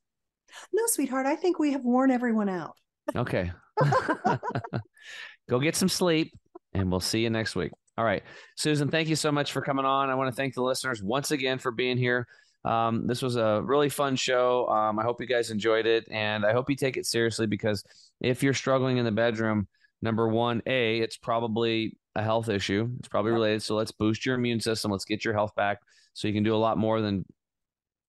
No, 0.74 0.84
sweetheart, 0.88 1.26
I 1.26 1.36
think 1.36 1.60
we 1.60 1.74
have 1.74 1.84
worn 1.84 2.12
everyone 2.12 2.50
out. 2.50 2.76
Okay. 3.16 3.52
Go 5.50 5.60
get 5.60 5.76
some 5.76 5.90
sleep 5.90 6.34
and 6.74 6.90
we'll 6.90 7.00
see 7.00 7.22
you 7.22 7.30
next 7.30 7.56
week. 7.56 7.72
All 7.98 8.06
right. 8.06 8.24
Susan, 8.56 8.90
thank 8.90 9.08
you 9.08 9.16
so 9.16 9.32
much 9.32 9.52
for 9.52 9.62
coming 9.62 9.86
on. 9.86 10.10
I 10.10 10.16
want 10.16 10.30
to 10.30 10.36
thank 10.36 10.54
the 10.54 10.64
listeners 10.64 11.04
once 11.04 11.32
again 11.32 11.60
for 11.60 11.72
being 11.72 11.98
here. 11.98 12.28
Um, 12.66 13.06
this 13.06 13.22
was 13.22 13.36
a 13.36 13.62
really 13.64 13.90
fun 13.90 14.16
show. 14.16 14.68
Um, 14.68 14.98
I 14.98 15.04
hope 15.04 15.22
you 15.22 15.28
guys 15.28 15.52
enjoyed 15.52 15.86
it 15.86 16.06
and 16.10 16.46
I 16.46 16.52
hope 16.52 16.70
you 16.70 16.76
take 16.76 16.98
it 16.98 17.06
seriously 17.06 17.46
because 17.46 17.84
if 18.22 18.42
you're 18.42 18.56
struggling 18.56 18.98
in 18.98 19.06
the 19.06 19.12
bedroom, 19.12 19.68
number 20.06 20.28
one, 20.28 20.62
A, 20.66 21.00
it's 21.00 21.18
probably 21.18 21.98
a 22.16 22.24
health 22.24 22.48
issue. 22.48 22.90
It's 23.00 23.10
probably 23.10 23.34
related. 23.34 23.62
So 23.64 23.76
let's 23.76 23.92
boost 23.92 24.26
your 24.26 24.36
immune 24.36 24.62
system. 24.62 24.92
Let's 24.92 25.04
get 25.04 25.26
your 25.26 25.34
health 25.34 25.54
back 25.56 25.80
so 26.14 26.28
you 26.28 26.34
can 26.34 26.44
do 26.44 26.56
a 26.56 26.58
lot 26.58 26.78
more 26.78 27.02
than 27.02 27.26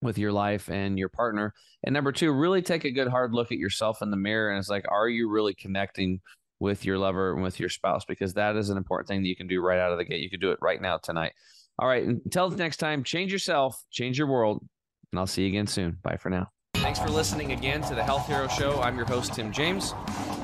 with 0.03 0.19
your 0.19 0.31
life 0.31 0.69
and 0.71 0.99
your 0.99 1.09
partner. 1.09 1.53
And 1.83 1.93
number 1.93 2.13
two, 2.13 2.31
really 2.31 2.63
take 2.63 2.85
a 2.85 2.91
good 2.93 3.09
hard 3.09 3.33
look 3.33 3.51
at 3.51 3.59
yourself 3.59 4.03
in 4.03 4.11
the 4.11 4.17
mirror. 4.17 4.51
And 4.51 4.59
it's 4.59 4.69
like, 4.69 4.85
are 4.89 5.09
you 5.09 5.29
really 5.29 5.55
connecting 5.55 6.21
with 6.61 6.85
your 6.85 6.99
lover 6.99 7.33
and 7.33 7.43
with 7.43 7.59
your 7.59 7.69
spouse? 7.69 8.05
Because 8.05 8.35
that 8.35 8.57
is 8.57 8.71
an 8.71 8.77
important 8.77 9.09
thing 9.09 9.23
that 9.23 9.29
you 9.29 9.37
can 9.37 9.49
do 9.49 9.61
right 9.61 9.81
out 9.81 9.93
of 9.93 9.99
the 9.99 10.05
gate. 10.05 10.21
You 10.21 10.31
can 10.31 10.41
do 10.41 10.53
it 10.53 10.59
right 10.63 10.81
now 10.81 10.99
tonight. 10.99 11.33
All 11.79 11.89
right. 11.89 12.05
Until 12.05 12.51
next 12.51 12.77
time, 12.77 13.03
change 13.03 13.33
yourself, 13.33 13.83
change 13.91 14.19
your 14.19 14.29
world. 14.29 14.65
And 15.13 15.19
I'll 15.19 15.27
see 15.27 15.43
you 15.43 15.49
again 15.49 15.67
soon. 15.67 15.99
Bye 16.03 16.17
for 16.17 16.31
now. 16.31 16.56
Thanks 16.87 17.01
for 17.01 17.09
listening 17.09 17.51
again 17.51 17.83
to 17.83 17.97
the 17.97 18.05
Health 18.05 18.29
Hero 18.29 18.47
Show. 18.47 18.81
I'm 18.81 18.97
your 18.97 19.07
host, 19.07 19.35
Tim 19.35 19.51
James. 19.51 19.93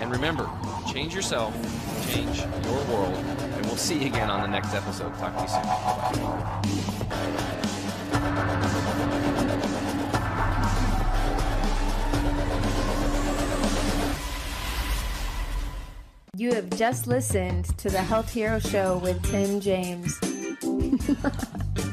And 0.01 0.11
remember, 0.11 0.51
change 0.93 1.15
yourself, 1.15 1.55
change 2.13 2.39
your 2.41 2.85
world. 2.87 3.15
And 3.15 3.65
we'll 3.67 3.77
see 3.77 4.01
you 4.01 4.09
again 4.09 4.29
on 4.29 4.41
the 4.43 4.49
next 4.49 4.75
episode. 4.75 5.15
Talk 5.19 5.37
to 5.37 5.43
you 5.43 5.49
soon. 5.49 5.63
You 16.37 16.55
have 16.55 16.71
just 16.71 17.07
listened 17.07 17.67
to 17.79 17.89
the 17.89 18.03
Health 18.03 18.33
Hero 18.33 18.59
Show 18.59 18.99
with 18.99 19.23
Tim 19.31 19.61
James. 19.61 20.19